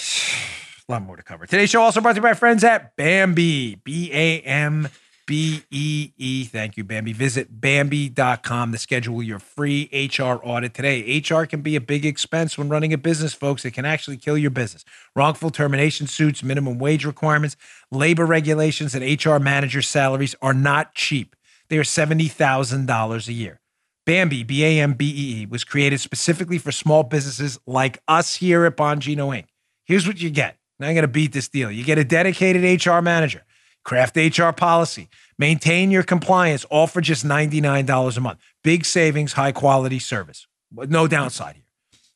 A 0.87 0.91
lot 0.91 1.01
more 1.03 1.15
to 1.15 1.23
cover. 1.23 1.45
Today's 1.45 1.69
show 1.69 1.81
also 1.81 2.01
brought 2.01 2.13
to 2.13 2.17
you 2.17 2.23
by 2.23 2.33
friends 2.33 2.63
at 2.63 2.95
Bambee, 2.95 3.75
B 3.75 4.11
A 4.11 4.39
M 4.41 4.83
B 4.83 4.89
E 5.31 6.13
E. 6.17 6.45
Thank 6.45 6.77
you, 6.77 6.83
Bambee. 6.83 7.13
Visit 7.13 7.61
Bambee.com 7.61 8.71
to 8.71 8.77
schedule 8.77 9.21
your 9.23 9.39
free 9.39 9.89
HR 9.93 10.39
audit 10.43 10.73
today. 10.73 11.19
HR 11.19 11.45
can 11.45 11.61
be 11.61 11.75
a 11.75 11.81
big 11.81 12.05
expense 12.05 12.57
when 12.57 12.69
running 12.69 12.93
a 12.93 12.97
business, 12.97 13.33
folks. 13.33 13.65
It 13.65 13.71
can 13.71 13.85
actually 13.85 14.17
kill 14.17 14.37
your 14.37 14.51
business. 14.51 14.85
Wrongful 15.15 15.49
termination 15.49 16.07
suits, 16.07 16.43
minimum 16.43 16.79
wage 16.79 17.05
requirements, 17.05 17.55
labor 17.91 18.25
regulations, 18.25 18.95
and 18.95 19.03
HR 19.03 19.37
manager 19.37 19.81
salaries 19.81 20.35
are 20.41 20.53
not 20.53 20.93
cheap. 20.95 21.35
They 21.69 21.77
are 21.77 21.83
$70,000 21.83 23.27
a 23.27 23.33
year. 23.33 23.59
Bambee, 24.05 24.43
B 24.43 24.65
A 24.65 24.79
M 24.79 24.93
B 24.93 25.05
E 25.05 25.41
E, 25.41 25.45
was 25.45 25.63
created 25.63 25.99
specifically 25.99 26.57
for 26.57 26.71
small 26.71 27.03
businesses 27.03 27.59
like 27.67 28.01
us 28.07 28.37
here 28.37 28.65
at 28.65 28.75
Bongino 28.75 29.37
Inc. 29.37 29.45
Here's 29.85 30.07
what 30.07 30.19
you 30.19 30.29
get. 30.29 30.57
Now 30.79 30.87
I'm 30.87 30.95
going 30.95 31.03
to 31.03 31.07
beat 31.07 31.33
this 31.33 31.47
deal. 31.47 31.69
You 31.69 31.83
get 31.83 31.97
a 31.97 32.03
dedicated 32.03 32.85
HR 32.85 33.01
manager 33.01 33.43
Craft 33.89 34.17
HR 34.17 34.51
policy. 34.51 35.09
Maintain 35.39 35.89
your 35.89 36.03
compliance, 36.03 36.63
all 36.65 36.85
for 36.85 37.01
just 37.01 37.25
$99 37.25 38.17
a 38.17 38.19
month. 38.19 38.39
Big 38.63 38.85
savings, 38.85 39.33
high 39.33 39.51
quality 39.51 39.97
service. 39.97 40.45
No 40.71 41.07
downside 41.07 41.55
here. 41.55 41.63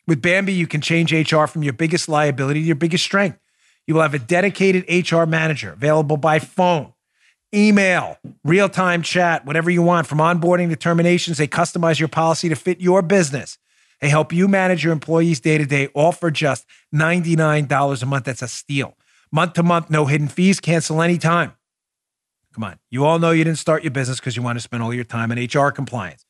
With 0.05 0.21
Bambee, 0.21 0.53
you 0.53 0.67
can 0.67 0.81
change 0.81 1.11
HR 1.11 1.47
from 1.47 1.63
your 1.63 1.73
biggest 1.73 2.07
liability 2.07 2.59
to 2.59 2.65
your 2.67 2.75
biggest 2.75 3.03
strength. 3.03 3.39
You 3.87 3.95
will 3.95 4.03
have 4.03 4.13
a 4.13 4.19
dedicated 4.19 4.85
HR 4.87 5.23
manager 5.23 5.73
available 5.73 6.15
by 6.15 6.37
phone 6.37 6.93
email, 7.55 8.19
real 8.43 8.69
time 8.69 9.01
chat, 9.01 9.43
whatever 9.43 9.71
you 9.71 9.81
want, 9.81 10.05
from 10.05 10.19
onboarding 10.19 10.69
to 10.69 10.75
terminations. 10.75 11.39
They 11.39 11.47
customize 11.47 11.97
your 11.97 12.07
policy 12.07 12.49
to 12.49 12.55
fit 12.55 12.81
your 12.81 13.01
business. 13.01 13.57
They 13.99 14.09
help 14.09 14.31
you 14.31 14.47
manage 14.47 14.83
your 14.83 14.93
employees 14.93 15.39
day 15.39 15.57
to 15.57 15.65
day, 15.65 15.87
all 15.95 16.11
for 16.11 16.29
just 16.29 16.67
$99 16.93 18.03
a 18.03 18.05
month. 18.05 18.25
That's 18.25 18.43
a 18.43 18.47
steal. 18.47 18.95
Month 19.31 19.53
to 19.53 19.63
month, 19.63 19.89
no 19.89 20.05
hidden 20.05 20.27
fees, 20.27 20.59
cancel 20.59 21.01
anytime. 21.01 21.53
Come 22.53 22.63
on. 22.63 22.79
You 22.89 23.05
all 23.05 23.19
know 23.19 23.31
you 23.31 23.43
didn't 23.43 23.57
start 23.57 23.83
your 23.83 23.91
business 23.91 24.19
because 24.19 24.35
you 24.37 24.43
want 24.43 24.57
to 24.57 24.61
spend 24.61 24.83
all 24.83 24.93
your 24.93 25.03
time 25.03 25.31
in 25.31 25.43
HR 25.43 25.71
compliance. 25.71 26.25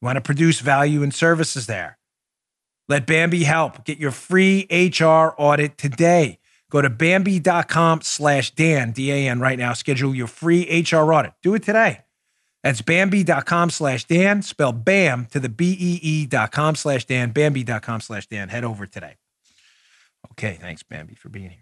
You 0.00 0.06
want 0.06 0.16
to 0.16 0.20
produce 0.20 0.60
value 0.60 1.02
and 1.02 1.14
services 1.14 1.66
there. 1.66 1.98
Let 2.88 3.06
Bambee 3.06 3.44
help. 3.44 3.84
Get 3.84 3.98
your 3.98 4.10
free 4.10 4.66
HR 4.70 5.34
audit 5.38 5.78
today. 5.78 6.38
Go 6.70 6.82
to 6.82 6.90
Bambee.com 6.90 8.00
slash 8.00 8.50
Dan, 8.50 8.92
D-A-N 8.92 9.40
right 9.40 9.58
now. 9.58 9.72
Schedule 9.74 10.14
your 10.14 10.26
free 10.26 10.84
HR 10.90 11.12
audit. 11.12 11.34
Do 11.42 11.54
it 11.54 11.62
today. 11.62 12.00
That's 12.62 12.80
Bambee.com 12.80 13.70
slash 13.70 14.04
Dan. 14.04 14.42
Spell 14.42 14.72
BAM 14.72 15.26
to 15.26 15.40
the 15.40 15.48
B-E-E 15.48 16.26
dot 16.26 16.52
com 16.52 16.74
slash 16.74 17.04
Dan. 17.04 17.30
Bambee.com 17.30 18.00
slash 18.00 18.26
Dan. 18.26 18.48
Head 18.48 18.64
over 18.64 18.86
today. 18.86 19.16
Okay, 20.32 20.58
thanks, 20.60 20.82
Bambee, 20.82 21.14
for 21.14 21.28
being 21.28 21.50
here. 21.50 21.61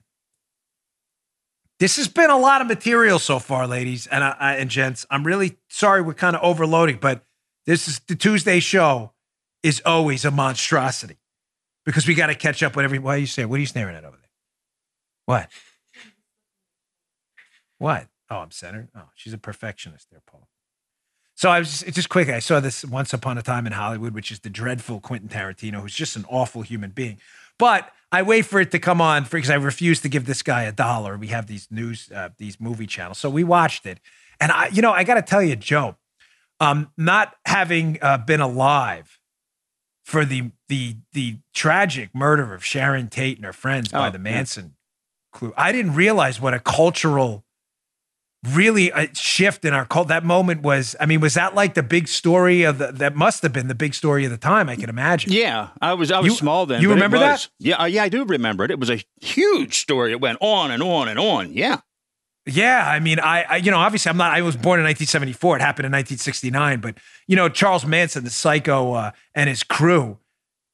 This 1.81 1.97
has 1.97 2.09
been 2.09 2.29
a 2.29 2.37
lot 2.37 2.61
of 2.61 2.67
material 2.67 3.19
so 3.19 3.39
far, 3.39 3.67
ladies 3.67 4.07
and, 4.07 4.23
uh, 4.23 4.37
and 4.39 4.69
gents. 4.69 5.07
I'm 5.11 5.25
really 5.25 5.57
sorry 5.69 6.03
we're 6.03 6.13
kind 6.13 6.37
of 6.37 6.43
overloading, 6.43 6.99
but 7.01 7.25
this 7.65 7.89
is 7.89 8.01
the 8.01 8.15
Tuesday 8.15 8.61
show 8.61 9.13
is 9.63 9.81
always 9.87 10.27
a 10.27 10.31
monstrosity 10.31 11.17
because 11.87 12.07
we 12.07 12.15
got 12.15 12.27
to 12.27 12.35
catch 12.35 12.63
up 12.63 12.77
with 12.77 12.85
every. 12.85 12.99
Why 12.99 13.15
are 13.15 13.19
you 13.19 13.27
saying? 13.27 13.49
What 13.49 13.57
are 13.57 13.61
you 13.61 13.67
staring 13.67 13.97
at 13.97 14.05
over 14.05 14.19
there? 14.19 14.31
What? 15.25 15.49
What? 17.79 18.09
Oh, 18.29 18.37
I'm 18.37 18.51
centered. 18.51 18.89
Oh, 18.95 19.09
she's 19.15 19.33
a 19.33 19.39
perfectionist 19.39 20.11
there, 20.11 20.21
Paul. 20.27 20.49
So 21.35 21.49
I 21.49 21.59
was 21.59 21.81
just, 21.81 21.95
just 21.95 22.09
quick. 22.11 22.29
I 22.29 22.41
saw 22.41 22.61
this 22.61 22.85
Once 22.85 23.15
Upon 23.15 23.39
a 23.39 23.43
Time 23.43 23.67
in 23.67 23.73
Hollywood, 23.73 24.13
which 24.13 24.31
is 24.31 24.41
the 24.41 24.51
dreadful 24.51 25.01
Quentin 25.01 25.31
Tarantino, 25.31 25.81
who's 25.81 25.95
just 25.95 26.15
an 26.15 26.27
awful 26.29 26.61
human 26.61 26.91
being. 26.91 27.19
But 27.61 27.89
I 28.11 28.23
wait 28.23 28.43
for 28.47 28.61
it 28.61 28.73
to 28.73 28.81
come 28.81 29.01
on 29.01 29.23
because 29.31 29.51
I 29.51 29.55
refuse 29.55 30.01
to 30.01 30.09
give 30.09 30.27
this 30.27 30.43
guy 30.43 30.65
a 30.65 30.73
dollar. 30.73 31.17
We 31.17 31.29
have 31.29 31.47
these 31.47 31.69
news, 31.71 32.11
uh, 32.13 32.31
these 32.39 32.59
movie 32.61 32.87
channels, 32.89 33.19
so 33.19 33.31
we 33.31 33.45
watched 33.45 33.87
it. 33.87 34.01
And 34.41 34.51
I, 34.51 34.67
you 34.69 34.83
know, 34.83 34.91
I 34.91 35.05
got 35.05 35.15
to 35.15 35.23
tell 35.23 35.43
you, 35.43 35.55
Joe, 35.55 35.97
um, 36.59 36.91
not 36.97 37.37
having 37.47 37.99
uh, 38.03 38.19
been 38.19 38.41
alive 38.41 39.19
for 40.05 40.25
the 40.25 40.51
the 40.69 40.97
the 41.13 41.37
tragic 41.55 42.13
murder 42.15 42.53
of 42.55 42.65
Sharon 42.65 43.09
Tate 43.09 43.37
and 43.37 43.45
her 43.45 43.53
friends 43.53 43.91
by 43.93 44.09
Oh, 44.09 44.11
the 44.11 44.19
yeah. 44.19 44.23
Manson 44.35 44.75
clue. 45.33 45.53
I 45.57 45.71
didn't 45.71 45.95
realize 45.95 46.41
what 46.41 46.55
a 46.55 46.59
cultural 46.59 47.45
really 48.55 48.91
a 48.91 49.15
shift 49.15 49.65
in 49.67 49.75
our 49.75 49.85
cult 49.85 50.09
that 50.09 50.25
moment 50.25 50.63
was 50.63 50.97
i 50.99 51.05
mean 51.05 51.21
was 51.21 51.35
that 51.35 51.55
like 51.55 51.75
the 51.75 51.83
big 51.83 52.09
story 52.09 52.63
of 52.63 52.79
the 52.79 52.91
that 52.91 53.15
must 53.15 53.43
have 53.43 53.53
been 53.53 53.69
the 53.69 53.75
big 53.75 53.93
story 53.95 54.25
of 54.25 54.31
the 54.31 54.39
time 54.39 54.67
i 54.71 54.77
can 54.77 54.89
imagine 54.89 55.31
Yeah, 55.31 55.69
I 55.83 55.93
was 55.93 56.11
I 56.11 56.21
was 56.21 56.29
You- 56.33 56.37
small 56.39 56.65
then. 56.65 56.81
you 56.81 56.89
remember 56.91 57.19
that? 57.19 57.47
Yeah, 57.59 57.77
uh, 57.83 57.85
yeah, 57.85 58.03
I 58.03 58.09
do 58.09 58.25
remember 58.25 58.65
it. 58.65 58.71
It 58.71 58.79
was 58.81 58.89
a 58.91 59.05
huge 59.21 59.79
story. 59.81 60.13
It 60.13 60.21
went 60.23 60.39
on 60.41 60.71
and 60.71 60.83
on 60.83 61.09
and 61.09 61.19
on. 61.19 61.53
Yeah. 61.53 61.81
Yeah, 62.47 62.89
I 62.89 62.99
mean, 63.01 63.21
I, 63.21 63.43
I, 63.43 63.57
you 63.57 63.71
know, 63.71 63.77
obviously, 63.77 64.09
I'm 64.11 64.17
not. 64.17 64.33
I 64.33 64.41
was 64.41 64.57
born 64.57 64.81
in 64.81 64.85
1974. 64.87 65.57
It 65.57 65.61
happened 65.61 65.85
in 65.87 65.93
1969, 65.93 66.81
but 66.81 66.97
you 67.29 67.37
know, 67.37 67.49
Charles 67.51 67.85
Manson, 67.85 68.25
the 68.25 68.31
psycho, 68.31 68.95
uh, 68.95 69.11
and 69.35 69.49
his 69.51 69.63
crew, 69.63 70.19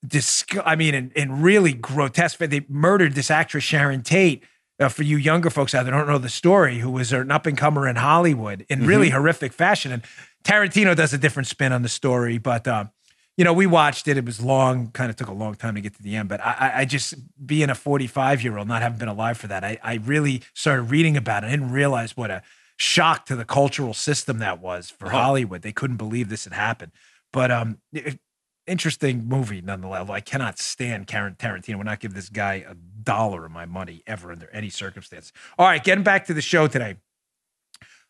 disg- 0.07 0.63
I 0.65 0.77
mean, 0.77 0.95
in, 0.95 1.11
in 1.17 1.43
really 1.43 1.73
grotesque. 1.73 2.39
They 2.39 2.65
murdered 2.69 3.15
this 3.15 3.31
actress 3.31 3.65
Sharon 3.65 4.03
Tate. 4.03 4.45
Uh, 4.79 4.89
for 4.91 5.05
you 5.05 5.17
younger 5.17 5.49
folks 5.49 5.75
out 5.75 5.85
there 5.85 5.93
don't 5.93 6.07
know 6.07 6.19
the 6.19 6.29
story, 6.29 6.79
who 6.81 6.91
was 6.91 7.11
an 7.13 7.31
up 7.31 7.47
and 7.47 7.57
comer 7.57 7.89
in 7.89 7.97
Hollywood 7.97 8.67
in 8.69 8.87
really 8.87 9.09
horrific 9.11 9.53
fashion, 9.55 9.91
and 9.91 10.03
Tarantino 10.45 10.95
does 10.95 11.15
a 11.15 11.19
different 11.19 11.47
spin 11.49 11.73
on 11.73 11.83
the 11.83 11.89
story, 11.89 12.39
but. 12.39 12.67
Um, 12.69 12.91
you 13.39 13.45
know, 13.45 13.53
we 13.53 13.67
watched 13.67 14.09
it. 14.09 14.17
It 14.17 14.25
was 14.25 14.41
long, 14.43 14.91
kind 14.93 15.11
of 15.11 15.17
took 15.17 15.29
a 15.29 15.33
long 15.35 15.57
time 15.57 15.75
to 15.75 15.83
get 15.83 15.95
to 15.97 16.03
the 16.03 16.17
end. 16.17 16.27
But 16.27 16.41
I, 16.41 16.73
I- 16.77 16.85
just, 16.87 17.13
being 17.47 17.69
a 17.69 17.75
45 17.75 18.43
year 18.43 18.57
old, 18.57 18.67
not 18.67 18.81
having 18.81 18.99
been 18.99 19.09
alive 19.09 19.37
for 19.37 19.47
that, 19.49 19.63
I, 19.63 19.79
I 19.83 19.97
really 19.97 20.41
started 20.55 20.85
reading 20.85 21.19
about 21.19 21.45
it. 21.45 21.49
I 21.49 21.51
didn't 21.51 21.71
realize 21.71 22.17
what 22.17 22.31
a 22.31 22.41
shock 22.79 23.27
to 23.27 23.37
the 23.37 23.45
cultural 23.45 23.93
system 23.93 24.39
that 24.39 24.59
was 24.63 24.89
for 24.89 25.11
Hollywood. 25.11 25.61
They 25.61 25.73
couldn't 25.73 25.99
believe 25.99 26.31
this 26.31 26.45
had 26.45 26.55
happened. 26.55 26.93
But 27.31 27.51
um, 27.51 27.77
it- 27.93 28.19
interesting 28.67 29.27
movie 29.27 29.61
nonetheless. 29.61 30.09
I 30.09 30.21
cannot 30.21 30.59
stand 30.59 31.07
Karen 31.07 31.35
Tarantino. 31.39 31.77
Would 31.77 31.87
not 31.87 32.01
give 32.01 32.15
this 32.15 32.29
guy 32.29 32.65
a 32.69 32.75
dollar 32.75 33.45
of 33.47 33.53
my 33.53 33.67
money 33.67 34.03
ever 34.07 34.33
under 34.33 34.49
any 34.51 34.71
circumstance. 34.71 35.33
All 35.59 35.67
right, 35.67 35.83
getting 35.83 36.05
back 36.05 36.27
to 36.27 36.35
the 36.35 36.41
show 36.41 36.67
today. 36.67 36.97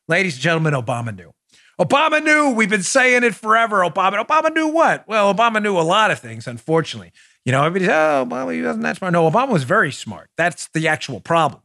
Ladies 0.08 0.34
and 0.34 0.42
gentlemen, 0.42 0.74
Obama 0.74 1.16
knew. 1.16 1.32
Obama 1.80 2.22
knew. 2.22 2.50
We've 2.50 2.70
been 2.70 2.82
saying 2.82 3.22
it 3.24 3.34
forever. 3.34 3.80
Obama. 3.80 4.24
Obama 4.24 4.54
knew 4.54 4.68
what? 4.68 5.06
Well, 5.06 5.32
Obama 5.32 5.62
knew 5.62 5.78
a 5.78 5.82
lot 5.82 6.10
of 6.10 6.18
things. 6.18 6.46
Unfortunately, 6.46 7.12
you 7.44 7.52
know, 7.52 7.64
everybody 7.64 7.86
says, 7.86 7.94
"Oh, 7.94 8.26
Obama, 8.26 8.54
he 8.54 8.62
wasn't 8.62 8.84
that 8.84 8.96
smart." 8.96 9.12
No, 9.12 9.30
Obama 9.30 9.50
was 9.50 9.64
very 9.64 9.92
smart. 9.92 10.30
That's 10.36 10.68
the 10.68 10.88
actual 10.88 11.20
problem. 11.20 11.62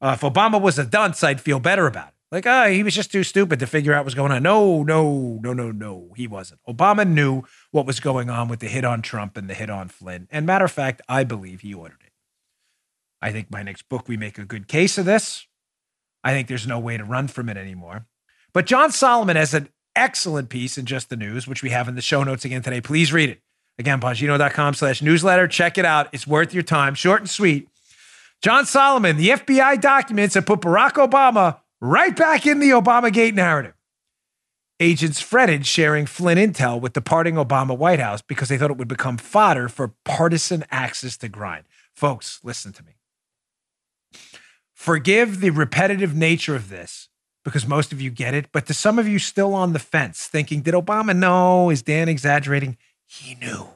Uh, 0.00 0.16
if 0.16 0.20
Obama 0.20 0.60
was 0.60 0.78
a 0.78 0.84
dunce, 0.84 1.24
I'd 1.24 1.40
feel 1.40 1.60
better 1.60 1.86
about 1.86 2.08
it. 2.08 2.13
Like, 2.34 2.46
oh, 2.46 2.66
he 2.68 2.82
was 2.82 2.96
just 2.96 3.12
too 3.12 3.22
stupid 3.22 3.60
to 3.60 3.66
figure 3.68 3.94
out 3.94 4.04
what's 4.04 4.16
going 4.16 4.32
on. 4.32 4.42
No, 4.42 4.82
no, 4.82 5.38
no, 5.40 5.52
no, 5.52 5.70
no. 5.70 6.12
He 6.16 6.26
wasn't. 6.26 6.58
Obama 6.68 7.06
knew 7.06 7.44
what 7.70 7.86
was 7.86 8.00
going 8.00 8.28
on 8.28 8.48
with 8.48 8.58
the 8.58 8.66
hit 8.66 8.84
on 8.84 9.02
Trump 9.02 9.36
and 9.36 9.48
the 9.48 9.54
hit 9.54 9.70
on 9.70 9.88
Flynn. 9.88 10.26
And 10.32 10.44
matter 10.44 10.64
of 10.64 10.72
fact, 10.72 11.00
I 11.08 11.22
believe 11.22 11.60
he 11.60 11.72
ordered 11.72 12.00
it. 12.04 12.10
I 13.22 13.30
think 13.30 13.52
my 13.52 13.62
next 13.62 13.88
book, 13.88 14.08
we 14.08 14.16
make 14.16 14.36
a 14.36 14.44
good 14.44 14.66
case 14.66 14.98
of 14.98 15.04
this. 15.04 15.46
I 16.24 16.32
think 16.32 16.48
there's 16.48 16.66
no 16.66 16.80
way 16.80 16.96
to 16.96 17.04
run 17.04 17.28
from 17.28 17.48
it 17.48 17.56
anymore. 17.56 18.06
But 18.52 18.66
John 18.66 18.90
Solomon 18.90 19.36
has 19.36 19.54
an 19.54 19.68
excellent 19.94 20.48
piece 20.48 20.76
in 20.76 20.86
Just 20.86 21.10
the 21.10 21.16
News, 21.16 21.46
which 21.46 21.62
we 21.62 21.70
have 21.70 21.86
in 21.86 21.94
the 21.94 22.02
show 22.02 22.24
notes 22.24 22.44
again 22.44 22.62
today. 22.62 22.80
Please 22.80 23.12
read 23.12 23.30
it. 23.30 23.42
Again, 23.78 24.00
Bongino.com 24.00 24.74
slash 24.74 25.02
newsletter. 25.02 25.46
Check 25.46 25.78
it 25.78 25.84
out. 25.84 26.08
It's 26.10 26.26
worth 26.26 26.52
your 26.52 26.64
time. 26.64 26.96
Short 26.96 27.20
and 27.20 27.30
sweet. 27.30 27.68
John 28.42 28.66
Solomon, 28.66 29.18
the 29.18 29.28
FBI 29.28 29.80
documents 29.80 30.34
that 30.34 30.46
put 30.46 30.60
Barack 30.62 30.94
Obama 30.94 31.60
right 31.84 32.16
back 32.16 32.46
in 32.46 32.60
the 32.60 32.70
Obamagate 32.70 33.34
narrative. 33.34 33.74
Agents 34.80 35.20
fretted 35.20 35.66
sharing 35.66 36.06
Flynn 36.06 36.38
intel 36.38 36.80
with 36.80 36.94
departing 36.94 37.34
Obama 37.34 37.76
White 37.76 38.00
House 38.00 38.22
because 38.22 38.48
they 38.48 38.56
thought 38.56 38.70
it 38.70 38.76
would 38.78 38.88
become 38.88 39.18
fodder 39.18 39.68
for 39.68 39.94
partisan 40.04 40.64
axes 40.70 41.16
to 41.18 41.28
grind. 41.28 41.64
Folks, 41.94 42.40
listen 42.42 42.72
to 42.72 42.82
me. 42.82 42.92
Forgive 44.72 45.40
the 45.40 45.50
repetitive 45.50 46.14
nature 46.14 46.56
of 46.56 46.70
this 46.70 47.08
because 47.44 47.68
most 47.68 47.92
of 47.92 48.00
you 48.00 48.10
get 48.10 48.34
it, 48.34 48.46
but 48.50 48.66
to 48.66 48.74
some 48.74 48.98
of 48.98 49.06
you 49.06 49.18
still 49.18 49.54
on 49.54 49.74
the 49.74 49.78
fence, 49.78 50.26
thinking, 50.26 50.62
did 50.62 50.74
Obama 50.74 51.14
know? 51.14 51.70
Is 51.70 51.82
Dan 51.82 52.08
exaggerating? 52.08 52.78
He 53.06 53.34
knew. 53.34 53.68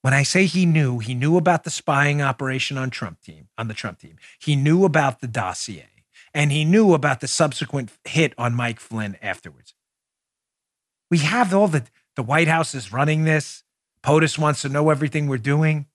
When 0.00 0.14
I 0.14 0.22
say 0.22 0.46
he 0.46 0.66
knew, 0.66 0.98
he 0.98 1.14
knew 1.14 1.36
about 1.36 1.64
the 1.64 1.70
spying 1.70 2.22
operation 2.22 2.78
on 2.78 2.90
Trump 2.90 3.20
team, 3.20 3.48
on 3.58 3.68
the 3.68 3.74
Trump 3.74 4.00
team. 4.00 4.16
He 4.38 4.56
knew 4.56 4.84
about 4.84 5.20
the 5.20 5.26
dossier, 5.26 5.95
and 6.36 6.52
he 6.52 6.66
knew 6.66 6.92
about 6.92 7.20
the 7.20 7.28
subsequent 7.28 7.90
hit 8.04 8.34
on 8.36 8.54
Mike 8.54 8.78
Flynn 8.78 9.16
afterwards. 9.22 9.74
We 11.10 11.18
have 11.18 11.54
all 11.54 11.66
the 11.66 11.84
the 12.14 12.22
White 12.22 12.46
House 12.48 12.74
is 12.74 12.92
running 12.92 13.24
this. 13.24 13.64
POTUS 14.02 14.38
wants 14.38 14.62
to 14.62 14.68
know 14.68 14.90
everything 14.90 15.28
we're 15.28 15.38
doing. 15.38 15.86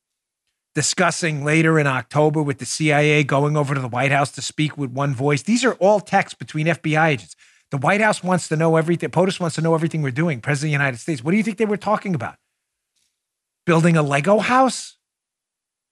Discussing 0.73 1.43
later 1.43 1.79
in 1.79 1.85
October 1.85 2.41
with 2.41 2.59
the 2.59 2.65
CIA 2.65 3.23
going 3.23 3.55
over 3.55 3.75
to 3.75 3.81
the 3.81 3.87
White 3.87 4.11
House 4.11 4.31
to 4.31 4.41
speak 4.41 4.77
with 4.77 4.91
one 4.91 5.13
voice. 5.13 5.43
These 5.43 5.63
are 5.63 5.73
all 5.73 5.99
texts 5.99 6.37
between 6.37 6.67
FBI 6.67 7.07
agents. 7.07 7.35
The 7.69 7.77
White 7.77 8.01
House 8.01 8.23
wants 8.23 8.47
to 8.49 8.55
know 8.55 8.77
everything. 8.77 9.09
POTUS 9.09 9.39
wants 9.39 9.55
to 9.55 9.61
know 9.61 9.75
everything 9.75 10.01
we're 10.01 10.11
doing. 10.11 10.41
President 10.41 10.69
of 10.69 10.71
the 10.71 10.83
United 10.83 10.97
States. 10.99 11.23
What 11.23 11.31
do 11.31 11.37
you 11.37 11.43
think 11.43 11.57
they 11.57 11.65
were 11.65 11.77
talking 11.77 12.15
about? 12.15 12.37
Building 13.65 13.95
a 13.95 14.01
Lego 14.01 14.39
house? 14.39 14.97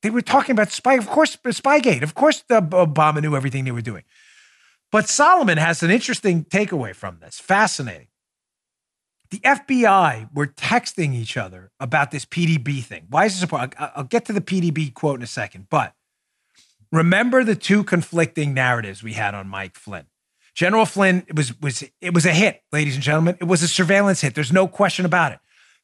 They 0.01 0.09
were 0.09 0.21
talking 0.21 0.53
about 0.53 0.71
spy. 0.71 0.95
Of 0.95 1.07
course, 1.07 1.35
Spygate. 1.35 2.03
Of 2.03 2.15
course, 2.15 2.43
the 2.47 2.61
Obama 2.61 3.21
knew 3.21 3.35
everything 3.35 3.65
they 3.65 3.71
were 3.71 3.81
doing. 3.81 4.03
But 4.91 5.07
Solomon 5.07 5.57
has 5.57 5.83
an 5.83 5.91
interesting 5.91 6.45
takeaway 6.45 6.95
from 6.95 7.19
this. 7.19 7.39
Fascinating. 7.39 8.07
The 9.29 9.39
FBI 9.39 10.29
were 10.33 10.47
texting 10.47 11.13
each 11.13 11.37
other 11.37 11.71
about 11.79 12.09
this 12.09 12.25
PDB 12.25 12.83
thing. 12.83 13.05
Why 13.09 13.25
is 13.25 13.35
this 13.35 13.43
important? 13.43 13.75
I'll, 13.79 14.03
get 14.03 14.25
to 14.25 14.33
the 14.33 14.41
PDB 14.41 14.91
quote 14.91 15.19
in 15.19 15.23
a 15.23 15.27
second, 15.27 15.67
but 15.69 15.93
remember 16.91 17.43
the 17.43 17.55
two 17.55 17.83
conflicting 17.83 18.55
narratives 18.55 19.03
we 19.03 19.13
had 19.13 19.35
on 19.35 19.47
Mike 19.47 19.75
Flynn. 19.75 20.05
General 20.55 20.87
Flynn 20.87 21.23
it 21.27 21.35
was 21.35 21.59
was 21.61 21.83
it 22.01 22.13
was 22.13 22.25
a 22.25 22.33
hit, 22.33 22.63
ladies 22.71 22.95
and 22.95 23.03
gentlemen. 23.03 23.37
It 23.39 23.45
was 23.45 23.61
a 23.61 23.67
surveillance 23.67 24.21
hit. 24.21 24.33
There's 24.33 24.51
no 24.51 24.67
question 24.67 25.05
about 25.05 25.31
it. 25.31 25.39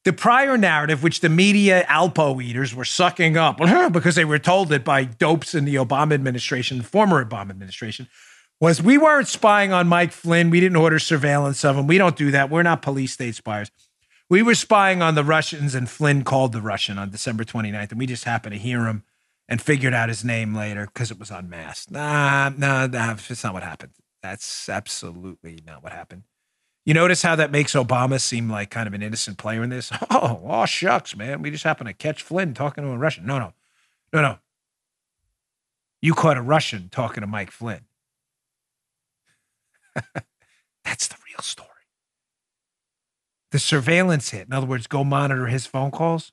The 0.06 0.14
prior 0.14 0.58
narrative, 0.58 1.03
which 1.03 1.22
the 1.22 1.30
media 1.30 1.84
Alpo 1.88 2.43
eaters 2.43 2.74
were 2.74 2.86
sucking 2.86 3.38
up 3.38 3.58
because 3.93 4.16
they 4.16 4.26
were 4.26 4.39
told 4.39 4.72
it 4.72 4.84
by 4.84 5.03
dopes 5.03 5.53
in 5.53 5.66
the 5.66 5.76
Obama 5.76 6.14
administration, 6.14 6.82
former 6.82 7.24
Obama 7.24 7.51
administration, 7.51 8.08
was 8.60 8.82
we 8.82 8.97
weren't 8.97 9.28
spying 9.28 9.74
on 9.74 9.88
Mike 9.88 10.12
Flynn. 10.12 10.49
We 10.49 10.60
didn't 10.60 10.78
order 10.78 10.99
surveillance 10.99 11.64
of 11.66 11.78
him. 11.78 11.88
We 11.88 11.97
don't 11.97 12.16
do 12.16 12.32
that. 12.32 12.49
We're 12.49 12.64
not 12.64 12.82
police 12.82 13.14
state 13.14 13.36
spies. 13.36 13.72
We 14.30 14.41
were 14.41 14.56
spying 14.56 15.01
on 15.01 15.16
the 15.16 15.24
Russians, 15.24 15.76
and 15.76 15.89
Flynn 15.89 16.24
called 16.24 16.51
the 16.51 16.62
Russian 16.62 16.97
on 16.97 17.12
December 17.12 17.43
29th, 17.43 17.91
and 17.91 17.99
we 17.99 18.08
just 18.08 18.24
happened 18.24 18.53
to 18.53 18.60
hear 18.60 18.86
him 18.86 19.03
and 19.47 19.62
figured 19.62 19.93
out 19.93 20.10
his 20.10 20.26
name 20.26 20.56
later 20.56 20.88
because 20.88 21.12
it 21.12 21.20
was 21.20 21.30
unmasked. 21.30 21.91
Nah, 21.91 22.49
nah, 22.49 22.88
nah, 22.88 23.14
that's 23.14 23.43
not 23.43 23.53
what 23.53 23.62
happened. 23.62 23.91
That's 24.24 24.68
absolutely 24.68 25.62
not 25.66 25.84
what 25.84 25.91
happened. 25.91 26.24
You 26.86 26.93
notice 26.93 27.22
how 27.22 27.36
that 27.36 27.51
makes 27.51 27.74
Obama 27.74 28.20
seem 28.20 28.49
like 28.49 28.70
kind 28.70 28.88
of 28.88 28.93
an 28.93 29.03
innocent 29.03 29.38
player 29.38 29.64
in 29.64 29.70
this? 29.70 29.91
Oh, 30.10 30.41
oh 30.45 30.66
shucks, 30.66 31.16
man. 31.16 31.41
We 31.41 31.51
just 31.51 31.64
happened 31.64 31.88
to 31.88 31.93
catch 31.93 32.24
Flynn 32.24 32.53
talking 32.53 32.84
to 32.84 32.89
a 32.89 32.97
Russian. 32.97 33.26
No, 33.26 33.38
no, 33.38 33.53
no, 34.14 34.22
no. 34.22 34.38
You 36.01 36.14
caught 36.14 36.38
a 36.38 36.41
Russian 36.41 36.89
talking 36.89 37.22
to 37.22 37.28
Mike 37.28 37.51
Flynn. 37.51 37.82
That's 40.83 41.07
the 41.07 41.15
real 41.27 41.41
story. 41.41 41.69
The 43.51 43.59
surveillance 43.59 44.31
hit, 44.31 44.47
in 44.47 44.53
other 44.53 44.67
words, 44.67 44.87
go 44.87 45.03
monitor 45.03 45.47
his 45.47 45.65
phone 45.65 45.91
calls, 45.91 46.31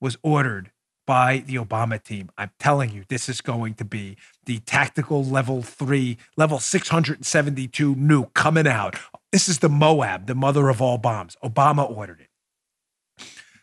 was 0.00 0.16
ordered 0.22 0.72
by 1.06 1.38
the 1.46 1.54
Obama 1.56 2.02
team. 2.02 2.30
I'm 2.38 2.50
telling 2.58 2.90
you, 2.90 3.04
this 3.08 3.28
is 3.28 3.40
going 3.40 3.74
to 3.74 3.84
be 3.84 4.16
the 4.46 4.58
tactical 4.60 5.24
level 5.24 5.62
three, 5.62 6.18
level 6.36 6.58
672 6.58 7.94
nuke 7.94 8.34
coming 8.34 8.66
out. 8.66 8.96
This 9.30 9.48
is 9.48 9.58
the 9.60 9.68
Moab, 9.68 10.26
the 10.26 10.34
mother 10.34 10.68
of 10.68 10.80
all 10.80 10.98
bombs. 10.98 11.36
Obama 11.42 11.88
ordered 11.90 12.20
it. 12.20 12.28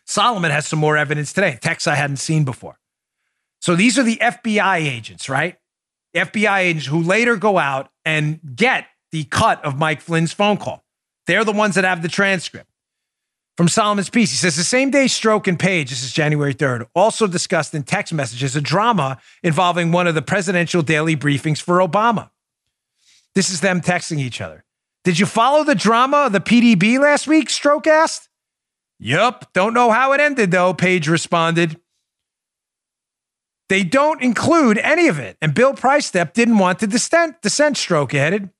Solomon 0.04 0.50
has 0.50 0.66
some 0.66 0.78
more 0.78 0.96
evidence 0.96 1.32
today, 1.32 1.58
texts 1.60 1.86
I 1.86 1.94
hadn't 1.94 2.16
seen 2.16 2.44
before. 2.44 2.78
So 3.60 3.76
these 3.76 3.98
are 3.98 4.02
the 4.02 4.16
FBI 4.16 4.78
agents, 4.78 5.28
right? 5.28 5.56
FBI 6.14 6.58
agents 6.60 6.86
who 6.86 7.02
later 7.02 7.36
go 7.36 7.58
out 7.58 7.90
and 8.04 8.40
get 8.56 8.86
the 9.12 9.24
cut 9.24 9.64
of 9.64 9.78
Mike 9.78 10.00
Flynn's 10.00 10.32
phone 10.32 10.56
call. 10.56 10.84
They're 11.26 11.44
the 11.44 11.52
ones 11.52 11.74
that 11.74 11.84
have 11.84 12.02
the 12.02 12.08
transcript. 12.08 12.70
From 13.56 13.68
Solomon's 13.68 14.08
piece, 14.08 14.30
he 14.30 14.36
says 14.36 14.56
the 14.56 14.64
same 14.64 14.90
day 14.90 15.04
Strzok 15.04 15.46
and 15.46 15.58
Page, 15.58 15.90
this 15.90 16.02
is 16.02 16.12
January 16.12 16.54
3rd, 16.54 16.86
also 16.94 17.26
discussed 17.26 17.74
in 17.74 17.82
text 17.82 18.12
messages 18.12 18.56
a 18.56 18.60
drama 18.60 19.18
involving 19.42 19.92
one 19.92 20.06
of 20.06 20.14
the 20.14 20.22
presidential 20.22 20.80
daily 20.80 21.14
briefings 21.14 21.60
for 21.60 21.78
Obama. 21.78 22.30
This 23.34 23.50
is 23.50 23.60
them 23.60 23.80
texting 23.80 24.18
each 24.18 24.40
other. 24.40 24.64
Did 25.04 25.18
you 25.18 25.26
follow 25.26 25.62
the 25.62 25.74
drama 25.74 26.26
of 26.26 26.32
the 26.32 26.40
PDB 26.40 26.98
last 26.98 27.26
week? 27.26 27.48
Strzok 27.48 27.86
asked. 27.86 28.28
Yup. 28.98 29.52
Don't 29.52 29.74
know 29.74 29.90
how 29.90 30.12
it 30.12 30.20
ended, 30.20 30.50
though, 30.50 30.74
Page 30.74 31.08
responded. 31.08 31.80
They 33.68 33.84
don't 33.84 34.22
include 34.22 34.78
any 34.78 35.06
of 35.06 35.18
it. 35.18 35.36
And 35.40 35.54
Bill 35.54 35.74
Priestap 35.74 36.32
didn't 36.32 36.58
want 36.58 36.80
to 36.80 36.86
dissent, 36.86 37.40
dissent 37.40 37.76
Strzok 37.76 38.14
added. 38.14 38.50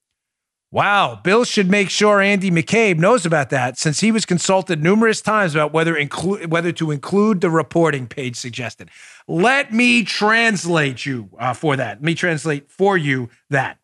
Wow, 0.73 1.21
Bill 1.25 1.43
should 1.43 1.69
make 1.69 1.91
sure 1.91 2.21
Andy 2.21 2.49
McCabe 2.49 2.97
knows 2.97 3.27
about 3.27 3.51
that 3.51 3.77
since 3.77 3.99
he 3.99 4.13
was 4.13 4.25
consulted 4.25 4.81
numerous 4.81 5.21
times 5.21 5.57
about 5.57 5.73
whether 5.73 5.97
include 5.97 6.49
whether 6.53 6.71
to 6.71 6.93
include 6.93 7.41
the 7.41 7.51
reporting 7.51 8.07
page 8.07 8.37
suggested. 8.37 8.89
Let 9.27 9.73
me 9.73 10.05
translate 10.05 11.05
you 11.05 11.29
uh, 11.41 11.55
for 11.55 11.75
that. 11.77 11.97
Let 11.97 12.03
me 12.03 12.15
translate 12.15 12.71
for 12.71 12.97
you 12.97 13.31
that. 13.51 13.79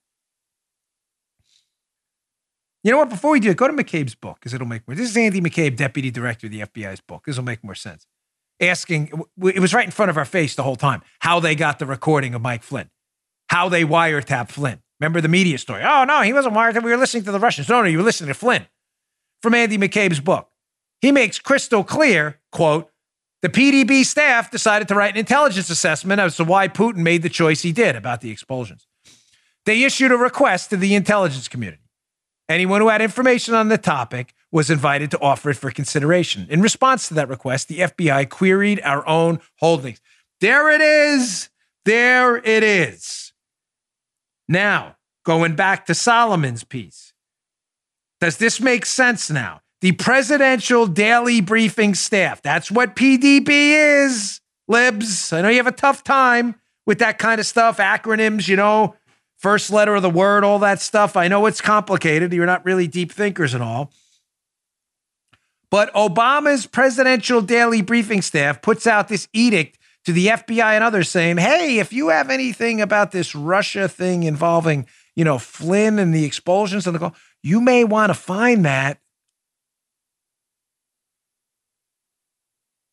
You 2.84 2.92
know 2.92 2.98
what? 2.98 3.08
Before 3.08 3.32
we 3.32 3.40
do 3.40 3.50
it, 3.50 3.56
go 3.56 3.66
to 3.66 3.74
McCabe's 3.74 4.14
book 4.14 4.36
because 4.38 4.54
it'll 4.54 4.68
make 4.68 4.86
more. 4.86 4.94
This 4.94 5.10
is 5.10 5.16
Andy 5.16 5.40
McCabe, 5.40 5.74
deputy 5.74 6.12
director 6.12 6.46
of 6.46 6.52
the 6.52 6.60
FBI's 6.60 7.00
book. 7.00 7.24
This 7.26 7.36
will 7.36 7.44
make 7.44 7.64
more 7.64 7.74
sense. 7.74 8.06
Asking, 8.60 9.10
it 9.42 9.58
was 9.58 9.74
right 9.74 9.84
in 9.84 9.90
front 9.90 10.10
of 10.10 10.16
our 10.16 10.24
face 10.24 10.54
the 10.54 10.62
whole 10.62 10.76
time 10.76 11.02
how 11.18 11.40
they 11.40 11.56
got 11.56 11.80
the 11.80 11.86
recording 11.86 12.32
of 12.36 12.42
Mike 12.42 12.62
Flynn, 12.62 12.90
how 13.48 13.68
they 13.68 13.82
wiretapped 13.82 14.50
Flynn. 14.50 14.78
Remember 15.00 15.20
the 15.20 15.28
media 15.28 15.58
story? 15.58 15.82
Oh, 15.84 16.04
no, 16.04 16.22
he 16.22 16.32
wasn't 16.32 16.54
wired. 16.54 16.82
We 16.82 16.90
were 16.90 16.96
listening 16.96 17.24
to 17.24 17.32
the 17.32 17.40
Russians. 17.40 17.68
No, 17.68 17.82
no, 17.82 17.88
you 17.88 17.98
were 17.98 18.04
listening 18.04 18.28
to 18.28 18.34
Flynn 18.34 18.66
from 19.42 19.54
Andy 19.54 19.76
McCabe's 19.78 20.20
book. 20.20 20.48
He 21.00 21.12
makes 21.12 21.38
crystal 21.38 21.84
clear, 21.84 22.40
quote, 22.52 22.90
the 23.42 23.48
PDB 23.50 24.04
staff 24.04 24.50
decided 24.50 24.88
to 24.88 24.94
write 24.94 25.12
an 25.12 25.18
intelligence 25.18 25.68
assessment 25.68 26.20
as 26.20 26.36
to 26.36 26.44
why 26.44 26.68
Putin 26.68 26.96
made 26.96 27.22
the 27.22 27.28
choice 27.28 27.62
he 27.62 27.70
did 27.70 27.94
about 27.94 28.22
the 28.22 28.30
expulsions. 28.30 28.86
They 29.66 29.82
issued 29.82 30.10
a 30.10 30.16
request 30.16 30.70
to 30.70 30.76
the 30.76 30.94
intelligence 30.94 31.46
community. 31.46 31.82
Anyone 32.48 32.80
who 32.80 32.88
had 32.88 33.02
information 33.02 33.54
on 33.54 33.68
the 33.68 33.78
topic 33.78 34.32
was 34.52 34.70
invited 34.70 35.10
to 35.10 35.20
offer 35.20 35.50
it 35.50 35.56
for 35.56 35.70
consideration. 35.70 36.46
In 36.48 36.62
response 36.62 37.08
to 37.08 37.14
that 37.14 37.28
request, 37.28 37.68
the 37.68 37.80
FBI 37.80 38.30
queried 38.30 38.80
our 38.82 39.06
own 39.06 39.40
holdings. 39.58 40.00
There 40.40 40.70
it 40.70 40.80
is. 40.80 41.50
There 41.84 42.36
it 42.36 42.62
is. 42.62 43.25
Now, 44.48 44.96
going 45.24 45.56
back 45.56 45.86
to 45.86 45.94
Solomon's 45.94 46.64
piece, 46.64 47.12
does 48.20 48.38
this 48.38 48.60
make 48.60 48.86
sense 48.86 49.30
now? 49.30 49.60
The 49.80 49.92
presidential 49.92 50.86
daily 50.86 51.40
briefing 51.40 51.94
staff, 51.94 52.40
that's 52.42 52.70
what 52.70 52.96
PDB 52.96 53.48
is, 53.48 54.40
libs. 54.68 55.32
I 55.32 55.42
know 55.42 55.48
you 55.48 55.58
have 55.58 55.66
a 55.66 55.72
tough 55.72 56.02
time 56.02 56.54
with 56.86 56.98
that 57.00 57.18
kind 57.18 57.40
of 57.40 57.46
stuff, 57.46 57.76
acronyms, 57.78 58.48
you 58.48 58.56
know, 58.56 58.94
first 59.36 59.70
letter 59.70 59.94
of 59.94 60.02
the 60.02 60.10
word, 60.10 60.44
all 60.44 60.58
that 60.60 60.80
stuff. 60.80 61.16
I 61.16 61.28
know 61.28 61.46
it's 61.46 61.60
complicated. 61.60 62.32
You're 62.32 62.46
not 62.46 62.64
really 62.64 62.86
deep 62.86 63.12
thinkers 63.12 63.52
and 63.52 63.62
all. 63.62 63.92
But 65.70 65.92
Obama's 65.94 66.66
presidential 66.66 67.42
daily 67.42 67.82
briefing 67.82 68.22
staff 68.22 68.62
puts 68.62 68.86
out 68.86 69.08
this 69.08 69.28
edict 69.32 69.78
to 70.06 70.12
the 70.12 70.28
FBI 70.28 70.74
and 70.74 70.84
others 70.84 71.10
saying, 71.10 71.36
hey, 71.36 71.78
if 71.78 71.92
you 71.92 72.08
have 72.08 72.30
anything 72.30 72.80
about 72.80 73.10
this 73.10 73.34
Russia 73.34 73.88
thing 73.88 74.22
involving, 74.22 74.86
you 75.16 75.24
know, 75.24 75.36
Flynn 75.36 75.98
and 75.98 76.14
the 76.14 76.24
expulsions 76.24 76.86
and 76.86 76.94
the 76.94 77.00
call, 77.00 77.14
you 77.42 77.60
may 77.60 77.82
want 77.82 78.10
to 78.10 78.14
find 78.14 78.64
that. 78.64 78.98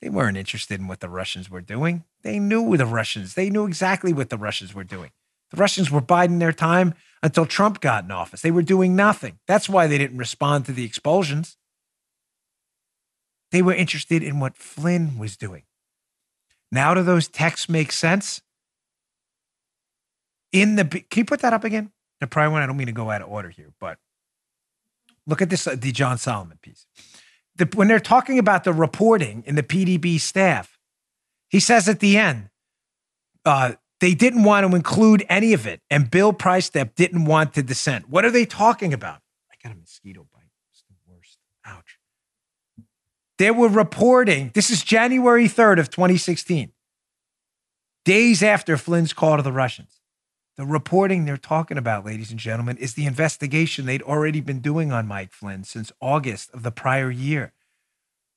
They 0.02 0.10
weren't 0.10 0.38
interested 0.38 0.80
in 0.80 0.88
what 0.88 1.00
the 1.02 1.08
Russians 1.08 1.50
were 1.50 1.62
doing. 1.62 2.04
They 2.24 2.40
knew 2.40 2.76
the 2.76 2.86
Russians. 2.86 3.36
They 3.36 3.50
knew 3.50 3.68
exactly 3.68 4.12
what 4.12 4.30
the 4.30 4.38
Russians 4.38 4.74
were 4.74 4.84
doing. 4.84 5.12
The 5.52 5.58
Russians 5.58 5.92
were 5.92 6.02
biding 6.02 6.40
their 6.40 6.52
time 6.52 6.96
until 7.22 7.46
Trump 7.46 7.80
got 7.80 8.06
in 8.06 8.12
office. 8.12 8.42
They 8.42 8.52
were 8.52 8.64
doing 8.64 8.96
nothing. 8.96 9.38
That's 9.48 9.70
why 9.70 9.86
they 9.86 10.00
didn't 10.00 10.18
respond 10.18 10.66
to 10.66 10.74
the 10.74 10.84
expulsions. 10.84 11.58
They 13.52 13.62
were 13.62 13.74
interested 13.74 14.24
in 14.24 14.40
what 14.40 14.58
Flynn 14.58 15.20
was 15.20 15.38
doing. 15.38 15.64
Now, 16.74 16.96
do 16.96 17.04
those 17.04 17.28
texts 17.28 17.70
make 17.70 17.92
sense? 17.92 18.42
In 20.52 20.76
the, 20.76 20.86
can 20.86 21.22
you 21.22 21.26
put 21.26 21.42
that 21.42 21.54
up 21.54 21.64
again? 21.64 21.92
The 22.20 22.26
probably 22.26 22.54
one. 22.54 22.64
I 22.64 22.66
don't 22.66 22.78
mean 22.78 22.88
to 22.88 22.94
go 22.94 23.12
out 23.12 23.22
of 23.22 23.30
order 23.30 23.50
here, 23.50 23.72
but 23.80 24.00
look 25.28 25.44
at 25.44 25.52
this, 25.52 25.68
uh, 25.68 25.76
the 25.78 25.92
John 25.92 26.18
Solomon 26.18 26.58
piece. 26.64 26.88
The, 27.58 27.70
when 27.76 27.88
they're 27.88 28.00
talking 28.00 28.40
about 28.40 28.64
the 28.64 28.74
reporting 28.74 29.44
in 29.46 29.54
the 29.54 29.62
PDB 29.62 30.20
staff, 30.20 30.80
he 31.48 31.60
says 31.60 31.88
at 31.88 32.00
the 32.00 32.18
end, 32.18 32.50
uh, 33.46 33.74
they 34.00 34.16
didn't 34.16 34.44
want 34.44 34.68
to 34.68 34.76
include 34.76 35.24
any 35.30 35.54
of 35.54 35.68
it, 35.68 35.80
and 35.92 36.10
Bill 36.10 36.34
Priestap 36.34 36.96
didn't 36.96 37.26
want 37.26 37.54
to 37.54 37.62
dissent. 37.62 38.10
What 38.10 38.26
are 38.26 38.32
they 38.32 38.46
talking 38.46 38.94
about? 38.94 39.20
I 39.52 39.56
got 39.62 39.76
a 39.76 39.80
mosquito 39.80 40.26
bite. 40.34 40.42
It's 40.72 40.84
the 40.90 40.96
worst. 41.06 41.38
Ouch. 41.66 42.00
They 43.38 43.52
were 43.52 43.68
reporting, 43.68 44.52
this 44.54 44.70
is 44.70 44.84
January 44.84 45.48
3rd 45.48 45.80
of 45.80 45.90
2016, 45.90 46.72
days 48.06 48.44
after 48.44 48.78
Flynn's 48.78 49.14
call 49.14 49.38
to 49.38 49.44
the 49.44 49.52
Russians. 49.52 50.00
The 50.56 50.66
reporting 50.66 51.26
they're 51.26 51.38
talking 51.38 51.80
about, 51.80 52.06
ladies 52.06 52.30
and 52.30 52.40
gentlemen, 52.40 52.78
is 52.78 52.94
the 52.94 53.08
investigation 53.08 53.86
they'd 53.86 54.04
already 54.04 54.40
been 54.40 54.60
doing 54.60 54.92
on 54.92 55.08
Mike 55.08 55.32
Flynn 55.32 55.64
since 55.64 55.92
August 56.00 56.54
of 56.54 56.62
the 56.62 56.72
prior 56.72 57.10
year, 57.10 57.54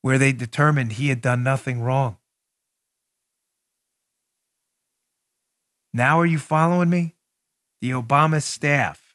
where 0.01 0.17
they 0.17 0.33
determined 0.33 0.93
he 0.93 1.09
had 1.09 1.21
done 1.21 1.43
nothing 1.43 1.83
wrong. 1.83 2.17
Now, 5.93 6.19
are 6.21 6.27
you 6.27 6.39
following 6.39 6.89
me? 6.89 7.17
The 7.83 7.91
Obama 7.91 8.43
staff 8.43 9.06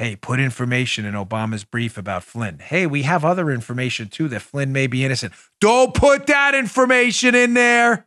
Hey, 0.00 0.16
put 0.16 0.40
information 0.40 1.04
in 1.04 1.12
Obama's 1.12 1.64
brief 1.64 1.98
about 1.98 2.24
Flynn. 2.24 2.60
Hey, 2.60 2.86
we 2.86 3.02
have 3.02 3.22
other 3.22 3.50
information 3.50 4.08
too 4.08 4.28
that 4.28 4.40
Flynn 4.40 4.72
may 4.72 4.86
be 4.86 5.04
innocent. 5.04 5.34
Don't 5.60 5.92
put 5.92 6.26
that 6.26 6.54
information 6.54 7.34
in 7.34 7.52
there. 7.52 8.06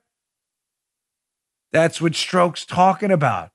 That's 1.72 2.02
what 2.02 2.14
Strzok's 2.14 2.66
talking 2.66 3.12
about. 3.12 3.52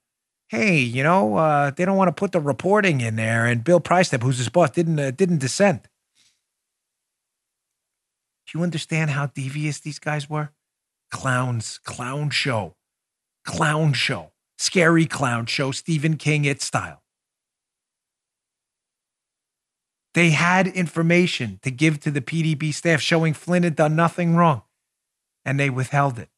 Hey, 0.50 0.78
you 0.78 1.02
know, 1.02 1.34
uh, 1.34 1.72
they 1.72 1.84
don't 1.84 1.96
want 1.96 2.10
to 2.10 2.12
put 2.12 2.30
the 2.30 2.38
reporting 2.38 3.00
in 3.00 3.16
there, 3.16 3.44
and 3.44 3.64
Bill 3.64 3.80
Priestap, 3.80 4.22
who's 4.22 4.38
his 4.38 4.48
boss, 4.48 4.70
didn't 4.70 5.00
uh, 5.00 5.10
didn't 5.10 5.38
dissent. 5.38 5.88
Do 8.46 8.56
you 8.56 8.62
understand 8.62 9.10
how 9.10 9.26
devious 9.26 9.80
these 9.80 9.98
guys 9.98 10.30
were? 10.30 10.50
Clowns, 11.10 11.80
clown 11.82 12.30
show, 12.30 12.76
clown 13.44 13.94
show, 13.94 14.30
scary 14.58 15.06
clown 15.06 15.46
show, 15.46 15.72
Stephen 15.72 16.16
King 16.16 16.44
it 16.44 16.62
style. 16.62 17.02
They 20.18 20.30
had 20.30 20.66
information 20.66 21.60
to 21.62 21.70
give 21.70 22.00
to 22.00 22.10
the 22.10 22.20
PDB 22.20 22.74
staff 22.74 23.00
showing 23.00 23.34
Flynn 23.34 23.62
had 23.62 23.76
done 23.76 23.94
nothing 23.94 24.34
wrong, 24.34 24.62
and 25.44 25.60
they 25.60 25.70
withheld 25.70 26.18
it. 26.18 26.28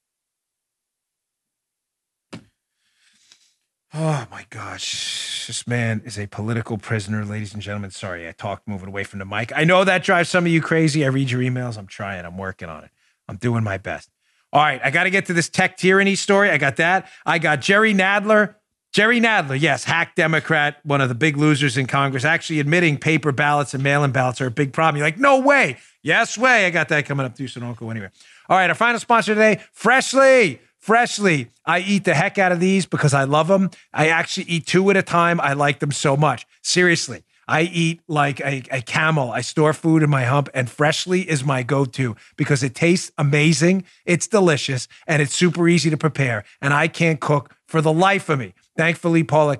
Oh 3.94 4.26
my 4.30 4.44
gosh. 4.50 5.46
This 5.46 5.66
man 5.66 6.02
is 6.04 6.18
a 6.18 6.26
political 6.26 6.76
prisoner, 6.76 7.24
ladies 7.24 7.54
and 7.54 7.62
gentlemen. 7.62 7.90
Sorry, 7.90 8.28
I 8.28 8.32
talked 8.32 8.68
moving 8.68 8.88
away 8.88 9.02
from 9.04 9.18
the 9.18 9.24
mic. 9.24 9.50
I 9.56 9.64
know 9.64 9.82
that 9.84 10.04
drives 10.04 10.28
some 10.28 10.44
of 10.44 10.52
you 10.52 10.60
crazy. 10.60 11.02
I 11.02 11.08
read 11.08 11.30
your 11.30 11.40
emails. 11.40 11.78
I'm 11.78 11.86
trying. 11.86 12.26
I'm 12.26 12.36
working 12.36 12.68
on 12.68 12.84
it. 12.84 12.90
I'm 13.28 13.38
doing 13.38 13.64
my 13.64 13.78
best. 13.78 14.10
All 14.52 14.60
right, 14.60 14.82
I 14.84 14.90
got 14.90 15.04
to 15.04 15.10
get 15.10 15.24
to 15.28 15.32
this 15.32 15.48
tech 15.48 15.78
tyranny 15.78 16.16
story. 16.16 16.50
I 16.50 16.58
got 16.58 16.76
that. 16.76 17.08
I 17.24 17.38
got 17.38 17.62
Jerry 17.62 17.94
Nadler 17.94 18.56
Jerry 18.92 19.20
Nadler, 19.20 19.60
yes, 19.60 19.84
hack 19.84 20.16
Democrat, 20.16 20.78
one 20.82 21.00
of 21.00 21.08
the 21.08 21.14
big 21.14 21.36
losers 21.36 21.76
in 21.76 21.86
Congress, 21.86 22.24
actually 22.24 22.58
admitting 22.58 22.98
paper 22.98 23.30
ballots 23.30 23.72
and 23.72 23.84
mail 23.84 24.02
in 24.02 24.10
ballots 24.10 24.40
are 24.40 24.46
a 24.46 24.50
big 24.50 24.72
problem. 24.72 24.98
You're 24.98 25.06
like, 25.06 25.18
no 25.18 25.38
way. 25.38 25.76
Yes, 26.02 26.36
way. 26.36 26.66
I 26.66 26.70
got 26.70 26.88
that 26.88 27.06
coming 27.06 27.24
up 27.24 27.36
too, 27.36 27.46
so 27.46 27.60
anywhere. 27.62 28.10
All 28.48 28.56
right, 28.56 28.68
our 28.68 28.74
final 28.74 28.98
sponsor 28.98 29.34
today, 29.34 29.60
Freshly. 29.72 30.60
Freshly. 30.78 31.50
I 31.64 31.80
eat 31.80 32.04
the 32.04 32.14
heck 32.14 32.38
out 32.38 32.52
of 32.52 32.58
these 32.58 32.86
because 32.86 33.14
I 33.14 33.24
love 33.24 33.46
them. 33.48 33.70
I 33.92 34.08
actually 34.08 34.44
eat 34.44 34.66
two 34.66 34.90
at 34.90 34.96
a 34.96 35.02
time. 35.02 35.40
I 35.40 35.52
like 35.52 35.78
them 35.78 35.92
so 35.92 36.16
much. 36.16 36.46
Seriously. 36.62 37.22
I 37.46 37.62
eat 37.62 38.00
like 38.08 38.40
a, 38.40 38.62
a, 38.70 38.80
camel. 38.80 39.32
I 39.32 39.40
store 39.40 39.72
food 39.72 40.04
in 40.04 40.08
my 40.08 40.24
hump, 40.24 40.48
and 40.54 40.70
Freshly 40.70 41.28
is 41.28 41.44
my 41.44 41.64
go 41.64 41.84
to 41.84 42.16
because 42.36 42.62
it 42.62 42.76
tastes 42.76 43.10
amazing. 43.18 43.84
It's 44.06 44.28
delicious, 44.28 44.86
and 45.06 45.20
it's 45.20 45.34
super 45.34 45.68
easy 45.68 45.90
to 45.90 45.96
prepare. 45.96 46.44
And 46.62 46.72
I 46.72 46.86
can't 46.86 47.20
cook 47.20 47.52
for 47.66 47.82
the 47.82 47.92
life 47.92 48.28
of 48.28 48.38
me. 48.38 48.54
Thankfully, 48.80 49.24
Paula. 49.24 49.58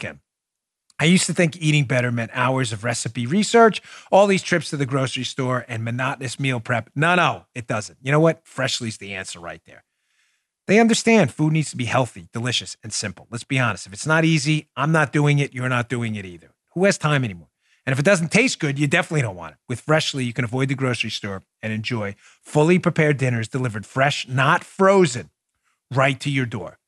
I 0.98 1.04
used 1.04 1.26
to 1.26 1.34
think 1.34 1.54
eating 1.58 1.84
better 1.84 2.10
meant 2.10 2.30
hours 2.32 2.72
of 2.72 2.84
recipe 2.84 3.26
research, 3.26 3.82
all 4.10 4.26
these 4.26 4.42
trips 4.42 4.70
to 4.70 4.78
the 4.78 4.86
grocery 4.86 5.24
store, 5.24 5.66
and 5.68 5.84
monotonous 5.84 6.40
meal 6.40 6.58
prep. 6.58 6.88
No, 6.96 7.14
no, 7.16 7.44
it 7.54 7.66
doesn't. 7.66 7.98
You 8.00 8.12
know 8.12 8.18
what? 8.20 8.40
Freshly's 8.46 8.96
the 8.96 9.12
answer 9.12 9.38
right 9.38 9.60
there. 9.66 9.84
They 10.68 10.80
understand 10.80 11.34
food 11.34 11.52
needs 11.52 11.68
to 11.68 11.76
be 11.76 11.84
healthy, 11.84 12.30
delicious, 12.32 12.78
and 12.82 12.94
simple. 12.94 13.26
Let's 13.30 13.44
be 13.44 13.58
honest. 13.58 13.86
If 13.86 13.92
it's 13.92 14.06
not 14.06 14.24
easy, 14.24 14.70
I'm 14.74 14.90
not 14.90 15.12
doing 15.12 15.38
it. 15.38 15.52
You're 15.52 15.68
not 15.68 15.90
doing 15.90 16.14
it 16.14 16.24
either. 16.24 16.54
Who 16.72 16.86
has 16.86 16.96
time 16.96 17.22
anymore? 17.22 17.50
And 17.84 17.92
if 17.92 17.98
it 17.98 18.06
doesn't 18.06 18.32
taste 18.32 18.58
good, 18.58 18.78
you 18.78 18.86
definitely 18.86 19.20
don't 19.20 19.36
want 19.36 19.52
it. 19.52 19.58
With 19.68 19.82
Freshly, 19.82 20.24
you 20.24 20.32
can 20.32 20.46
avoid 20.46 20.68
the 20.68 20.74
grocery 20.74 21.10
store 21.10 21.42
and 21.60 21.74
enjoy 21.74 22.16
fully 22.40 22.78
prepared 22.78 23.18
dinners 23.18 23.48
delivered 23.48 23.84
fresh, 23.84 24.26
not 24.26 24.64
frozen, 24.64 25.28
right 25.90 26.18
to 26.20 26.30
your 26.30 26.46
door. 26.46 26.79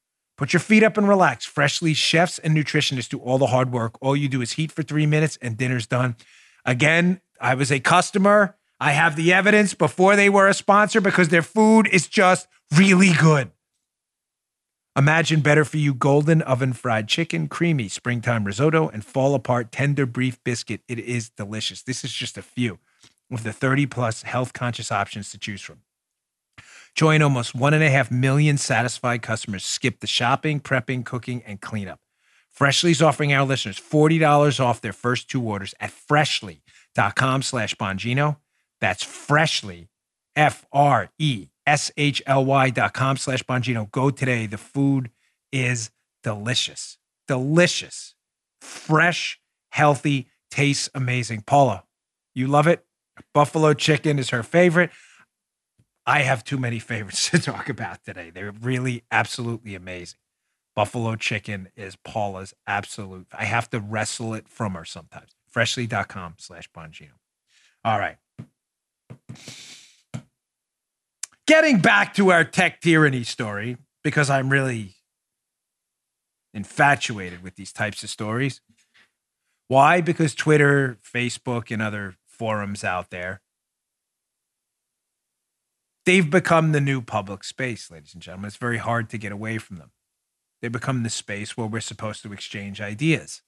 Put 0.42 0.52
your 0.52 0.58
feet 0.58 0.82
up 0.82 0.98
and 0.98 1.08
relax. 1.08 1.44
Freshly, 1.44 1.94
chefs 1.94 2.40
and 2.40 2.52
nutritionists 2.52 3.08
do 3.08 3.18
all 3.18 3.38
the 3.38 3.46
hard 3.46 3.70
work. 3.70 3.94
All 4.02 4.16
you 4.16 4.28
do 4.28 4.42
is 4.42 4.50
heat 4.50 4.72
for 4.72 4.82
three 4.82 5.06
minutes 5.06 5.38
and 5.40 5.56
dinner's 5.56 5.86
done. 5.86 6.16
Again, 6.64 7.20
I 7.40 7.54
was 7.54 7.70
a 7.70 7.78
customer. 7.78 8.56
I 8.80 8.90
have 8.90 9.14
the 9.14 9.32
evidence 9.32 9.72
before 9.72 10.16
they 10.16 10.28
were 10.28 10.48
a 10.48 10.52
sponsor 10.54 11.00
because 11.00 11.28
their 11.28 11.42
food 11.42 11.86
is 11.92 12.08
just 12.08 12.48
really 12.76 13.12
good. 13.12 13.52
Imagine 14.96 15.42
better 15.42 15.64
for 15.64 15.76
you 15.76 15.94
golden 15.94 16.42
oven 16.42 16.72
fried 16.72 17.06
chicken, 17.06 17.46
creamy 17.46 17.86
springtime 17.86 18.42
risotto, 18.42 18.88
and 18.88 19.04
fall 19.04 19.36
apart 19.36 19.70
tender 19.70 20.06
beef 20.06 20.42
biscuit. 20.42 20.80
It 20.88 20.98
is 20.98 21.30
delicious. 21.30 21.84
This 21.84 22.02
is 22.02 22.10
just 22.10 22.36
a 22.36 22.42
few 22.42 22.80
of 23.30 23.44
the 23.44 23.52
30 23.52 23.86
plus 23.86 24.22
health 24.22 24.52
conscious 24.54 24.90
options 24.90 25.30
to 25.30 25.38
choose 25.38 25.62
from. 25.62 25.82
Join 26.94 27.22
almost 27.22 27.54
one 27.54 27.74
and 27.74 27.82
a 27.82 27.90
half 27.90 28.10
million 28.10 28.58
satisfied 28.58 29.22
customers 29.22 29.64
skip 29.64 30.00
the 30.00 30.06
shopping, 30.06 30.60
prepping, 30.60 31.04
cooking, 31.04 31.42
and 31.46 31.60
cleanup. 31.60 32.00
Freshly 32.50 32.90
is 32.90 33.00
offering 33.00 33.32
our 33.32 33.46
listeners 33.46 33.80
$40 33.80 34.60
off 34.60 34.80
their 34.80 34.92
first 34.92 35.30
two 35.30 35.42
orders 35.42 35.74
at 35.80 35.90
freshly.com 35.90 37.42
slash 37.42 37.74
Bongino. 37.76 38.36
That's 38.80 39.02
freshly, 39.02 39.88
F 40.36 40.66
R 40.72 41.08
E 41.18 41.48
S-H-L-Y 41.66 42.70
dot 42.70 42.92
com 42.92 43.16
slash 43.16 43.42
Bongino. 43.44 43.90
Go 43.90 44.10
today. 44.10 44.46
The 44.46 44.58
food 44.58 45.10
is 45.52 45.90
delicious. 46.22 46.98
Delicious. 47.28 48.14
Fresh, 48.60 49.40
healthy, 49.70 50.28
tastes 50.50 50.88
amazing. 50.94 51.42
Paula, 51.42 51.84
you 52.34 52.46
love 52.46 52.66
it? 52.66 52.84
Buffalo 53.34 53.74
chicken 53.74 54.18
is 54.18 54.30
her 54.30 54.42
favorite. 54.42 54.90
I 56.06 56.22
have 56.22 56.44
too 56.44 56.58
many 56.58 56.78
favorites 56.78 57.30
to 57.30 57.38
talk 57.38 57.68
about 57.68 58.04
today. 58.04 58.30
They're 58.30 58.52
really 58.52 59.04
absolutely 59.10 59.74
amazing. 59.74 60.18
Buffalo 60.74 61.16
chicken 61.16 61.68
is 61.76 61.96
Paula's 61.96 62.54
absolute. 62.66 63.26
I 63.32 63.44
have 63.44 63.68
to 63.70 63.80
wrestle 63.80 64.32
it 64.34 64.48
from 64.48 64.72
her 64.74 64.84
sometimes. 64.84 65.32
Freshly.com 65.48 66.36
slash 66.38 66.70
Bongino. 66.74 67.12
All 67.84 67.98
right 67.98 68.16
getting 71.52 71.80
back 71.80 72.14
to 72.14 72.30
our 72.30 72.44
tech 72.44 72.80
tyranny 72.80 73.24
story, 73.24 73.76
because 74.02 74.30
I'm 74.30 74.48
really 74.48 74.94
infatuated 76.54 77.42
with 77.42 77.56
these 77.56 77.72
types 77.72 78.02
of 78.02 78.10
stories. 78.10 78.60
Why? 79.68 80.00
Because 80.00 80.34
Twitter, 80.34 80.98
Facebook, 81.02 81.70
and 81.70 81.82
other 81.82 82.14
forums 82.26 82.84
out 82.84 83.10
there, 83.10 83.40
they've 86.04 86.28
become 86.28 86.72
the 86.72 86.80
new 86.80 87.00
public 87.02 87.44
space, 87.44 87.90
ladies 87.90 88.14
and 88.14 88.22
gentlemen. 88.22 88.48
It's 88.48 88.56
very 88.56 88.78
hard 88.78 89.10
to 89.10 89.18
get 89.18 89.32
away 89.32 89.58
from 89.58 89.76
them. 89.76 89.90
They 90.60 90.68
become 90.68 91.02
the 91.02 91.10
space 91.10 91.56
where 91.56 91.66
we're 91.66 91.80
supposed 91.80 92.22
to 92.22 92.32
exchange 92.32 92.80
ideas 92.80 93.42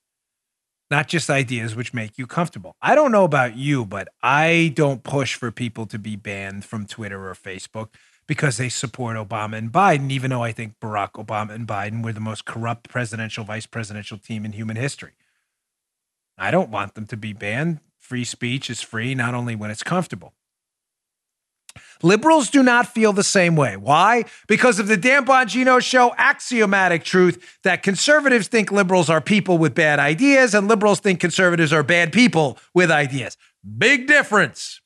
not 0.90 1.08
just 1.08 1.30
ideas 1.30 1.74
which 1.74 1.94
make 1.94 2.18
you 2.18 2.26
comfortable. 2.26 2.76
I 2.82 2.94
don't 2.94 3.12
know 3.12 3.24
about 3.24 3.56
you, 3.56 3.84
but 3.84 4.08
I 4.22 4.72
don't 4.74 5.02
push 5.02 5.34
for 5.34 5.50
people 5.50 5.86
to 5.86 5.98
be 5.98 6.16
banned 6.16 6.64
from 6.64 6.86
Twitter 6.86 7.28
or 7.28 7.34
Facebook 7.34 7.88
because 8.26 8.56
they 8.56 8.68
support 8.68 9.16
Obama 9.16 9.56
and 9.56 9.72
Biden, 9.72 10.10
even 10.10 10.30
though 10.30 10.42
I 10.42 10.52
think 10.52 10.74
Barack 10.80 11.12
Obama 11.12 11.50
and 11.50 11.66
Biden 11.66 12.04
were 12.04 12.12
the 12.12 12.20
most 12.20 12.44
corrupt 12.44 12.88
presidential, 12.88 13.44
vice 13.44 13.66
presidential 13.66 14.18
team 14.18 14.44
in 14.44 14.52
human 14.52 14.76
history. 14.76 15.12
I 16.38 16.50
don't 16.50 16.70
want 16.70 16.94
them 16.94 17.06
to 17.06 17.16
be 17.16 17.32
banned. 17.32 17.80
Free 17.98 18.24
speech 18.24 18.68
is 18.70 18.80
free, 18.80 19.14
not 19.14 19.34
only 19.34 19.54
when 19.56 19.70
it's 19.70 19.82
comfortable. 19.82 20.34
Liberals 22.04 22.50
do 22.50 22.62
not 22.62 22.86
feel 22.86 23.14
the 23.14 23.24
same 23.24 23.56
way. 23.56 23.78
Why? 23.78 24.26
Because 24.46 24.78
of 24.78 24.88
the 24.88 24.96
Dan 24.98 25.24
Bongino 25.24 25.80
show 25.80 26.14
axiomatic 26.18 27.02
truth 27.02 27.58
that 27.64 27.82
conservatives 27.82 28.46
think 28.46 28.70
liberals 28.70 29.08
are 29.08 29.22
people 29.22 29.56
with 29.56 29.74
bad 29.74 29.98
ideas 29.98 30.52
and 30.52 30.68
liberals 30.68 31.00
think 31.00 31.18
conservatives 31.18 31.72
are 31.72 31.82
bad 31.82 32.12
people 32.12 32.58
with 32.74 32.90
ideas. 32.90 33.38
Big 33.78 34.06
difference. 34.06 34.82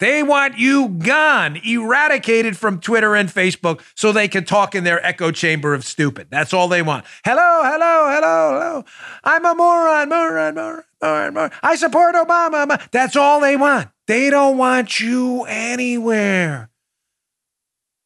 They 0.00 0.24
want 0.24 0.58
you 0.58 0.88
gone, 0.88 1.56
eradicated 1.64 2.56
from 2.56 2.80
Twitter 2.80 3.14
and 3.14 3.28
Facebook 3.28 3.80
so 3.94 4.10
they 4.10 4.26
can 4.26 4.44
talk 4.44 4.74
in 4.74 4.82
their 4.82 5.04
echo 5.06 5.30
chamber 5.30 5.72
of 5.72 5.84
stupid. 5.84 6.26
That's 6.30 6.52
all 6.52 6.66
they 6.66 6.82
want. 6.82 7.04
Hello, 7.24 7.62
hello, 7.62 8.10
hello, 8.10 8.52
hello. 8.52 8.84
I'm 9.22 9.44
a 9.44 9.54
moron, 9.54 10.08
moron, 10.08 10.54
moron, 10.56 10.82
moron, 11.00 11.34
moron. 11.34 11.50
I 11.62 11.76
support 11.76 12.16
Obama. 12.16 12.90
That's 12.90 13.14
all 13.14 13.40
they 13.40 13.56
want. 13.56 13.88
They 14.08 14.30
don't 14.30 14.58
want 14.58 14.98
you 14.98 15.44
anywhere. 15.44 16.70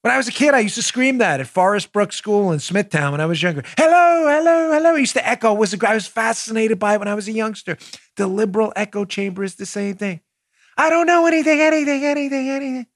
When 0.03 0.15
I 0.15 0.17
was 0.17 0.29
a 0.29 0.33
kid, 0.33 0.55
I 0.55 0.61
used 0.61 0.77
to 0.77 0.83
scream 0.83 1.19
that 1.19 1.41
at 1.41 1.49
Forest 1.49 1.93
Brook 1.93 2.13
School 2.13 2.53
in 2.53 2.61
Smithtown 2.61 3.13
when 3.13 3.21
I 3.21 3.27
was 3.27 3.43
younger. 3.43 3.65
Hello, 3.77 4.29
hello, 4.29 4.73
hello. 4.73 4.95
I 4.95 4.99
used 4.99 5.15
to 5.15 5.27
echo. 5.27 5.53
Was 5.55 5.75
I 5.83 5.95
was 5.95 6.07
fascinated 6.07 6.79
by 6.79 6.95
it 6.95 6.99
when 6.99 7.09
I 7.09 7.15
was 7.15 7.29
a 7.29 7.33
youngster. 7.33 7.77
The 8.17 8.27
liberal 8.27 8.73
echo 8.77 9.05
chamber 9.05 9.43
is 9.43 9.57
the 9.57 9.67
same 9.67 9.97
thing. 9.97 10.21
I 10.79 10.91
don't 10.91 11.07
know 11.09 11.27
anything, 11.27 11.61
anything, 11.61 12.05
anything, 12.05 12.49
anything. 12.49 12.87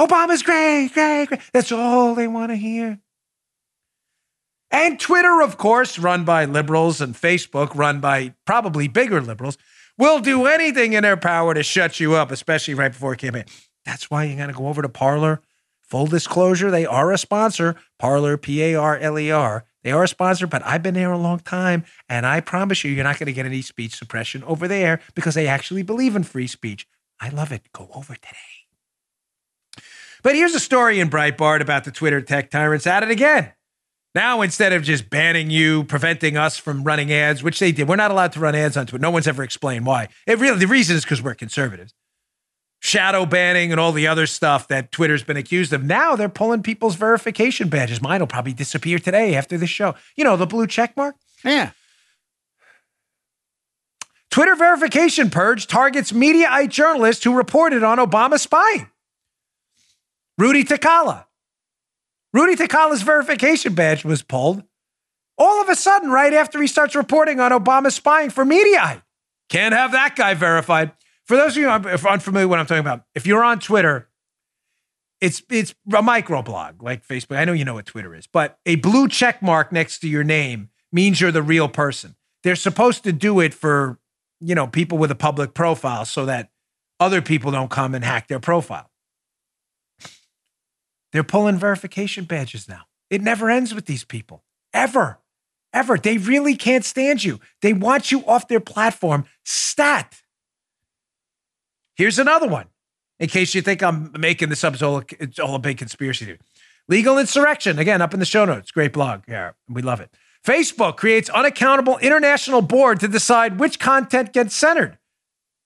Obama's 0.00 0.42
great, 0.42 0.88
great, 0.94 1.26
great. 1.26 1.40
That's 1.52 1.70
all 1.70 2.14
they 2.14 2.26
want 2.26 2.50
to 2.50 2.56
hear. 2.56 2.98
And 4.70 4.98
Twitter, 4.98 5.42
of 5.42 5.58
course, 5.58 5.98
run 5.98 6.24
by 6.24 6.46
liberals, 6.46 7.02
and 7.02 7.14
Facebook, 7.14 7.74
run 7.74 8.00
by 8.00 8.34
probably 8.46 8.88
bigger 8.88 9.20
liberals, 9.20 9.58
will 9.98 10.20
do 10.20 10.46
anything 10.46 10.94
in 10.94 11.02
their 11.02 11.18
power 11.18 11.52
to 11.52 11.62
shut 11.62 12.00
you 12.00 12.14
up, 12.14 12.30
especially 12.30 12.72
right 12.72 12.90
before 12.90 13.12
a 13.12 13.16
campaign. 13.16 13.44
That's 13.84 14.10
why 14.10 14.24
you 14.24 14.36
got 14.36 14.46
to 14.46 14.54
go 14.54 14.68
over 14.68 14.80
to 14.80 14.88
Parler. 14.88 15.42
Full 15.82 16.06
disclosure, 16.06 16.70
they 16.70 16.86
are 16.86 17.12
a 17.12 17.18
sponsor. 17.18 17.76
Parler, 17.98 18.38
P 18.38 18.62
A 18.62 18.74
R 18.74 18.96
L 18.96 19.18
E 19.18 19.30
R. 19.30 19.66
They 19.84 19.92
are 19.92 20.04
a 20.04 20.08
sponsor, 20.08 20.46
but 20.46 20.64
I've 20.64 20.82
been 20.82 20.94
there 20.94 21.12
a 21.12 21.18
long 21.18 21.40
time, 21.40 21.84
and 22.08 22.24
I 22.24 22.40
promise 22.40 22.82
you, 22.82 22.92
you're 22.92 23.04
not 23.04 23.18
going 23.18 23.26
to 23.26 23.32
get 23.32 23.44
any 23.44 23.60
speech 23.60 23.96
suppression 23.96 24.42
over 24.44 24.66
there 24.66 25.00
because 25.14 25.34
they 25.34 25.46
actually 25.46 25.82
believe 25.82 26.16
in 26.16 26.22
free 26.22 26.46
speech. 26.46 26.86
I 27.20 27.28
love 27.28 27.52
it. 27.52 27.62
Go 27.72 27.88
over 27.94 28.14
today. 28.14 28.36
But 30.22 30.34
here's 30.34 30.54
a 30.54 30.60
story 30.60 31.00
in 31.00 31.10
Breitbart 31.10 31.60
about 31.60 31.84
the 31.84 31.90
Twitter 31.90 32.20
tech 32.20 32.50
tyrants 32.50 32.86
at 32.86 33.02
it 33.02 33.10
again. 33.10 33.52
Now, 34.14 34.42
instead 34.42 34.72
of 34.72 34.82
just 34.82 35.08
banning 35.08 35.50
you, 35.50 35.84
preventing 35.84 36.36
us 36.36 36.58
from 36.58 36.84
running 36.84 37.12
ads, 37.12 37.42
which 37.42 37.58
they 37.58 37.72
did, 37.72 37.88
we're 37.88 37.96
not 37.96 38.10
allowed 38.10 38.32
to 38.32 38.40
run 38.40 38.54
ads 38.54 38.76
on 38.76 38.86
Twitter. 38.86 39.00
No 39.00 39.10
one's 39.10 39.26
ever 39.26 39.42
explained 39.42 39.86
why. 39.86 40.08
It 40.26 40.38
really, 40.38 40.58
the 40.58 40.66
reason 40.66 40.96
is 40.96 41.04
because 41.04 41.22
we're 41.22 41.34
conservatives. 41.34 41.94
Shadow 42.80 43.24
banning 43.24 43.70
and 43.70 43.80
all 43.80 43.92
the 43.92 44.06
other 44.06 44.26
stuff 44.26 44.68
that 44.68 44.92
Twitter's 44.92 45.22
been 45.22 45.36
accused 45.36 45.72
of. 45.72 45.82
Now 45.82 46.14
they're 46.14 46.28
pulling 46.28 46.62
people's 46.62 46.96
verification 46.96 47.68
badges. 47.68 48.02
Mine 48.02 48.20
will 48.20 48.26
probably 48.26 48.52
disappear 48.52 48.98
today 48.98 49.34
after 49.34 49.56
the 49.56 49.66
show. 49.66 49.94
You 50.16 50.24
know, 50.24 50.36
the 50.36 50.46
blue 50.46 50.66
check 50.66 50.96
mark? 50.96 51.14
Yeah. 51.44 51.70
Twitter 54.32 54.56
verification 54.56 55.28
purge 55.28 55.66
targets 55.66 56.10
Mediaite 56.10 56.70
journalists 56.70 57.22
who 57.22 57.36
reported 57.36 57.84
on 57.84 57.98
Obama 57.98 58.38
spying. 58.40 58.88
Rudy 60.38 60.64
Takala. 60.64 61.26
Rudy 62.32 62.56
Takala's 62.56 63.02
verification 63.02 63.74
badge 63.74 64.04
was 64.06 64.22
pulled 64.22 64.64
all 65.36 65.60
of 65.60 65.68
a 65.68 65.76
sudden 65.76 66.10
right 66.10 66.32
after 66.32 66.60
he 66.62 66.66
starts 66.66 66.94
reporting 66.94 67.40
on 67.40 67.50
Obama 67.50 67.92
spying 67.92 68.30
for 68.30 68.44
Mediaite. 68.44 69.02
Can't 69.50 69.74
have 69.74 69.92
that 69.92 70.16
guy 70.16 70.32
verified. 70.32 70.92
For 71.26 71.36
those 71.36 71.54
of 71.54 71.58
you 71.58 71.68
unfamiliar 71.68 72.46
with 72.46 72.50
what 72.50 72.58
I'm 72.58 72.66
talking 72.66 72.80
about, 72.80 73.04
if 73.14 73.26
you're 73.26 73.44
on 73.44 73.58
Twitter, 73.58 74.08
it's 75.20 75.42
it's 75.50 75.74
a 75.88 76.02
microblog 76.02 76.82
like 76.82 77.06
Facebook. 77.06 77.36
I 77.36 77.44
know 77.44 77.52
you 77.52 77.66
know 77.66 77.74
what 77.74 77.86
Twitter 77.86 78.14
is, 78.14 78.26
but 78.26 78.58
a 78.64 78.76
blue 78.76 79.08
check 79.08 79.42
mark 79.42 79.72
next 79.72 79.98
to 80.00 80.08
your 80.08 80.24
name 80.24 80.70
means 80.90 81.20
you're 81.20 81.30
the 81.32 81.42
real 81.42 81.68
person. 81.68 82.16
They're 82.42 82.56
supposed 82.56 83.04
to 83.04 83.12
do 83.12 83.38
it 83.38 83.54
for, 83.54 83.98
you 84.44 84.54
know, 84.54 84.66
people 84.66 84.98
with 84.98 85.10
a 85.10 85.14
public 85.14 85.54
profile 85.54 86.04
so 86.04 86.26
that 86.26 86.50
other 86.98 87.22
people 87.22 87.50
don't 87.50 87.70
come 87.70 87.94
and 87.94 88.04
hack 88.04 88.28
their 88.28 88.40
profile. 88.40 88.90
They're 91.12 91.22
pulling 91.22 91.58
verification 91.58 92.24
badges 92.24 92.68
now. 92.68 92.82
It 93.10 93.20
never 93.20 93.50
ends 93.50 93.74
with 93.74 93.86
these 93.86 94.04
people, 94.04 94.42
ever, 94.72 95.20
ever. 95.72 95.98
They 95.98 96.18
really 96.18 96.56
can't 96.56 96.84
stand 96.84 97.22
you. 97.22 97.38
They 97.60 97.72
want 97.72 98.10
you 98.10 98.24
off 98.24 98.48
their 98.48 98.60
platform 98.60 99.26
stat. 99.44 100.22
Here's 101.94 102.18
another 102.18 102.48
one, 102.48 102.68
in 103.20 103.28
case 103.28 103.54
you 103.54 103.60
think 103.60 103.82
I'm 103.82 104.10
making 104.18 104.48
this 104.48 104.64
up. 104.64 104.72
It's 104.72 104.82
all, 104.82 105.02
it's 105.20 105.38
all 105.38 105.54
a 105.54 105.58
big 105.58 105.78
conspiracy 105.78 106.24
theory. 106.24 106.38
Legal 106.88 107.18
insurrection, 107.18 107.78
again, 107.78 108.00
up 108.00 108.14
in 108.14 108.20
the 108.20 108.26
show 108.26 108.44
notes. 108.44 108.70
Great 108.70 108.92
blog. 108.92 109.22
Yeah, 109.28 109.52
we 109.68 109.82
love 109.82 110.00
it. 110.00 110.10
Facebook 110.44 110.96
creates 110.96 111.30
unaccountable 111.30 111.98
international 111.98 112.62
board 112.62 113.00
to 113.00 113.08
decide 113.08 113.60
which 113.60 113.78
content 113.78 114.32
gets 114.32 114.56
censored. 114.56 114.98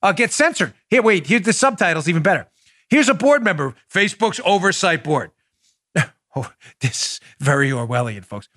Uh, 0.03 0.12
gets 0.12 0.37
censored. 0.37 0.74
Here, 0.89 1.03
wait, 1.03 1.27
here's 1.27 1.43
the 1.43 1.53
subtitles, 1.53 2.09
even 2.09 2.22
better. 2.22 2.47
Here's 2.89 3.09
a 3.09 3.14
board 3.14 3.43
member, 3.43 3.74
Facebook's 3.93 4.41
oversight 4.45 5.03
board. 5.03 5.31
oh, 6.37 6.53
this 6.81 7.20
very 7.41 7.70
Orwellian, 7.70 8.24
folks. 8.24 8.49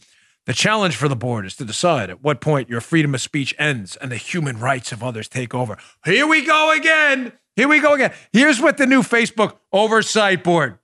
The 0.46 0.54
challenge 0.54 0.96
for 0.96 1.08
the 1.08 1.16
board 1.16 1.46
is 1.46 1.56
to 1.58 1.66
decide 1.66 2.10
at 2.10 2.24
what 2.24 2.42
point 2.42 2.70
your 2.70 2.82
freedom 2.82 3.14
of 3.14 3.22
speech 3.22 3.54
ends 3.60 3.96
and 3.96 4.12
the 4.12 4.16
human 4.18 4.60
rights 4.60 4.92
of 4.92 5.04
others 5.04 5.28
take 5.28 5.54
over. 5.54 5.78
Here 6.04 6.28
we 6.28 6.44
go 6.44 6.72
again. 6.72 7.34
Here 7.56 7.68
we 7.68 7.80
go 7.80 7.94
again. 7.94 8.14
Here's 8.34 8.60
what 8.60 8.78
the 8.78 8.86
new 8.86 9.02
Facebook 9.02 9.58
oversight 9.72 10.44
board. 10.44 10.80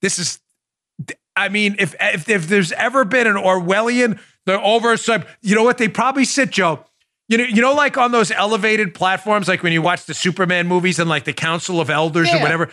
This 0.00 0.18
is 0.18 0.40
I 1.36 1.48
mean, 1.48 1.76
if, 1.78 1.94
if 2.00 2.28
if 2.28 2.48
there's 2.48 2.72
ever 2.72 3.04
been 3.04 3.26
an 3.26 3.36
Orwellian, 3.36 4.18
the 4.46 4.60
oversight, 4.60 5.26
you 5.42 5.54
know 5.54 5.64
what? 5.64 5.78
They 5.78 5.88
probably 5.88 6.24
sit, 6.24 6.50
Joe. 6.50 6.84
You 7.28 7.38
know, 7.38 7.44
you 7.44 7.60
know, 7.60 7.74
like 7.74 7.98
on 7.98 8.12
those 8.12 8.30
elevated 8.30 8.94
platforms, 8.94 9.48
like 9.48 9.62
when 9.62 9.72
you 9.72 9.82
watch 9.82 10.06
the 10.06 10.14
Superman 10.14 10.66
movies 10.66 10.98
and 10.98 11.10
like 11.10 11.24
the 11.24 11.32
Council 11.32 11.80
of 11.80 11.90
Elders 11.90 12.28
Yeah. 12.28 12.38
or 12.38 12.42
whatever. 12.42 12.70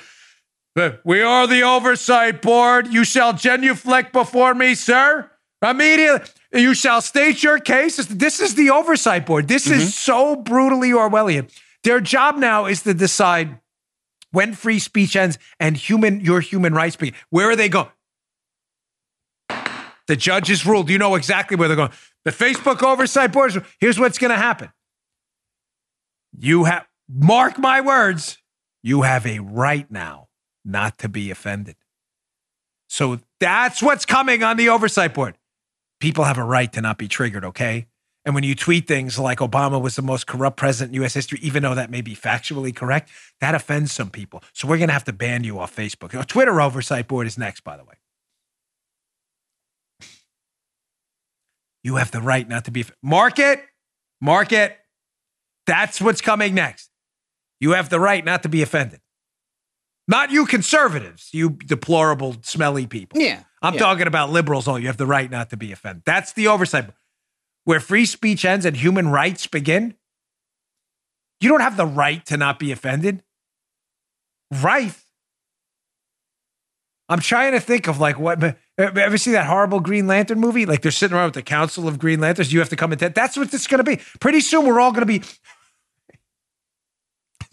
We 1.04 1.22
are 1.22 1.46
the 1.46 1.62
oversight 1.62 2.42
board. 2.42 2.92
You 2.92 3.04
shall 3.04 3.34
genuflect 3.34 4.12
before 4.12 4.56
me, 4.56 4.74
sir. 4.74 5.30
Immediately, 5.62 6.28
you 6.54 6.74
shall 6.74 7.00
state 7.02 7.44
your 7.44 7.60
case. 7.60 7.98
This 7.98 8.40
is 8.40 8.56
the 8.56 8.72
oversight 8.72 9.26
board. 9.26 9.48
This 9.48 9.68
is 9.68 9.82
mm-hmm. 9.82 9.90
so 9.90 10.36
brutally 10.36 10.90
Orwellian. 10.90 11.50
Their 11.84 12.00
job 12.00 12.38
now 12.38 12.66
is 12.66 12.82
to 12.84 12.94
decide 12.94 13.60
when 14.32 14.54
free 14.54 14.80
speech 14.80 15.16
ends 15.16 15.38
and 15.60 15.78
human 15.78 16.20
your 16.22 16.42
human 16.42 16.74
rights 16.74 16.96
begin. 16.96 17.16
Where 17.30 17.50
are 17.50 17.56
they 17.56 17.70
going? 17.70 17.90
The 20.08 20.16
judges 20.16 20.66
ruled. 20.66 20.90
You 20.90 20.98
know 20.98 21.16
exactly 21.16 21.58
where 21.58 21.68
they're 21.68 21.78
going. 21.78 21.92
The 22.26 22.32
Facebook 22.32 22.84
oversight 22.84 23.32
board. 23.32 23.66
Here's 23.80 24.00
what's 24.00 24.18
going 24.18 24.32
to 24.32 24.38
happen. 24.38 24.70
You 26.38 26.66
have 26.66 26.86
mark 27.10 27.58
my 27.58 27.82
words. 27.82 28.38
You 28.82 29.04
have 29.04 29.26
a 29.26 29.40
right 29.40 29.90
now 29.90 30.28
not 30.66 30.98
to 31.00 31.10
be 31.10 31.32
offended. 31.32 31.76
So 32.88 33.20
that's 33.40 33.82
what's 33.82 34.06
coming 34.06 34.44
on 34.44 34.58
the 34.58 34.70
oversight 34.70 35.14
board. 35.14 35.38
People 36.00 36.26
have 36.26 36.38
a 36.38 36.44
right 36.44 36.72
to 36.74 36.82
not 36.82 36.98
be 36.98 37.08
triggered. 37.08 37.46
Okay. 37.46 37.88
And 38.26 38.36
when 38.36 38.44
you 38.44 38.56
tweet 38.56 38.88
things 38.88 39.20
like 39.20 39.40
Obama 39.40 39.82
was 39.82 39.96
the 39.96 40.02
most 40.02 40.28
corrupt 40.28 40.58
president 40.58 40.96
in 40.96 41.04
US 41.04 41.14
history, 41.14 41.40
even 41.42 41.64
though 41.64 41.76
that 41.76 41.90
may 41.90 42.02
be 42.02 42.16
factually 42.16 42.74
correct, 42.74 43.10
that 43.42 43.56
offends 43.56 43.92
some 43.92 44.10
people. 44.10 44.44
So 44.54 44.68
we're 44.68 44.78
going 44.78 44.90
to 44.90 44.94
have 44.94 45.04
to 45.06 45.14
ban 45.14 45.44
you 45.44 45.60
off 45.60 45.76
Facebook. 45.76 46.12
The 46.12 46.24
Twitter 46.24 46.62
oversight 46.62 47.08
board 47.08 47.28
is 47.28 47.38
next, 47.38 47.64
by 47.64 47.78
the 47.78 47.84
way. 47.84 47.96
You 51.84 51.98
have 51.98 52.12
the 52.12 52.22
right 52.22 52.48
not 52.48 52.66
to 52.66 52.72
be. 52.72 52.86
Mark 53.02 53.40
it. 53.40 53.64
Mark 54.22 54.52
it. 54.52 54.78
That's 55.68 56.02
what's 56.02 56.22
coming 56.22 56.54
next. 56.54 56.90
You 57.60 57.72
have 57.72 57.90
the 57.90 58.00
right 58.00 58.24
not 58.24 58.44
to 58.44 58.50
be 58.50 58.62
offended. 58.62 59.00
Not 60.08 60.32
you 60.32 60.46
conservatives, 60.46 61.30
you 61.32 61.52
deplorable, 61.52 62.36
smelly 62.42 62.88
people. 62.88 63.22
Yeah. 63.22 63.44
I'm 63.62 63.76
yeah. 63.76 63.80
talking 63.80 64.08
about 64.08 64.32
liberals. 64.32 64.68
All 64.68 64.78
you 64.78 64.88
have 64.88 64.98
the 64.98 65.06
right 65.06 65.32
not 65.32 65.50
to 65.52 65.58
be 65.58 65.72
offended. 65.72 66.04
That's 66.06 66.34
the 66.34 66.48
oversight. 66.48 66.90
Where 67.64 67.80
free 67.80 68.06
speech 68.06 68.44
ends 68.44 68.66
and 68.66 68.76
human 68.76 69.08
rights 69.08 69.48
begin, 69.48 69.96
you 71.40 71.50
don't 71.50 71.62
have 71.62 71.78
the 71.78 71.86
right 71.86 72.26
to 72.26 72.36
not 72.36 72.60
be 72.60 72.74
offended. 72.74 73.24
Right. 74.52 74.94
I'm 77.08 77.22
trying 77.22 77.54
to 77.54 77.62
think 77.62 77.88
of 77.88 78.00
like 78.00 78.20
what. 78.20 78.58
Ever 78.78 79.18
see 79.18 79.32
that 79.32 79.46
horrible 79.46 79.80
Green 79.80 80.08
Lantern 80.08 80.40
movie? 80.40 80.66
Like 80.66 80.82
they're 80.82 80.92
sitting 80.92 81.16
around 81.16 81.26
with 81.26 81.34
the 81.36 81.44
Council 81.44 81.88
of 81.88 82.00
Green 82.00 82.20
Lanterns. 82.20 82.52
You 82.52 82.60
have 82.60 82.70
to 82.70 82.76
come 82.76 82.92
and. 82.92 83.00
That's 83.00 83.38
what 83.38 83.52
this 83.52 83.62
is 83.62 83.68
going 83.68 83.84
to 83.84 83.84
be. 83.84 84.02
Pretty 84.20 84.42
soon 84.42 84.66
we're 84.66 84.80
all 84.80 84.92
going 84.92 85.06
to 85.08 85.20
be. 85.20 85.22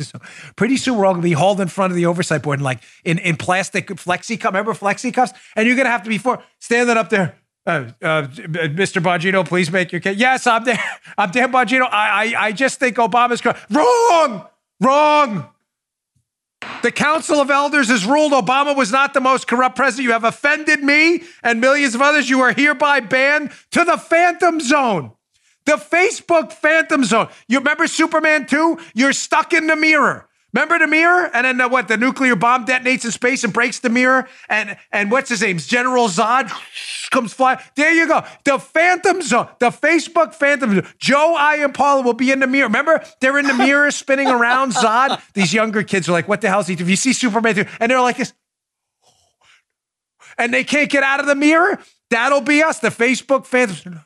So 0.01 0.19
pretty 0.57 0.79
soon 0.79 0.97
we're 0.97 1.05
all 1.05 1.13
gonna 1.13 1.23
be 1.23 1.33
hauled 1.33 1.61
in 1.61 1.69
front 1.69 1.91
of 1.91 1.97
the 1.97 2.07
oversight 2.07 2.43
board 2.43 2.59
and 2.59 2.65
like 2.65 2.81
in, 3.05 3.19
in 3.19 3.37
plastic 3.37 3.89
flexi 3.89 4.41
cup. 4.41 4.55
Remember 4.55 4.73
flexi 4.73 5.13
cups? 5.13 5.33
And 5.55 5.67
you're 5.67 5.77
gonna 5.77 5.91
have 5.91 6.05
to 6.05 6.09
be 6.09 6.17
for 6.17 6.43
standing 6.59 6.97
up 6.97 7.11
there. 7.11 7.37
Uh, 7.67 7.91
uh, 8.01 8.23
Mr. 8.23 9.03
Bongino, 9.03 9.47
please 9.47 9.71
make 9.71 9.93
your 9.93 10.01
case. 10.01 10.17
Yes, 10.17 10.47
I'm 10.47 10.65
there. 10.65 10.83
I'm 11.19 11.31
Dan 11.31 11.53
Bongino. 11.53 11.83
I, 11.83 12.35
I 12.35 12.45
I 12.47 12.53
just 12.53 12.81
think 12.81 12.97
Obama's 12.97 13.43
corrupt. 13.43 13.61
Wrong, 13.71 14.47
wrong. 14.81 15.51
The 16.83 16.93
Council 16.93 17.41
of 17.41 17.51
Elders 17.51 17.89
has 17.89 18.05
ruled 18.05 18.33
Obama 18.33 18.77
was 18.77 18.93
not 18.93 19.15
the 19.15 19.21
most 19.21 19.47
corrupt 19.47 19.77
president. 19.77 20.05
You 20.05 20.13
have 20.13 20.25
offended 20.25 20.83
me 20.83 21.23
and 21.43 21.61
millions 21.61 21.95
of 21.95 22.03
others. 22.03 22.29
You 22.29 22.41
are 22.41 22.53
hereby 22.53 23.01
banned 23.01 23.53
to 23.73 23.85
the 23.85 23.97
Phantom 23.97 24.61
Zone. 24.61 25.13
The 25.67 25.73
Facebook 25.73 26.53
Phantom 26.53 27.05
Zone. 27.05 27.29
You 27.49 27.59
remember 27.59 27.87
Superman 27.87 28.47
2? 28.47 28.79
You're 28.95 29.13
stuck 29.13 29.53
in 29.53 29.67
the 29.67 29.77
mirror. 29.77 30.30
Remember 30.53 30.79
the 30.79 30.87
mirror? 30.87 31.31
And 31.33 31.45
then 31.45 31.59
the, 31.59 31.69
what? 31.69 31.89
The 31.89 31.97
nuclear 31.97 32.35
bomb 32.35 32.67
detonates 32.67 33.05
in 33.05 33.13
space 33.13 33.45
and 33.45 33.53
breaks 33.53 33.79
the 33.79 33.89
mirror. 33.89 34.29
And 34.49 34.77
and 34.91 35.11
what's 35.11 35.29
his 35.29 35.43
name? 35.43 35.59
General 35.59 36.09
Zod 36.09 36.51
comes 37.11 37.33
flying. 37.33 37.59
There 37.77 37.93
you 37.93 38.09
go. 38.09 38.25
The 38.45 38.59
Phantom 38.59 39.23
Zone. 39.23 39.49
The 39.61 39.71
Facebook 39.71 40.35
Phantom 40.35 40.75
Zone. 40.75 40.87
Joe, 40.99 41.35
I, 41.39 41.57
and 41.57 41.73
Paula 41.73 42.03
will 42.03 42.15
be 42.15 42.33
in 42.33 42.41
the 42.41 42.47
mirror. 42.47 42.67
Remember? 42.67 43.03
They're 43.21 43.39
in 43.39 43.47
the 43.47 43.55
mirror 43.55 43.91
spinning 43.91 44.29
around 44.29 44.73
Zod. 44.73 45.21
These 45.35 45.55
younger 45.55 45.83
kids 45.83 46.09
are 46.09 46.13
like, 46.13 46.27
what 46.27 46.41
the 46.41 46.49
hell's 46.49 46.67
he? 46.67 46.75
If 46.75 46.89
you 46.89 46.97
see 46.97 47.13
Superman 47.13 47.55
2, 47.55 47.65
and 47.79 47.91
they're 47.91 48.01
like 48.01 48.17
this, 48.17 48.33
and 50.37 50.53
they 50.53 50.65
can't 50.65 50.91
get 50.91 51.03
out 51.03 51.21
of 51.21 51.27
the 51.27 51.35
mirror, 51.35 51.79
that'll 52.11 52.41
be 52.41 52.63
us. 52.63 52.81
The 52.81 52.89
Facebook 52.89 53.47
Phantom 53.47 53.77
Zone. 53.77 54.01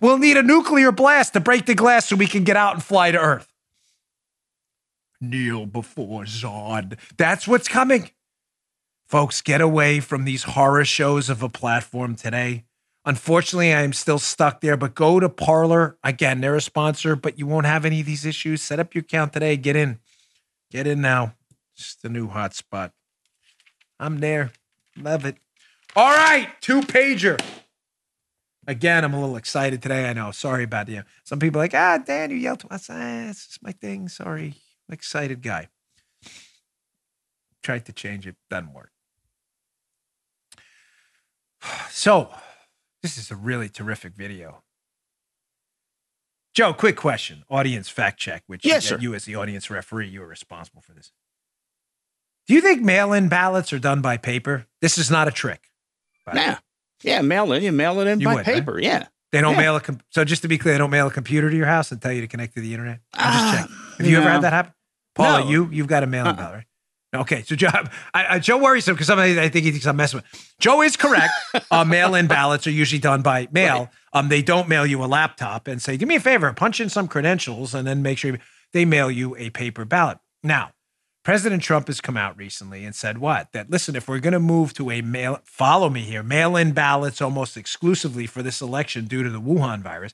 We'll 0.00 0.18
need 0.18 0.36
a 0.36 0.42
nuclear 0.42 0.92
blast 0.92 1.34
to 1.34 1.40
break 1.40 1.66
the 1.66 1.74
glass 1.74 2.06
so 2.06 2.16
we 2.16 2.26
can 2.26 2.44
get 2.44 2.56
out 2.56 2.74
and 2.74 2.82
fly 2.82 3.10
to 3.10 3.18
Earth. 3.18 3.47
Kneel 5.20 5.66
before 5.66 6.24
Zod. 6.24 6.98
That's 7.16 7.48
what's 7.48 7.68
coming. 7.68 8.10
Folks, 9.08 9.40
get 9.40 9.60
away 9.60 10.00
from 10.00 10.24
these 10.24 10.42
horror 10.42 10.84
shows 10.84 11.30
of 11.30 11.42
a 11.42 11.48
platform 11.48 12.14
today. 12.14 12.64
Unfortunately, 13.04 13.72
I 13.72 13.80
am 13.80 13.94
still 13.94 14.18
stuck 14.18 14.60
there, 14.60 14.76
but 14.76 14.94
go 14.94 15.18
to 15.18 15.30
Parler. 15.30 15.96
Again, 16.04 16.42
they're 16.42 16.56
a 16.56 16.60
sponsor, 16.60 17.16
but 17.16 17.38
you 17.38 17.46
won't 17.46 17.64
have 17.64 17.86
any 17.86 18.00
of 18.00 18.06
these 18.06 18.26
issues. 18.26 18.60
Set 18.60 18.78
up 18.78 18.94
your 18.94 19.00
account 19.00 19.32
today. 19.32 19.56
Get 19.56 19.76
in. 19.76 19.98
Get 20.70 20.86
in 20.86 21.00
now. 21.00 21.34
It's 21.74 21.94
the 21.94 22.10
new 22.10 22.28
hotspot. 22.28 22.92
I'm 23.98 24.18
there. 24.18 24.52
Love 24.96 25.24
it. 25.24 25.36
All 25.96 26.12
right, 26.12 26.48
two 26.60 26.82
pager. 26.82 27.40
Again, 28.66 29.04
I'm 29.04 29.14
a 29.14 29.20
little 29.20 29.36
excited 29.36 29.80
today. 29.80 30.10
I 30.10 30.12
know. 30.12 30.30
Sorry 30.30 30.64
about 30.64 30.90
you. 30.90 31.02
Some 31.24 31.38
people 31.38 31.58
like, 31.58 31.72
ah, 31.72 31.96
Dan, 32.04 32.30
you 32.30 32.36
yelled 32.36 32.60
to 32.60 32.74
us. 32.74 32.88
Ah, 32.90 33.30
it's 33.30 33.46
just 33.46 33.62
my 33.62 33.72
thing. 33.72 34.08
Sorry. 34.08 34.54
Excited 34.90 35.42
guy. 35.42 35.68
Tried 37.62 37.84
to 37.86 37.92
change 37.92 38.26
it. 38.26 38.36
Doesn't 38.50 38.72
work. 38.72 38.90
So, 41.90 42.30
this 43.02 43.18
is 43.18 43.30
a 43.32 43.36
really 43.36 43.68
terrific 43.68 44.14
video. 44.14 44.62
Joe, 46.54 46.72
quick 46.72 46.96
question. 46.96 47.42
Audience 47.50 47.88
fact 47.88 48.18
check, 48.20 48.42
which 48.46 48.64
Yes, 48.64 48.90
you, 48.90 48.98
you 49.00 49.14
as 49.14 49.24
the 49.24 49.34
audience 49.36 49.68
referee, 49.70 50.08
you 50.08 50.22
are 50.22 50.26
responsible 50.26 50.80
for 50.80 50.92
this. 50.92 51.12
Do 52.46 52.54
you 52.54 52.60
think 52.60 52.82
mail-in 52.82 53.28
ballots 53.28 53.72
are 53.72 53.78
done 53.78 54.00
by 54.00 54.16
paper? 54.16 54.66
This 54.80 54.96
is 54.98 55.10
not 55.10 55.28
a 55.28 55.30
trick. 55.30 55.64
way. 56.26 56.32
Yeah. 56.36 56.58
Yeah, 57.02 57.20
mail 57.22 57.52
in. 57.52 57.62
You 57.62 57.72
mail 57.72 58.00
it 58.00 58.06
in 58.06 58.20
You 58.20 58.26
by 58.26 58.34
would, 58.36 58.46
right? 58.46 58.54
paper. 58.56 58.78
Yeah. 58.80 59.06
They 59.32 59.40
don't 59.40 59.54
Yeah. 59.54 59.60
mail 59.60 59.76
a 59.76 59.80
com- 59.80 60.00
so 60.10 60.24
just 60.24 60.42
to 60.42 60.48
be 60.48 60.56
clear, 60.58 60.74
they 60.74 60.78
don't 60.78 60.90
mail 60.90 61.06
a 61.08 61.12
computer 61.12 61.50
to 61.50 61.56
your 61.56 61.66
house 61.66 61.92
and 61.92 62.00
tell 62.00 62.12
you 62.12 62.22
to 62.22 62.26
connect 62.28 62.54
to 62.54 62.60
the 62.60 62.72
internet. 62.72 63.00
I'm 63.14 63.32
just 63.32 63.44
uh, 63.44 63.56
checking. 63.62 63.76
Have 63.98 64.06
you 64.06 64.16
ever 64.16 64.26
no. 64.26 64.32
had 64.32 64.42
that 64.42 64.52
happen? 64.52 64.72
Paula, 65.18 65.40
No. 65.44 65.50
you 65.50 65.68
you've 65.70 65.86
got 65.86 66.02
a 66.02 66.06
mailing 66.06 66.28
Uh-uh. 66.28 66.36
ballot, 66.36 66.54
right? 66.54 66.64
Okay, 67.22 67.42
so 67.42 67.56
Joe, 67.56 67.68
I, 68.12 68.26
I, 68.34 68.38
Joe 68.38 68.58
worries 68.58 68.86
him 68.86 68.94
because 68.94 69.06
somebody 69.06 69.40
I 69.40 69.48
think 69.48 69.64
he 69.64 69.70
thinks 69.70 69.86
I'm 69.86 69.96
messing 69.96 70.18
with. 70.18 70.54
Joe 70.60 70.82
is 70.82 70.94
correct. 70.96 71.32
uh, 71.70 71.84
mail-in 71.84 72.26
ballots 72.26 72.66
are 72.66 72.70
usually 72.70 72.98
done 72.98 73.22
by 73.22 73.48
mail. 73.50 73.78
Right. 73.78 73.88
Um, 74.12 74.28
they 74.28 74.42
don't 74.42 74.68
mail 74.68 74.84
you 74.86 75.02
a 75.02 75.06
laptop 75.06 75.68
and 75.68 75.80
say, 75.80 75.96
"Do 75.96 76.04
me 76.06 76.16
a 76.16 76.20
favor, 76.20 76.52
punch 76.52 76.80
in 76.80 76.88
some 76.90 77.08
credentials," 77.08 77.74
and 77.74 77.86
then 77.86 78.02
make 78.02 78.18
sure 78.18 78.32
you, 78.32 78.38
they 78.72 78.84
mail 78.84 79.10
you 79.10 79.34
a 79.36 79.48
paper 79.50 79.84
ballot. 79.86 80.18
Now, 80.42 80.72
President 81.24 81.62
Trump 81.62 81.86
has 81.88 82.00
come 82.02 82.16
out 82.18 82.36
recently 82.36 82.84
and 82.84 82.94
said 82.94 83.18
what? 83.18 83.52
That 83.52 83.70
listen, 83.70 83.96
if 83.96 84.06
we're 84.06 84.18
going 84.20 84.32
to 84.34 84.40
move 84.40 84.74
to 84.74 84.90
a 84.90 85.00
mail, 85.00 85.40
follow 85.44 85.88
me 85.88 86.02
here, 86.02 86.22
mail-in 86.22 86.72
ballots 86.72 87.22
almost 87.22 87.56
exclusively 87.56 88.26
for 88.26 88.42
this 88.42 88.60
election 88.60 89.06
due 89.06 89.22
to 89.22 89.30
the 89.30 89.40
Wuhan 89.40 89.80
virus, 89.80 90.12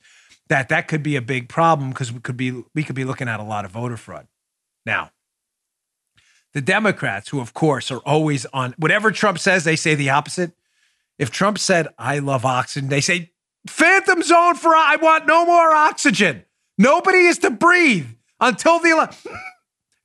that 0.49 0.69
that 0.69 0.87
could 0.87 1.03
be 1.03 1.17
a 1.17 1.23
big 1.23 1.49
problem 1.49 1.91
because 1.91 2.13
we 2.13 2.21
could 2.21 2.37
be 2.37 2.63
we 2.73 2.85
could 2.85 2.97
be 2.97 3.05
looking 3.05 3.29
at 3.29 3.41
a 3.41 3.45
lot 3.45 3.65
of 3.65 3.73
voter 3.73 3.97
fraud. 3.97 4.29
Now, 4.87 5.11
the 6.53 6.61
Democrats, 6.61 7.29
who 7.29 7.41
of 7.41 7.55
course 7.55 7.91
are 7.91 7.99
always 7.99 8.47
on 8.47 8.75
whatever 8.79 9.11
Trump 9.11 9.39
says, 9.39 9.65
they 9.65 9.77
say 9.77 9.95
the 9.95 10.11
opposite. 10.11 10.53
If 11.19 11.31
Trump 11.31 11.59
said, 11.59 11.89
"I 11.99 12.19
love 12.19 12.45
oxygen," 12.45 12.89
they 12.89 13.01
say, 13.01 13.33
"Phantom 13.69 14.23
zone 14.23 14.55
for 14.57 14.75
I 14.75 14.97
want 14.97 15.27
no 15.27 15.45
more 15.45 15.73
oxygen. 15.75 16.45
Nobody 16.79 17.27
is 17.27 17.39
to 17.39 17.51
breathe 17.51 18.09
until 18.41 18.79
the 18.79 18.91
election." 18.91 19.33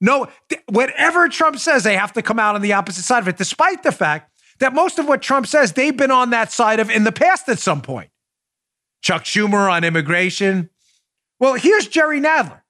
No, 0.01 0.29
th- 0.47 0.61
whatever 0.69 1.27
Trump 1.27 1.59
says, 1.59 1.83
they 1.83 1.97
have 1.97 2.13
to 2.13 2.21
come 2.21 2.39
out 2.39 2.55
on 2.55 2.61
the 2.61 2.71
opposite 2.71 3.03
side 3.03 3.19
of 3.19 3.27
it, 3.27 3.35
despite 3.35 3.83
the 3.83 3.91
fact 3.91 4.31
that 4.59 4.73
most 4.73 4.97
of 4.99 5.07
what 5.07 5.21
Trump 5.21 5.45
says, 5.45 5.73
they've 5.73 5.97
been 5.97 6.09
on 6.09 6.29
that 6.29 6.51
side 6.51 6.79
of 6.79 6.89
in 6.89 7.03
the 7.03 7.11
past 7.11 7.49
at 7.49 7.59
some 7.59 7.81
point. 7.81 8.09
Chuck 9.01 9.23
Schumer 9.23 9.69
on 9.69 9.83
immigration. 9.83 10.69
Well, 11.39 11.55
here's 11.55 11.87
Jerry 11.87 12.19
Nadler. 12.19 12.61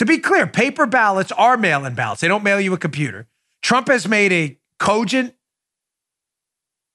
To 0.00 0.06
be 0.06 0.16
clear, 0.16 0.46
paper 0.46 0.86
ballots 0.86 1.30
are 1.32 1.58
mail 1.58 1.84
in 1.84 1.94
ballots, 1.94 2.22
they 2.22 2.28
don't 2.28 2.42
mail 2.42 2.58
you 2.58 2.72
a 2.72 2.78
computer. 2.78 3.28
Trump 3.60 3.88
has 3.88 4.08
made 4.08 4.32
a 4.32 4.58
cogent, 4.78 5.34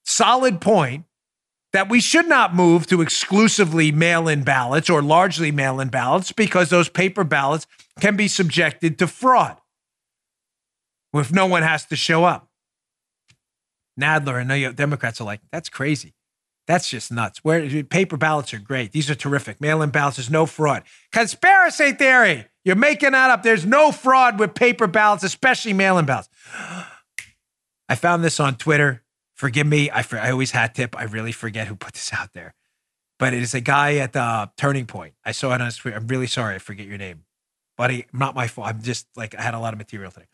solid 0.03 0.59
point 0.59 1.05
that 1.71 1.87
we 1.87 1.99
should 2.01 2.27
not 2.27 2.55
move 2.55 2.87
to 2.87 3.03
exclusively 3.03 3.91
mail 3.91 4.27
in 4.27 4.43
ballots 4.43 4.89
or 4.89 5.03
largely 5.03 5.51
mail 5.51 5.79
in 5.79 5.89
ballots 5.89 6.31
because 6.31 6.71
those 6.71 6.89
paper 6.89 7.23
ballots 7.23 7.67
can 7.99 8.15
be 8.15 8.27
subjected 8.27 8.97
to 8.97 9.05
fraud 9.05 9.57
if 11.13 11.31
no 11.31 11.45
one 11.45 11.61
has 11.61 11.85
to 11.85 11.95
show 11.95 12.23
up. 12.23 12.49
Nadler 14.01 14.41
and 14.41 14.75
Democrats 14.75 15.21
are 15.21 15.25
like, 15.25 15.41
that's 15.51 15.69
crazy. 15.69 16.14
That's 16.67 16.89
just 16.89 17.11
nuts. 17.11 17.43
Where 17.43 17.83
paper 17.83 18.17
ballots 18.17 18.53
are 18.53 18.59
great. 18.59 18.91
These 18.91 19.09
are 19.09 19.15
terrific. 19.15 19.61
Mail-in 19.61 19.91
ballots, 19.91 20.17
there's 20.17 20.31
no 20.31 20.45
fraud. 20.45 20.83
Conspiracy 21.11 21.91
theory. 21.91 22.47
You're 22.63 22.75
making 22.75 23.11
that 23.11 23.29
up. 23.29 23.43
There's 23.43 23.65
no 23.65 23.91
fraud 23.91 24.39
with 24.39 24.55
paper 24.55 24.87
ballots, 24.87 25.23
especially 25.23 25.73
mail-in 25.73 26.05
ballots. 26.05 26.29
I 27.89 27.93
found 27.95 28.23
this 28.23 28.39
on 28.39 28.55
Twitter. 28.55 29.03
Forgive 29.35 29.67
me. 29.67 29.91
I, 29.91 30.03
I 30.13 30.31
always 30.31 30.51
hat 30.51 30.73
tip. 30.73 30.97
I 30.97 31.03
really 31.03 31.31
forget 31.31 31.67
who 31.67 31.75
put 31.75 31.93
this 31.93 32.11
out 32.11 32.33
there. 32.33 32.55
But 33.19 33.33
it 33.33 33.43
is 33.43 33.53
a 33.53 33.61
guy 33.61 33.97
at 33.97 34.13
the 34.13 34.49
Turning 34.57 34.87
Point. 34.87 35.13
I 35.23 35.33
saw 35.33 35.53
it 35.53 35.61
on 35.61 35.65
his 35.65 35.77
Twitter. 35.77 35.95
I'm 35.97 36.07
really 36.07 36.27
sorry. 36.27 36.55
I 36.55 36.57
forget 36.57 36.87
your 36.87 36.97
name. 36.97 37.25
Buddy, 37.77 38.07
not 38.11 38.33
my 38.33 38.47
fault. 38.47 38.67
I'm 38.67 38.81
just 38.81 39.07
like, 39.15 39.35
I 39.35 39.41
had 39.41 39.53
a 39.53 39.59
lot 39.59 39.73
of 39.73 39.77
material 39.77 40.11
today. 40.11 40.25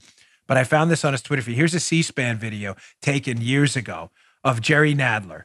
But 0.48 0.58
I 0.58 0.64
found 0.64 0.90
this 0.90 1.04
on 1.04 1.12
his 1.12 1.22
Twitter 1.22 1.42
feed. 1.42 1.56
Here's 1.56 1.74
a 1.74 1.80
C 1.80 2.02
SPAN 2.02 2.38
video 2.38 2.76
taken 3.02 3.42
years 3.42 3.76
ago 3.76 4.12
of 4.44 4.62
Jerry 4.62 4.96
Nadler 4.96 5.44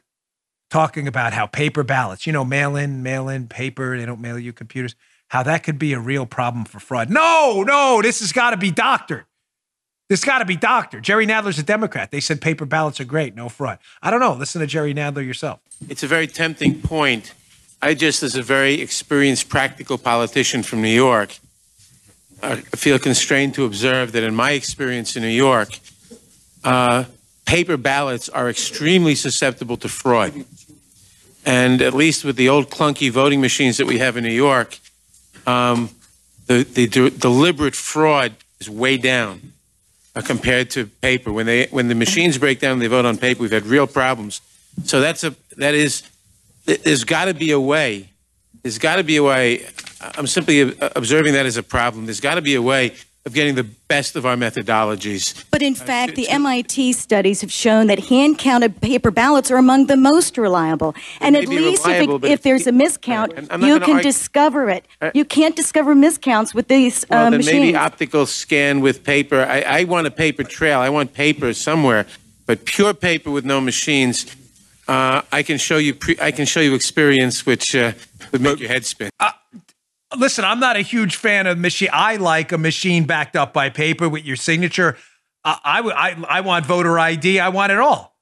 talking 0.69 1.07
about 1.07 1.33
how 1.33 1.47
paper 1.47 1.83
ballots, 1.83 2.27
you 2.27 2.33
know, 2.33 2.43
mail 2.43 2.75
in, 2.75 3.03
mail 3.03 3.29
in, 3.29 3.47
paper, 3.47 3.97
they 3.97 4.05
don't 4.05 4.21
mail 4.21 4.37
you 4.37 4.53
computers, 4.53 4.95
how 5.29 5.43
that 5.43 5.63
could 5.63 5.79
be 5.79 5.93
a 5.93 5.99
real 5.99 6.25
problem 6.25 6.65
for 6.65 6.79
fraud. 6.79 7.09
No, 7.09 7.63
no, 7.65 8.01
this 8.01 8.19
has 8.19 8.31
got 8.31 8.51
to 8.51 8.57
be 8.57 8.71
doctored. 8.71 9.25
This 10.09 10.23
got 10.23 10.39
to 10.39 10.45
be 10.45 10.55
doctored. 10.55 11.03
Jerry 11.03 11.27
Nadler's 11.27 11.59
a 11.59 11.63
Democrat. 11.63 12.11
They 12.11 12.21
said 12.21 12.39
paper 12.39 12.65
ballots 12.65 12.99
are 13.01 13.05
great, 13.05 13.35
no 13.35 13.49
fraud. 13.49 13.79
I 14.01 14.09
don't 14.09 14.21
know. 14.21 14.33
Listen 14.33 14.61
to 14.61 14.67
Jerry 14.67 14.93
Nadler 14.93 15.25
yourself. 15.25 15.59
It's 15.89 16.01
a 16.01 16.07
very 16.07 16.27
tempting 16.27 16.81
point. 16.81 17.33
I 17.81 17.93
just, 17.93 18.23
as 18.23 18.35
a 18.35 18.41
very 18.41 18.81
experienced, 18.81 19.49
practical 19.49 19.97
politician 19.97 20.63
from 20.63 20.81
New 20.81 20.87
York, 20.87 21.37
I 22.41 22.55
feel 22.55 22.99
constrained 22.99 23.53
to 23.55 23.65
observe 23.65 24.13
that 24.13 24.23
in 24.23 24.33
my 24.33 24.51
experience 24.51 25.15
in 25.15 25.23
New 25.23 25.29
York, 25.29 25.79
uh, 26.63 27.05
paper 27.47 27.77
ballots 27.77 28.27
are 28.29 28.49
extremely 28.49 29.15
susceptible 29.15 29.77
to 29.77 29.87
fraud. 29.87 30.45
And 31.45 31.81
at 31.81 31.93
least 31.93 32.25
with 32.25 32.35
the 32.35 32.49
old 32.49 32.69
clunky 32.69 33.09
voting 33.09 33.39
machines 33.41 33.77
that 33.77 33.87
we 33.87 33.97
have 33.99 34.17
in 34.17 34.23
New 34.23 34.29
York, 34.29 34.77
um, 35.47 35.89
the, 36.45 36.63
the 36.63 36.87
de- 36.87 37.09
deliberate 37.09 37.73
fraud 37.73 38.35
is 38.59 38.69
way 38.69 38.97
down 38.97 39.53
uh, 40.13 40.21
compared 40.21 40.69
to 40.71 40.87
paper. 40.87 41.31
When 41.31 41.45
they 41.45 41.67
when 41.67 41.87
the 41.87 41.95
machines 41.95 42.37
break 42.37 42.59
down, 42.59 42.73
and 42.73 42.81
they 42.81 42.87
vote 42.87 43.05
on 43.05 43.17
paper. 43.17 43.41
We've 43.41 43.51
had 43.51 43.65
real 43.65 43.87
problems. 43.87 44.41
So 44.83 44.99
that's 44.99 45.23
a 45.23 45.35
that 45.55 45.73
is. 45.73 46.03
There's 46.65 47.05
got 47.05 47.25
to 47.25 47.33
be 47.33 47.51
a 47.51 47.59
way. 47.59 48.09
There's 48.61 48.77
got 48.77 48.97
to 48.97 49.03
be 49.03 49.15
a 49.15 49.23
way. 49.23 49.65
I'm 50.01 50.27
simply 50.27 50.75
observing 50.81 51.33
that 51.33 51.45
as 51.45 51.55
a 51.55 51.63
problem. 51.63 52.05
There's 52.07 52.19
got 52.19 52.35
to 52.35 52.41
be 52.41 52.55
a 52.55 52.61
way 52.61 52.93
of 53.27 53.33
getting 53.33 53.55
the 53.55 53.63
best 53.63 54.15
of 54.15 54.25
our 54.25 54.35
methodologies. 54.35 55.45
But 55.51 55.61
in 55.61 55.75
fact, 55.75 56.15
the 56.15 56.29
MIT 56.29 56.93
studies 56.93 57.41
have 57.41 57.51
shown 57.51 57.87
that 57.87 57.99
hand 57.99 58.39
counted 58.39 58.81
paper 58.81 59.11
ballots 59.11 59.51
are 59.51 59.57
among 59.57 59.87
the 59.87 59.97
most 59.97 60.37
reliable. 60.37 60.95
And 61.19 61.35
at 61.35 61.47
least 61.47 61.85
reliable, 61.85 62.15
if, 62.15 62.23
it, 62.23 62.31
if 62.31 62.41
there's 62.41 62.65
a 62.65 62.71
miscount, 62.71 63.35
you 63.61 63.79
can 63.79 63.91
argue. 63.91 64.01
discover 64.01 64.69
it. 64.69 64.85
Uh, 65.01 65.11
you 65.13 65.25
can't 65.25 65.55
discover 65.55 65.93
miscounts 65.93 66.55
with 66.55 66.69
these 66.69 67.03
uh, 67.03 67.07
well, 67.09 67.31
then 67.31 67.37
machines. 67.39 67.59
Maybe 67.59 67.75
optical 67.75 68.25
scan 68.25 68.79
with 68.79 69.03
paper. 69.03 69.41
I, 69.41 69.61
I 69.61 69.83
want 69.83 70.07
a 70.07 70.11
paper 70.11 70.43
trail. 70.43 70.79
I 70.79 70.89
want 70.89 71.13
paper 71.13 71.53
somewhere. 71.53 72.07
But 72.45 72.63
pure 72.63 72.93
paper 72.93 73.29
with 73.29 73.43
no 73.43 73.59
machines, 73.59 74.25
uh, 74.87 75.21
I 75.33 75.43
can 75.43 75.57
show 75.57 75.77
you. 75.77 75.93
Pre- 75.93 76.17
I 76.21 76.31
can 76.31 76.45
show 76.45 76.61
you 76.61 76.73
experience, 76.73 77.45
which 77.45 77.75
uh, 77.75 77.91
would 78.31 78.41
make 78.41 78.59
your 78.61 78.69
head 78.69 78.85
spin. 78.85 79.09
Uh, 79.19 79.31
listen, 80.15 80.45
I'm 80.45 80.59
not 80.59 80.77
a 80.77 80.81
huge 80.81 81.15
fan 81.15 81.47
of 81.47 81.57
machine. 81.57 81.89
I 81.91 82.15
like 82.17 82.51
a 82.51 82.57
machine 82.57 83.05
backed 83.05 83.35
up 83.35 83.53
by 83.53 83.69
paper 83.69 84.07
with 84.07 84.25
your 84.25 84.35
signature. 84.35 84.97
I, 85.43 85.59
I, 85.63 85.79
I, 85.79 86.37
I 86.37 86.41
want 86.41 86.65
voter 86.65 86.97
ID. 86.99 87.39
I 87.39 87.49
want 87.49 87.71
it 87.71 87.79
all. 87.79 88.15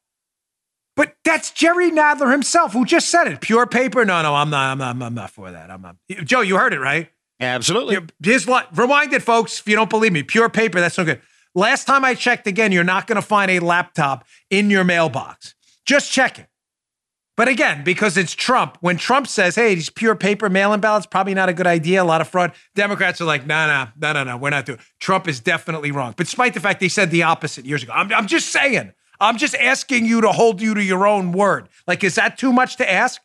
But 0.95 1.15
that's 1.25 1.51
Jerry 1.51 1.91
Nadler 1.91 2.31
himself 2.31 2.71
who 2.73 2.85
just 2.85 3.09
said 3.09 3.27
it. 3.27 3.41
Pure 3.41 3.67
paper? 3.67 4.05
No, 4.05 4.21
no, 4.21 4.33
I'm 4.33 4.49
not. 4.49 4.71
I'm 4.71 4.77
not. 4.77 5.05
I'm 5.05 5.13
not 5.13 5.29
for 5.29 5.51
that. 5.51 5.69
I'm 5.69 5.81
not. 5.81 5.97
Joe, 6.23 6.41
you 6.41 6.57
heard 6.57 6.73
it 6.73 6.79
right? 6.79 7.09
Absolutely. 7.39 7.97
His 8.23 8.47
rewind 8.47 9.11
it, 9.13 9.21
folks. 9.21 9.59
If 9.59 9.67
you 9.67 9.75
don't 9.75 9.89
believe 9.89 10.13
me, 10.13 10.23
pure 10.23 10.49
paper. 10.49 10.79
That's 10.79 10.97
no 10.97 11.03
good. 11.03 11.21
Last 11.53 11.85
time 11.85 12.05
I 12.05 12.13
checked 12.15 12.47
again, 12.47 12.71
you're 12.71 12.83
not 12.83 13.07
going 13.07 13.17
to 13.17 13.21
find 13.21 13.51
a 13.51 13.59
laptop 13.59 14.25
in 14.49 14.69
your 14.69 14.83
mailbox. 14.83 15.55
Just 15.85 16.11
check 16.11 16.39
it. 16.39 16.47
But 17.37 17.49
again, 17.49 17.83
because 17.83 18.15
it's 18.15 18.33
Trump, 18.33 18.77
when 18.79 18.97
Trump 18.97 19.27
says, 19.27 19.55
hey, 19.55 19.75
these 19.75 19.89
pure 19.89 20.15
paper 20.15 20.49
mail 20.49 20.71
in 20.71 20.79
ballots, 20.79 21.05
probably 21.05 21.33
not 21.33 21.49
a 21.49 21.53
good 21.53 21.67
idea, 21.67 22.01
a 22.01 22.05
lot 22.05 22.21
of 22.21 22.29
fraud, 22.29 22.53
Democrats 22.75 23.19
are 23.19 23.25
like, 23.25 23.45
no, 23.45 23.67
no, 23.67 23.89
no, 23.99 24.13
no, 24.13 24.23
no, 24.23 24.37
we're 24.37 24.51
not 24.51 24.65
doing 24.65 24.79
it. 24.79 24.85
Trump 24.99 25.27
is 25.27 25.41
definitely 25.41 25.91
wrong. 25.91 26.13
But 26.15 26.27
despite 26.27 26.53
the 26.53 26.61
fact 26.61 26.79
they 26.79 26.87
said 26.87 27.11
the 27.11 27.23
opposite 27.23 27.65
years 27.65 27.83
ago, 27.83 27.91
I'm, 27.93 28.11
I'm 28.13 28.27
just 28.27 28.49
saying, 28.49 28.93
I'm 29.19 29.37
just 29.37 29.55
asking 29.55 30.05
you 30.05 30.21
to 30.21 30.31
hold 30.31 30.61
you 30.61 30.73
to 30.75 30.83
your 30.83 31.05
own 31.05 31.33
word. 31.33 31.67
Like, 31.87 32.05
is 32.05 32.15
that 32.15 32.37
too 32.37 32.53
much 32.53 32.77
to 32.77 32.89
ask? 32.89 33.21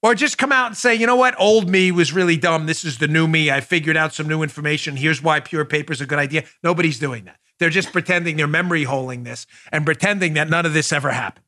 Or 0.00 0.14
just 0.14 0.38
come 0.38 0.52
out 0.52 0.68
and 0.68 0.76
say, 0.76 0.94
you 0.94 1.08
know 1.08 1.16
what, 1.16 1.34
old 1.40 1.68
me 1.68 1.90
was 1.90 2.12
really 2.12 2.36
dumb. 2.36 2.66
This 2.66 2.84
is 2.84 2.98
the 2.98 3.08
new 3.08 3.26
me. 3.26 3.50
I 3.50 3.60
figured 3.60 3.96
out 3.96 4.14
some 4.14 4.28
new 4.28 4.44
information. 4.44 4.96
Here's 4.96 5.20
why 5.20 5.40
pure 5.40 5.64
paper 5.64 5.92
is 5.92 6.00
a 6.00 6.06
good 6.06 6.20
idea. 6.20 6.44
Nobody's 6.62 7.00
doing 7.00 7.24
that. 7.24 7.40
They're 7.58 7.68
just 7.68 7.92
pretending 7.92 8.36
they're 8.36 8.46
memory 8.46 8.84
holding 8.84 9.24
this 9.24 9.48
and 9.72 9.84
pretending 9.84 10.34
that 10.34 10.48
none 10.48 10.64
of 10.64 10.72
this 10.72 10.92
ever 10.92 11.10
happened. 11.10 11.44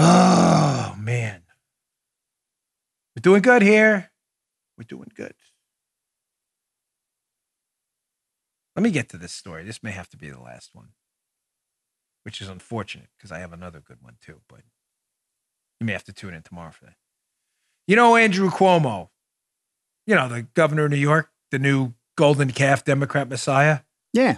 Oh, 0.00 0.94
man. 0.96 1.42
We're 3.16 3.20
doing 3.20 3.42
good 3.42 3.62
here. 3.62 4.12
We're 4.78 4.84
doing 4.84 5.10
good. 5.14 5.34
Let 8.76 8.84
me 8.84 8.92
get 8.92 9.08
to 9.08 9.18
this 9.18 9.32
story. 9.32 9.64
This 9.64 9.82
may 9.82 9.90
have 9.90 10.08
to 10.10 10.16
be 10.16 10.30
the 10.30 10.40
last 10.40 10.70
one, 10.72 10.90
which 12.22 12.40
is 12.40 12.48
unfortunate 12.48 13.08
because 13.18 13.32
I 13.32 13.40
have 13.40 13.52
another 13.52 13.80
good 13.80 13.98
one 14.00 14.18
too, 14.24 14.40
but 14.48 14.60
you 15.80 15.86
may 15.86 15.94
have 15.94 16.04
to 16.04 16.12
tune 16.12 16.32
in 16.32 16.42
tomorrow 16.42 16.70
for 16.70 16.84
that. 16.84 16.94
You 17.88 17.96
know, 17.96 18.14
Andrew 18.14 18.50
Cuomo, 18.50 19.08
you 20.06 20.14
know, 20.14 20.28
the 20.28 20.42
governor 20.42 20.84
of 20.84 20.92
New 20.92 20.96
York, 20.96 21.30
the 21.50 21.58
new 21.58 21.94
golden 22.16 22.52
calf 22.52 22.84
Democrat 22.84 23.28
messiah. 23.28 23.80
Yeah. 24.12 24.36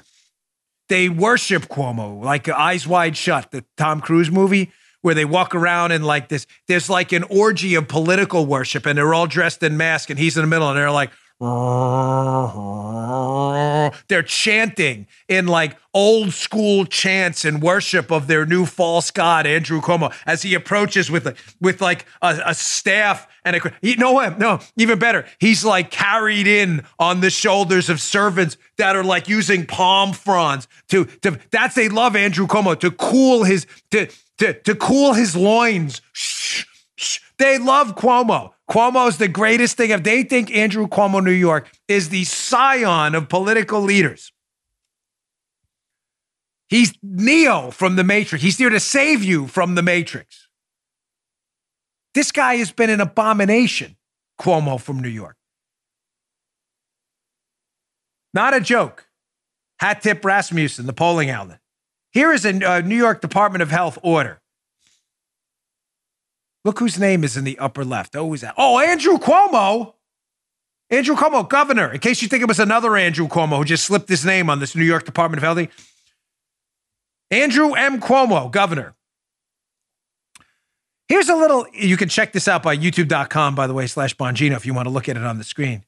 They 0.88 1.10
worship 1.10 1.64
Cuomo 1.64 2.24
like 2.24 2.48
Eyes 2.48 2.86
Wide 2.86 3.18
Shut, 3.18 3.50
the 3.50 3.66
Tom 3.76 4.00
Cruise 4.00 4.30
movie 4.30 4.72
where 5.02 5.14
they 5.14 5.24
walk 5.24 5.54
around 5.54 5.92
and 5.92 6.04
like 6.04 6.28
this. 6.28 6.46
There's 6.68 6.90
like 6.90 7.12
an 7.12 7.24
orgy 7.24 7.74
of 7.74 7.88
political 7.88 8.46
worship, 8.46 8.86
and 8.86 8.98
they're 8.98 9.14
all 9.14 9.26
dressed 9.26 9.62
in 9.62 9.76
masks, 9.76 10.10
and 10.10 10.18
he's 10.18 10.36
in 10.36 10.42
the 10.42 10.46
middle, 10.48 10.68
and 10.68 10.76
they're 10.76 10.90
like, 10.90 11.10
they're 14.08 14.22
chanting 14.22 15.06
in 15.28 15.46
like 15.46 15.76
old 15.94 16.32
school 16.32 16.84
chants 16.84 17.44
and 17.44 17.62
worship 17.62 18.12
of 18.12 18.26
their 18.26 18.44
new 18.44 18.66
false 18.66 19.10
god 19.10 19.46
Andrew 19.46 19.80
Cuomo 19.80 20.14
as 20.26 20.42
he 20.42 20.54
approaches 20.54 21.10
with 21.10 21.56
with 21.60 21.80
like 21.80 22.04
a, 22.20 22.38
a 22.46 22.54
staff 22.54 23.26
and 23.44 23.56
a 23.56 23.72
you 23.80 23.96
what 24.12 24.38
no 24.38 24.60
even 24.76 24.98
better 24.98 25.24
he's 25.38 25.64
like 25.64 25.90
carried 25.90 26.46
in 26.46 26.84
on 26.98 27.20
the 27.20 27.30
shoulders 27.30 27.88
of 27.88 28.00
servants 28.00 28.56
that 28.76 28.94
are 28.94 29.04
like 29.04 29.28
using 29.28 29.64
palm 29.64 30.12
fronds 30.12 30.68
to 30.88 31.06
to 31.22 31.38
that's 31.50 31.74
they 31.74 31.88
love 31.88 32.14
Andrew 32.16 32.46
Cuomo 32.46 32.78
to 32.80 32.90
cool 32.90 33.44
his 33.44 33.66
to 33.90 34.08
to, 34.40 34.54
to 34.54 34.74
cool 34.74 35.12
his 35.12 35.36
loins. 35.36 36.00
Shh, 36.12 36.64
shh. 36.96 37.20
They 37.38 37.58
love 37.58 37.94
Cuomo. 37.94 38.52
Cuomo's 38.70 39.18
the 39.18 39.28
greatest 39.28 39.76
thing. 39.76 39.90
If 39.90 40.04
they 40.04 40.22
think 40.22 40.54
Andrew 40.54 40.86
Cuomo, 40.86 41.22
New 41.22 41.32
York, 41.32 41.70
is 41.88 42.08
the 42.10 42.24
scion 42.24 43.14
of 43.14 43.28
political 43.28 43.80
leaders, 43.80 44.32
he's 46.68 46.94
Neo 47.02 47.72
from 47.72 47.96
the 47.96 48.04
Matrix. 48.04 48.44
He's 48.44 48.58
here 48.58 48.70
to 48.70 48.80
save 48.80 49.24
you 49.24 49.48
from 49.48 49.74
the 49.74 49.82
Matrix. 49.82 50.48
This 52.14 52.30
guy 52.30 52.56
has 52.56 52.70
been 52.70 52.90
an 52.90 53.00
abomination, 53.00 53.96
Cuomo 54.40 54.80
from 54.80 55.00
New 55.00 55.08
York. 55.08 55.36
Not 58.32 58.54
a 58.54 58.60
joke. 58.60 59.06
Hat 59.80 60.02
tip 60.02 60.24
Rasmussen, 60.24 60.86
the 60.86 60.92
polling 60.92 61.30
outlet. 61.30 61.58
Here 62.12 62.32
is 62.32 62.44
a 62.44 62.70
uh, 62.70 62.80
New 62.80 62.96
York 62.96 63.20
Department 63.20 63.62
of 63.62 63.70
Health 63.70 63.98
order. 64.02 64.40
Look 66.64 66.78
whose 66.78 66.98
name 66.98 67.24
is 67.24 67.36
in 67.36 67.44
the 67.44 67.58
upper 67.58 67.84
left. 67.84 68.14
Oh, 68.16 68.32
is 68.34 68.42
that? 68.42 68.54
Oh, 68.56 68.78
Andrew 68.78 69.18
Cuomo. 69.18 69.94
Andrew 70.90 71.14
Cuomo, 71.14 71.48
governor. 71.48 71.92
In 71.92 72.00
case 72.00 72.20
you 72.20 72.28
think 72.28 72.42
it 72.42 72.48
was 72.48 72.58
another 72.58 72.96
Andrew 72.96 73.28
Cuomo 73.28 73.58
who 73.58 73.64
just 73.64 73.84
slipped 73.84 74.08
his 74.08 74.24
name 74.24 74.50
on 74.50 74.60
this 74.60 74.74
New 74.76 74.84
York 74.84 75.04
Department 75.04 75.42
of 75.42 75.44
Health. 75.44 75.70
Andrew 77.30 77.72
M. 77.74 78.00
Cuomo, 78.00 78.50
governor. 78.50 78.94
Here's 81.08 81.28
a 81.28 81.34
little, 81.34 81.66
you 81.72 81.96
can 81.96 82.08
check 82.08 82.32
this 82.32 82.46
out 82.46 82.62
by 82.62 82.76
youtube.com, 82.76 83.54
by 83.54 83.66
the 83.66 83.74
way, 83.74 83.86
slash 83.86 84.16
Bongino, 84.16 84.56
if 84.56 84.64
you 84.64 84.74
want 84.74 84.86
to 84.86 84.90
look 84.90 85.08
at 85.08 85.16
it 85.16 85.24
on 85.24 85.38
the 85.38 85.44
screen. 85.44 85.84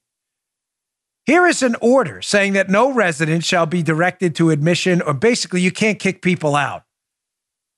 Here 1.27 1.47
is 1.47 1.63
an 1.63 1.77
order 1.81 2.21
saying 2.23 2.55
that 2.55 2.69
no 2.69 2.93
resident 2.93 3.45
shall 3.45 3.67
be 3.67 3.85
directed 3.85 4.35
to 4.37 4.51
admission, 4.51 5.01
or 5.01 5.15
basically, 5.15 5.61
you 5.61 5.71
can't 5.71 6.01
kick 6.01 6.23
people 6.23 6.57
out 6.57 6.83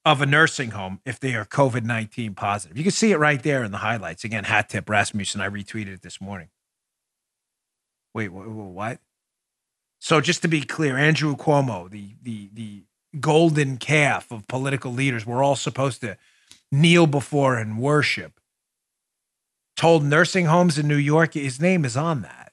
of 0.04 0.20
a 0.20 0.26
nursing 0.26 0.70
home 0.70 1.00
if 1.04 1.18
they 1.18 1.34
are 1.34 1.44
COVID 1.44 1.84
19 1.84 2.34
positive. 2.34 2.76
You 2.76 2.82
can 2.82 2.92
see 2.92 3.12
it 3.12 3.18
right 3.18 3.42
there 3.42 3.64
in 3.64 3.72
the 3.72 3.78
highlights. 3.78 4.24
Again, 4.24 4.44
hat 4.44 4.68
tip 4.68 4.88
Rasmussen. 4.88 5.40
I 5.40 5.48
retweeted 5.48 5.94
it 5.94 6.02
this 6.02 6.20
morning. 6.20 6.48
Wait, 8.12 8.28
what? 8.28 9.00
So, 9.98 10.20
just 10.20 10.42
to 10.42 10.48
be 10.48 10.60
clear, 10.60 10.98
Andrew 10.98 11.34
Cuomo, 11.34 11.90
the, 11.90 12.10
the, 12.22 12.50
the 12.52 12.82
golden 13.18 13.78
calf 13.78 14.30
of 14.30 14.46
political 14.46 14.92
leaders, 14.92 15.24
we're 15.24 15.42
all 15.42 15.56
supposed 15.56 16.02
to 16.02 16.18
kneel 16.70 17.06
before 17.06 17.56
and 17.56 17.78
worship, 17.78 18.38
told 19.76 20.04
nursing 20.04 20.46
homes 20.46 20.78
in 20.78 20.86
New 20.86 20.96
York, 20.96 21.34
his 21.34 21.60
name 21.60 21.84
is 21.84 21.96
on 21.96 22.22
that 22.22 22.44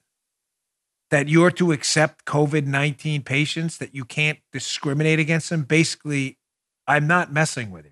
that 1.12 1.28
you're 1.28 1.52
to 1.52 1.74
accept 1.74 2.26
COVID 2.26 2.66
19 2.66 3.22
patients, 3.22 3.78
that 3.78 3.94
you 3.94 4.06
can't 4.06 4.40
discriminate 4.52 5.20
against 5.20 5.50
them. 5.50 5.64
Basically, 5.64 6.38
I'm 6.92 7.08
not 7.08 7.32
messing 7.32 7.72
with 7.72 7.86
you. 7.86 7.92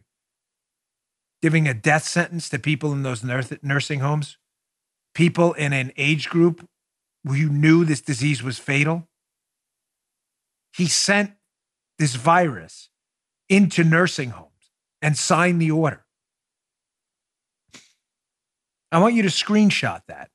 Giving 1.41 1.69
a 1.69 1.73
death 1.73 2.03
sentence 2.03 2.49
to 2.49 2.59
people 2.59 2.91
in 2.91 3.03
those 3.03 3.23
nursing 3.23 4.01
homes, 4.01 4.37
people 5.15 5.53
in 5.53 5.71
an 5.71 5.93
age 5.95 6.27
group 6.29 6.67
where 7.23 7.37
you 7.37 7.47
knew 7.49 7.85
this 7.85 8.01
disease 8.01 8.43
was 8.43 8.59
fatal. 8.59 9.07
He 10.75 10.87
sent 10.87 11.31
this 11.97 12.15
virus 12.15 12.89
into 13.47 13.85
nursing 13.85 14.31
homes 14.31 14.71
and 15.01 15.17
signed 15.17 15.61
the 15.61 15.71
order. 15.71 16.05
I 18.91 18.99
want 18.99 19.13
you 19.13 19.21
to 19.21 19.29
screenshot 19.29 20.01
that 20.09 20.29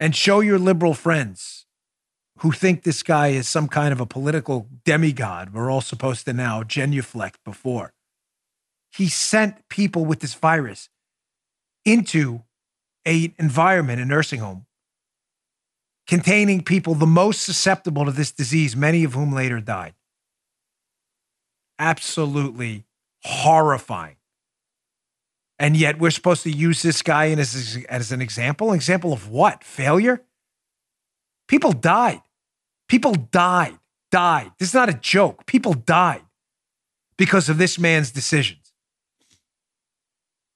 and 0.00 0.16
show 0.16 0.40
your 0.40 0.58
liberal 0.58 0.94
friends 0.94 1.65
who 2.38 2.52
think 2.52 2.82
this 2.82 3.02
guy 3.02 3.28
is 3.28 3.48
some 3.48 3.68
kind 3.68 3.92
of 3.92 4.00
a 4.00 4.06
political 4.06 4.68
demigod 4.84 5.52
we're 5.54 5.70
all 5.70 5.80
supposed 5.80 6.24
to 6.26 6.32
now 6.32 6.62
genuflect 6.62 7.38
before. 7.44 7.94
He 8.92 9.08
sent 9.08 9.68
people 9.68 10.04
with 10.04 10.20
this 10.20 10.34
virus 10.34 10.88
into 11.84 12.42
a 13.06 13.32
environment, 13.38 14.00
a 14.00 14.04
nursing 14.04 14.40
home, 14.40 14.66
containing 16.06 16.62
people 16.62 16.94
the 16.94 17.06
most 17.06 17.42
susceptible 17.42 18.04
to 18.04 18.12
this 18.12 18.32
disease, 18.32 18.76
many 18.76 19.04
of 19.04 19.14
whom 19.14 19.32
later 19.32 19.60
died. 19.60 19.94
Absolutely 21.78 22.84
horrifying. 23.22 24.16
And 25.58 25.76
yet 25.76 25.98
we're 25.98 26.10
supposed 26.10 26.42
to 26.42 26.50
use 26.50 26.82
this 26.82 27.02
guy 27.02 27.30
as, 27.30 27.78
as 27.88 28.12
an 28.12 28.20
example. 28.20 28.70
An 28.70 28.74
example 28.74 29.12
of 29.12 29.30
what? 29.30 29.64
Failure? 29.64 30.22
People 31.48 31.72
died. 31.72 32.22
People 32.88 33.14
died. 33.14 33.78
Died. 34.10 34.52
This 34.58 34.68
is 34.68 34.74
not 34.74 34.88
a 34.88 34.94
joke. 34.94 35.46
People 35.46 35.74
died 35.74 36.22
because 37.16 37.48
of 37.48 37.58
this 37.58 37.78
man's 37.78 38.10
decisions. 38.10 38.72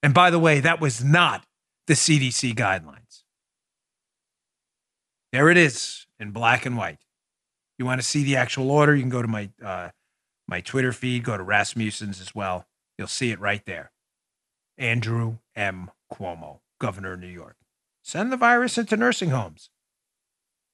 And 0.03 0.13
by 0.13 0.29
the 0.29 0.39
way, 0.39 0.59
that 0.59 0.81
was 0.81 1.03
not 1.03 1.45
the 1.87 1.93
CDC 1.93 2.55
guidelines. 2.55 3.23
There 5.31 5.49
it 5.49 5.57
is 5.57 6.07
in 6.19 6.31
black 6.31 6.65
and 6.65 6.75
white. 6.77 6.99
You 7.77 7.85
want 7.85 8.01
to 8.01 8.07
see 8.07 8.23
the 8.23 8.35
actual 8.35 8.69
order? 8.69 8.95
You 8.95 9.01
can 9.01 9.09
go 9.09 9.21
to 9.21 9.27
my 9.27 9.49
uh, 9.63 9.89
my 10.47 10.61
Twitter 10.61 10.91
feed, 10.91 11.23
go 11.23 11.37
to 11.37 11.43
Rasmussen's 11.43 12.19
as 12.19 12.35
well. 12.35 12.67
You'll 12.97 13.07
see 13.07 13.31
it 13.31 13.39
right 13.39 13.65
there. 13.65 13.91
Andrew 14.77 15.37
M. 15.55 15.89
Cuomo, 16.11 16.59
governor 16.79 17.13
of 17.13 17.19
New 17.19 17.27
York. 17.27 17.55
Send 18.03 18.31
the 18.31 18.37
virus 18.37 18.77
into 18.77 18.97
nursing 18.97 19.29
homes. 19.29 19.69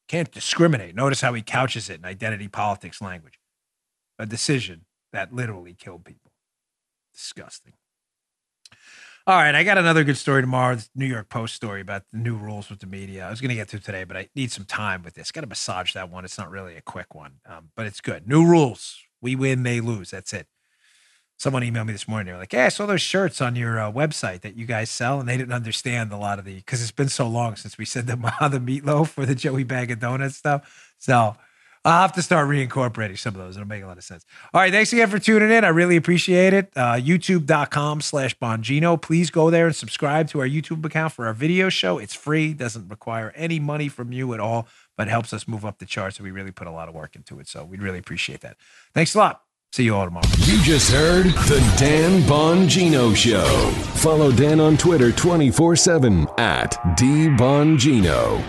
Can't 0.08 0.32
discriminate. 0.32 0.95
Notice 0.95 1.22
how 1.22 1.34
he 1.34 1.41
couches 1.41 1.89
it 1.89 1.99
in 1.99 2.05
identity 2.05 2.47
politics 2.47 3.01
language. 3.01 3.39
A 4.18 4.26
decision 4.26 4.86
that 5.12 5.34
literally 5.34 5.74
killed 5.74 6.05
people. 6.05 6.32
Disgusting. 7.14 7.74
All 9.26 9.36
right, 9.36 9.53
I 9.53 9.66
got 9.66 9.78
another 9.78 10.05
good 10.05 10.16
story 10.16 10.41
tomorrow. 10.41 10.76
This 10.76 10.89
New 10.95 11.05
York 11.05 11.28
Post 11.28 11.55
story 11.55 11.82
about 11.82 12.03
the 12.14 12.18
new 12.18 12.38
rules 12.38 12.70
with 12.70 12.80
the 12.80 12.88
media. 12.88 13.28
I 13.28 13.30
was 13.30 13.41
going 13.41 13.49
to 13.49 13.55
get 13.55 13.68
to 13.70 13.80
today, 13.80 14.05
but 14.05 14.16
I 14.16 14.30
need 14.36 14.51
some 14.51 14.64
time 14.64 15.03
with 15.03 15.16
this. 15.16 15.32
Got 15.32 15.41
to 15.41 15.47
massage 15.47 15.93
that 15.93 16.10
one. 16.10 16.24
It's 16.24 16.38
not 16.38 16.49
really 16.49 16.78
a 16.78 16.82
quick 16.82 17.14
one, 17.14 17.34
um, 17.45 17.72
but 17.76 17.86
it's 17.86 17.99
good. 17.99 18.28
New 18.28 18.45
rules. 18.45 18.97
We 19.22 19.36
win, 19.36 19.64
they 19.64 19.82
lose. 19.82 20.12
That's 20.12 20.32
it 20.32 20.47
someone 21.38 21.61
emailed 21.61 21.85
me 21.85 21.93
this 21.93 22.07
morning. 22.07 22.27
They're 22.27 22.38
like, 22.38 22.53
"Yeah, 22.53 22.65
I 22.65 22.69
saw 22.69 22.85
those 22.85 23.01
shirts 23.01 23.41
on 23.41 23.55
your 23.55 23.79
uh, 23.79 23.91
website 23.91 24.41
that 24.41 24.55
you 24.55 24.65
guys 24.65 24.89
sell," 24.89 25.19
and 25.19 25.29
they 25.29 25.38
didn't 25.38 25.53
understand 25.53 26.11
a 26.11 26.17
lot 26.17 26.39
of 26.39 26.45
the 26.45 26.55
because 26.55 26.81
it's 26.81 26.91
been 26.91 27.09
so 27.09 27.27
long 27.27 27.55
since 27.55 27.77
we 27.77 27.85
said 27.85 28.07
the 28.07 28.15
the 28.51 28.59
meatloaf 28.59 29.17
or 29.17 29.25
the 29.25 29.35
Joey 29.35 29.63
Bag 29.63 29.91
of 29.91 29.99
Donuts 29.99 30.35
stuff. 30.35 30.93
So 30.97 31.35
I'll 31.85 32.01
have 32.01 32.13
to 32.13 32.21
start 32.21 32.49
reincorporating 32.49 33.17
some 33.17 33.33
of 33.35 33.39
those. 33.39 33.55
It'll 33.55 33.67
make 33.67 33.81
a 33.81 33.88
lot 33.88 33.97
of 33.97 34.03
sense. 34.03 34.25
All 34.53 34.59
right, 34.59 34.73
thanks 34.73 34.91
again 34.91 35.09
for 35.09 35.19
tuning 35.19 35.51
in. 35.51 35.63
I 35.63 35.69
really 35.69 35.95
appreciate 35.95 36.53
it. 36.53 36.69
Uh, 36.75 36.95
YouTube.com/slash 36.95 38.38
Bongino. 38.39 39.01
Please 39.01 39.29
go 39.29 39.49
there 39.49 39.67
and 39.67 39.75
subscribe 39.75 40.27
to 40.29 40.41
our 40.41 40.47
YouTube 40.47 40.83
account 40.83 41.13
for 41.13 41.27
our 41.27 41.33
video 41.33 41.69
show. 41.69 41.97
It's 41.97 42.13
free, 42.13 42.53
doesn't 42.53 42.89
require 42.89 43.31
any 43.35 43.59
money 43.59 43.88
from 43.88 44.11
you 44.11 44.33
at 44.33 44.39
all, 44.41 44.67
but 44.97 45.07
helps 45.07 45.31
us 45.31 45.47
move 45.47 45.65
up 45.65 45.77
the 45.79 45.85
charts. 45.85 46.17
And 46.17 46.25
we 46.25 46.31
really 46.31 46.51
put 46.51 46.67
a 46.67 46.71
lot 46.71 46.89
of 46.89 46.95
work 46.95 47.15
into 47.15 47.39
it. 47.39 47.47
So 47.47 47.63
we'd 47.63 47.81
really 47.81 47.99
appreciate 47.99 48.41
that. 48.41 48.57
Thanks 48.93 49.15
a 49.15 49.19
lot. 49.19 49.46
See 49.74 49.84
you 49.84 49.95
all 49.95 50.05
tomorrow. 50.05 50.28
You 50.39 50.61
just 50.63 50.91
heard 50.91 51.26
The 51.26 51.76
Dan 51.78 52.22
Bongino 52.22 53.15
Show. 53.15 53.45
Follow 53.99 54.32
Dan 54.32 54.59
on 54.59 54.78
Twitter 54.78 55.11
24 55.11 55.76
7 55.76 56.28
at 56.38 56.72
DBongino. 56.97 58.43